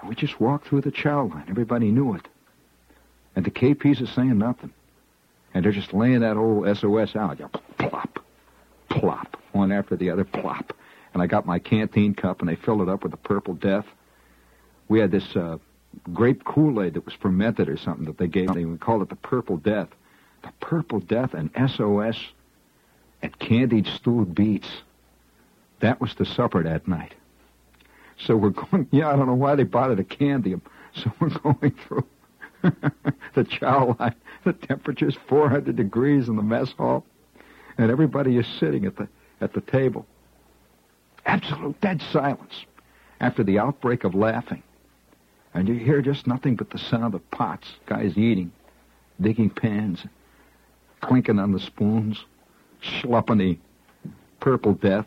And 0.00 0.08
we 0.08 0.14
just 0.14 0.40
walked 0.40 0.68
through 0.68 0.82
the 0.82 0.90
chow 0.90 1.24
line. 1.24 1.46
Everybody 1.48 1.90
knew 1.90 2.14
it. 2.14 2.26
And 3.34 3.44
the 3.44 3.50
KPs 3.50 4.02
are 4.02 4.06
saying 4.06 4.38
nothing. 4.38 4.72
And 5.54 5.64
they're 5.64 5.72
just 5.72 5.94
laying 5.94 6.20
that 6.20 6.36
old 6.36 6.64
SOS 6.76 7.16
out. 7.16 7.38
You 7.38 7.48
plop, 7.78 8.22
plop, 8.90 9.40
one 9.52 9.72
after 9.72 9.96
the 9.96 10.10
other, 10.10 10.24
plop. 10.24 10.74
And 11.14 11.22
I 11.22 11.26
got 11.26 11.46
my 11.46 11.58
canteen 11.58 12.14
cup 12.14 12.40
and 12.40 12.48
they 12.48 12.56
filled 12.56 12.82
it 12.82 12.88
up 12.88 13.02
with 13.02 13.12
the 13.12 13.18
purple 13.18 13.54
death. 13.54 13.86
We 14.88 15.00
had 15.00 15.10
this 15.10 15.34
uh, 15.34 15.58
grape 16.12 16.44
Kool-Aid 16.44 16.94
that 16.94 17.04
was 17.04 17.14
fermented 17.14 17.68
or 17.68 17.76
something 17.76 18.04
that 18.04 18.18
they 18.18 18.26
gave. 18.26 18.50
We 18.50 18.76
called 18.76 19.02
it 19.02 19.08
the 19.08 19.16
purple 19.16 19.56
death. 19.56 19.88
The 20.42 20.52
purple 20.60 21.00
death 21.00 21.34
and 21.34 21.50
SOS 21.70 22.16
and 23.22 23.38
candied 23.38 23.86
stewed 23.86 24.34
beets. 24.34 24.68
That 25.80 26.00
was 26.00 26.14
the 26.14 26.24
supper 26.24 26.62
that 26.62 26.88
night. 26.88 27.14
So 28.18 28.36
we're 28.36 28.50
going, 28.50 28.88
yeah, 28.92 29.10
I 29.10 29.16
don't 29.16 29.26
know 29.26 29.34
why 29.34 29.54
they 29.54 29.64
bothered 29.64 29.98
to 29.98 30.04
candy 30.04 30.50
them. 30.50 30.62
So 30.94 31.12
we're 31.20 31.28
going 31.28 31.76
through 31.86 32.06
the 33.34 33.44
chow 33.44 33.94
line. 34.00 34.14
The 34.44 34.52
temperature's 34.52 35.16
400 35.28 35.76
degrees 35.76 36.28
in 36.28 36.36
the 36.36 36.42
mess 36.42 36.72
hall. 36.72 37.04
And 37.76 37.90
everybody 37.90 38.36
is 38.36 38.46
sitting 38.58 38.84
at 38.84 38.96
the, 38.96 39.06
at 39.40 39.52
the 39.52 39.60
table. 39.60 40.06
Absolute 41.26 41.80
dead 41.80 42.02
silence 42.10 42.64
after 43.20 43.44
the 43.44 43.58
outbreak 43.58 44.04
of 44.04 44.14
laughing. 44.14 44.62
And 45.54 45.68
you 45.68 45.74
hear 45.74 46.02
just 46.02 46.26
nothing 46.26 46.56
but 46.56 46.70
the 46.70 46.78
sound 46.78 47.14
of 47.14 47.30
pots, 47.30 47.68
guys 47.86 48.16
eating, 48.16 48.50
digging 49.20 49.50
pans, 49.50 50.04
clinking 51.00 51.38
on 51.38 51.52
the 51.52 51.60
spoons, 51.60 52.24
schlupping 52.82 53.38
the 53.38 53.58
purple 54.40 54.74
death. 54.74 55.06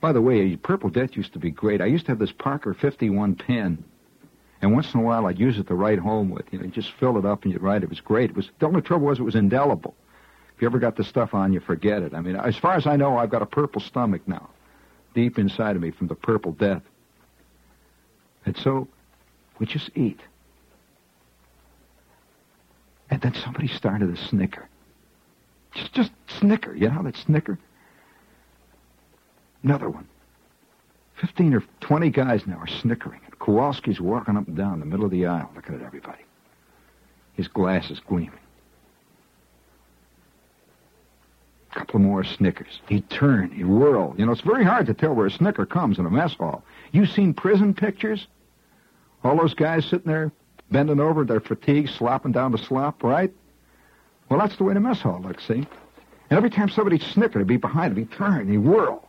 By 0.00 0.12
the 0.12 0.22
way, 0.22 0.56
Purple 0.56 0.88
Death 0.88 1.14
used 1.14 1.34
to 1.34 1.38
be 1.38 1.50
great. 1.50 1.82
I 1.82 1.86
used 1.86 2.06
to 2.06 2.12
have 2.12 2.18
this 2.18 2.32
Parker 2.32 2.72
51 2.72 3.34
pen, 3.34 3.84
and 4.62 4.72
once 4.72 4.94
in 4.94 5.00
a 5.00 5.02
while 5.02 5.26
I'd 5.26 5.38
use 5.38 5.58
it 5.58 5.66
to 5.66 5.74
write 5.74 5.98
home 5.98 6.30
with. 6.30 6.46
You 6.50 6.58
know, 6.58 6.64
you 6.64 6.70
just 6.70 6.92
fill 6.92 7.18
it 7.18 7.26
up 7.26 7.44
and 7.44 7.52
you'd 7.52 7.62
write. 7.62 7.82
It 7.82 7.90
was 7.90 8.00
great. 8.00 8.30
It 8.30 8.36
was 8.36 8.50
the 8.58 8.66
only 8.66 8.80
trouble 8.80 9.06
was 9.06 9.18
it 9.18 9.24
was 9.24 9.34
indelible. 9.34 9.94
If 10.56 10.62
you 10.62 10.68
ever 10.68 10.78
got 10.78 10.96
the 10.96 11.04
stuff 11.04 11.34
on, 11.34 11.52
you 11.52 11.60
forget 11.60 12.02
it. 12.02 12.14
I 12.14 12.20
mean, 12.20 12.36
as 12.36 12.56
far 12.56 12.74
as 12.74 12.86
I 12.86 12.96
know, 12.96 13.18
I've 13.18 13.30
got 13.30 13.42
a 13.42 13.46
purple 13.46 13.80
stomach 13.80 14.22
now, 14.26 14.48
deep 15.14 15.38
inside 15.38 15.76
of 15.76 15.82
me 15.82 15.90
from 15.90 16.06
the 16.06 16.14
Purple 16.14 16.52
Death. 16.52 16.82
And 18.46 18.56
so, 18.56 18.88
we 19.58 19.66
just 19.66 19.90
eat. 19.94 20.20
And 23.10 23.20
then 23.20 23.34
somebody 23.34 23.68
started 23.68 24.10
a 24.10 24.16
snicker. 24.16 24.69
Just, 25.74 25.92
just 25.92 26.12
snicker. 26.38 26.74
You 26.74 26.90
know 26.90 27.02
that 27.02 27.16
snicker? 27.16 27.58
Another 29.62 29.88
one. 29.90 30.06
Fifteen 31.20 31.52
or 31.52 31.62
twenty 31.80 32.08
guys 32.10 32.46
now 32.46 32.56
are 32.56 32.66
snickering. 32.66 33.20
And 33.26 33.38
Kowalski's 33.38 34.00
walking 34.00 34.36
up 34.36 34.48
and 34.48 34.56
down 34.56 34.80
the 34.80 34.86
middle 34.86 35.04
of 35.04 35.10
the 35.10 35.26
aisle 35.26 35.50
looking 35.54 35.74
at 35.74 35.82
everybody. 35.82 36.22
His 37.34 37.46
glasses 37.46 38.00
gleaming. 38.06 38.32
A 41.70 41.78
couple 41.78 42.00
more 42.00 42.24
snickers. 42.24 42.80
He'd 42.88 43.08
turn, 43.10 43.52
he'd 43.52 43.66
whirl. 43.66 44.14
You 44.18 44.26
know, 44.26 44.32
it's 44.32 44.40
very 44.40 44.64
hard 44.64 44.86
to 44.86 44.94
tell 44.94 45.14
where 45.14 45.26
a 45.26 45.30
snicker 45.30 45.66
comes 45.66 45.98
in 45.98 46.06
a 46.06 46.10
mess 46.10 46.34
hall. 46.34 46.64
You 46.90 47.06
seen 47.06 47.32
prison 47.32 47.74
pictures? 47.74 48.26
All 49.22 49.36
those 49.36 49.54
guys 49.54 49.84
sitting 49.84 50.10
there, 50.10 50.32
bending 50.70 50.98
over, 50.98 51.24
their 51.24 51.40
fatigue, 51.40 51.88
slopping 51.88 52.32
down 52.32 52.52
the 52.52 52.58
slop, 52.58 53.02
right? 53.02 53.32
Well, 54.30 54.38
that's 54.38 54.56
the 54.56 54.64
way 54.64 54.74
the 54.74 54.80
mess 54.80 55.00
hall 55.00 55.20
looks, 55.20 55.46
see? 55.46 55.66
And 56.30 56.36
every 56.36 56.50
time 56.50 56.68
somebody 56.68 57.00
snickered, 57.00 57.40
he'd 57.40 57.48
be 57.48 57.56
behind 57.56 57.96
he'd 57.98 58.12
turn, 58.12 58.48
he'd 58.48 58.58
whirl. 58.58 59.06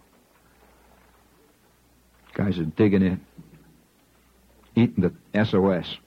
Guys 2.33 2.57
are 2.57 2.65
digging 2.65 3.03
in, 3.03 3.21
eating 4.75 5.03
the 5.03 5.45
SOS. 5.45 5.97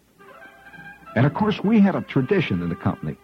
And 1.14 1.26
of 1.26 1.32
course, 1.32 1.62
we 1.62 1.78
had 1.78 1.94
a 1.94 2.00
tradition 2.00 2.60
in 2.60 2.68
the 2.68 2.74
company. 2.74 3.16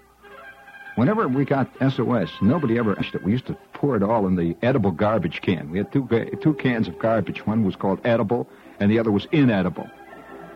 Whenever 0.95 1.27
we 1.27 1.45
got 1.45 1.69
SOS, 1.81 2.31
nobody 2.41 2.79
ever 2.79 2.97
asked 2.97 3.15
it. 3.15 3.25
We 3.25 3.33
used 3.33 3.47
to 3.47 3.57
pour 3.73 3.97
it 3.97 4.03
all 4.03 4.29
in 4.29 4.37
the 4.37 4.57
edible 4.63 4.93
garbage 4.93 5.41
can. 5.41 5.71
We 5.71 5.79
had 5.79 5.91
two 5.91 6.07
two 6.41 6.55
cans 6.55 6.87
of 6.87 6.99
garbage. 6.99 7.47
One 7.47 7.65
was 7.65 7.75
called 7.75 8.01
edible, 8.05 8.49
and 8.79 8.91
the 8.91 8.99
other 8.99 9.11
was 9.11 9.27
inedible. 9.33 9.89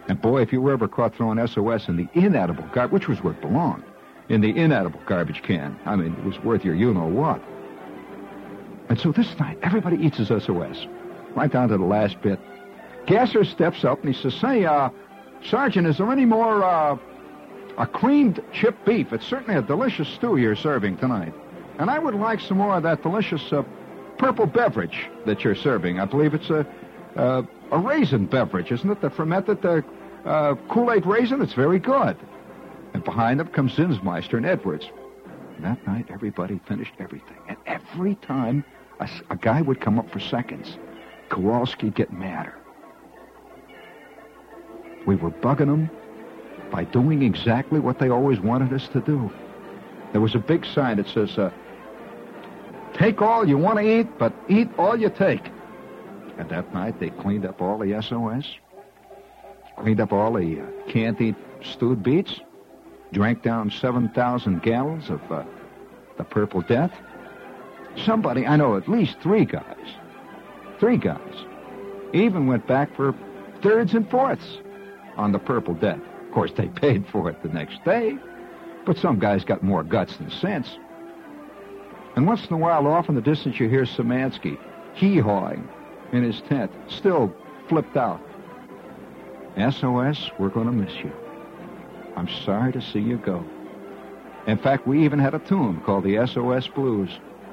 And 0.06 0.20
boy, 0.20 0.42
if 0.42 0.52
you 0.52 0.60
were 0.60 0.72
ever 0.72 0.86
caught 0.86 1.16
throwing 1.16 1.44
SOS 1.44 1.88
in 1.88 1.96
the 1.96 2.08
inedible 2.12 2.64
garbage, 2.72 2.92
which 2.92 3.08
was 3.08 3.22
where 3.24 3.32
it 3.32 3.40
belonged, 3.40 3.84
in 4.28 4.40
the 4.40 4.56
inedible 4.56 5.00
garbage 5.06 5.42
can, 5.42 5.78
I 5.84 5.96
mean, 5.96 6.14
it 6.14 6.24
was 6.24 6.38
worth 6.42 6.64
your 6.64 6.74
you 6.74 6.94
know 6.94 7.06
what. 7.06 7.42
And 8.88 8.98
so 8.98 9.12
this 9.12 9.38
night, 9.38 9.58
everybody 9.62 9.96
eats 9.96 10.18
his 10.18 10.28
SOS 10.28 10.86
right 11.34 11.50
down 11.50 11.68
to 11.68 11.78
the 11.78 11.84
last 11.84 12.20
bit. 12.22 12.38
Gasser 13.06 13.44
steps 13.44 13.84
up 13.84 14.02
and 14.04 14.14
he 14.14 14.20
says, 14.20 14.34
Say, 14.34 14.64
uh, 14.64 14.90
Sergeant, 15.44 15.86
is 15.86 15.98
there 15.98 16.10
any 16.10 16.24
more, 16.24 16.64
uh, 16.64 16.96
a 17.76 17.86
creamed 17.86 18.42
chip 18.52 18.76
beef? 18.84 19.12
It's 19.12 19.26
certainly 19.26 19.56
a 19.58 19.62
delicious 19.62 20.08
stew 20.08 20.36
you're 20.36 20.56
serving 20.56 20.96
tonight. 20.98 21.34
And 21.78 21.90
I 21.90 21.98
would 21.98 22.14
like 22.14 22.40
some 22.40 22.58
more 22.58 22.76
of 22.76 22.82
that 22.84 23.02
delicious, 23.02 23.52
uh, 23.52 23.62
purple 24.18 24.46
beverage 24.46 25.06
that 25.26 25.44
you're 25.44 25.56
serving. 25.56 26.00
I 26.00 26.04
believe 26.04 26.34
it's 26.34 26.50
a, 26.50 26.66
uh, 27.16 27.42
a 27.72 27.78
raisin 27.78 28.26
beverage, 28.26 28.70
isn't 28.70 28.88
it? 28.90 29.00
The 29.00 29.10
fermented, 29.10 29.64
uh, 29.66 29.82
uh, 30.24 30.54
Kool-Aid 30.70 31.04
raisin? 31.04 31.42
It's 31.42 31.52
very 31.52 31.78
good. 31.78 32.16
And 32.94 33.04
behind 33.04 33.40
them 33.40 33.48
comes 33.48 33.74
Zinsmeister 33.74 34.34
and 34.34 34.46
Edwards. 34.46 34.88
That 35.60 35.84
night, 35.86 36.06
everybody 36.08 36.60
finished 36.66 36.94
everything. 36.98 37.36
And 37.48 37.56
every 37.66 38.14
time 38.16 38.64
a, 39.00 39.08
a 39.30 39.36
guy 39.36 39.60
would 39.60 39.80
come 39.80 39.98
up 39.98 40.10
for 40.10 40.20
seconds, 40.20 40.78
Kowalski 41.28 41.86
would 41.86 41.94
get 41.94 42.12
madder. 42.12 42.54
We 45.06 45.16
were 45.16 45.30
bugging 45.30 45.66
them 45.66 45.90
by 46.70 46.84
doing 46.84 47.22
exactly 47.22 47.80
what 47.80 47.98
they 47.98 48.08
always 48.08 48.40
wanted 48.40 48.72
us 48.72 48.88
to 48.88 49.00
do. 49.00 49.30
There 50.12 50.20
was 50.20 50.34
a 50.34 50.38
big 50.38 50.64
sign 50.64 50.96
that 50.96 51.08
says, 51.08 51.36
uh, 51.38 51.50
take 52.94 53.20
all 53.20 53.46
you 53.46 53.58
want 53.58 53.78
to 53.78 54.00
eat, 54.00 54.18
but 54.18 54.32
eat 54.48 54.68
all 54.78 54.96
you 54.96 55.10
take. 55.10 55.42
And 56.38 56.48
that 56.48 56.72
night 56.72 57.00
they 57.00 57.10
cleaned 57.10 57.44
up 57.44 57.60
all 57.60 57.78
the 57.78 58.00
SOS, 58.02 58.46
cleaned 59.76 60.00
up 60.00 60.12
all 60.12 60.32
the 60.32 60.60
uh, 60.60 60.64
can't-eat 60.88 61.36
stewed 61.62 62.02
beets, 62.02 62.40
drank 63.14 63.42
down 63.42 63.70
7,000 63.70 64.62
gallons 64.62 65.08
of 65.08 65.20
uh, 65.32 65.44
the 66.18 66.24
Purple 66.24 66.60
Death. 66.60 66.92
Somebody, 68.04 68.46
I 68.46 68.56
know 68.56 68.76
at 68.76 68.88
least 68.88 69.16
three 69.22 69.44
guys, 69.44 69.94
Three 70.78 70.96
guys. 70.96 71.44
Even 72.12 72.46
went 72.46 72.66
back 72.66 72.94
for 72.94 73.14
thirds 73.62 73.94
and 73.94 74.08
fourths 74.10 74.58
on 75.16 75.32
the 75.32 75.38
Purple 75.38 75.74
Death. 75.74 76.00
Of 76.26 76.32
course, 76.32 76.52
they 76.56 76.68
paid 76.82 77.06
for 77.08 77.30
it 77.30 77.42
the 77.42 77.48
next 77.48 77.82
day, 77.84 78.18
but 78.84 78.98
some 78.98 79.18
guys 79.18 79.44
got 79.44 79.62
more 79.62 79.82
guts 79.82 80.16
than 80.16 80.30
sense. 80.30 80.76
And 82.16 82.26
once 82.26 82.46
in 82.46 82.52
a 82.52 82.58
while, 82.58 82.86
off 82.86 83.08
in 83.08 83.14
the 83.14 83.20
distance, 83.20 83.58
you 83.58 83.68
hear 83.68 83.84
Szymanski 83.84 84.58
hee-hawing 84.94 85.66
in 86.12 86.22
his 86.22 86.40
tent, 86.42 86.70
still 86.88 87.34
flipped 87.68 87.96
out. 87.96 88.20
SOS, 89.56 90.30
we're 90.38 90.48
going 90.48 90.66
to 90.66 90.72
miss 90.72 90.94
you. 90.96 91.12
I'm 92.16 92.28
sorry 92.44 92.72
to 92.72 92.80
see 92.80 93.00
you 93.00 93.18
go. 93.18 93.44
In 94.46 94.58
fact, 94.58 94.86
we 94.86 95.04
even 95.04 95.18
had 95.18 95.34
a 95.34 95.38
tune 95.40 95.80
called 95.80 96.04
the 96.04 96.26
SOS 96.26 96.68
Blues, 96.68 97.10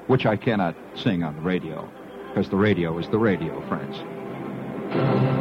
which 0.07 0.25
I 0.25 0.35
cannot 0.35 0.75
sing 0.95 1.23
on 1.23 1.35
the 1.35 1.41
radio 1.41 1.89
because 2.29 2.49
the 2.49 2.57
radio 2.57 2.97
is 2.97 3.07
the 3.09 3.17
radio, 3.17 3.65
friends. 3.67 5.40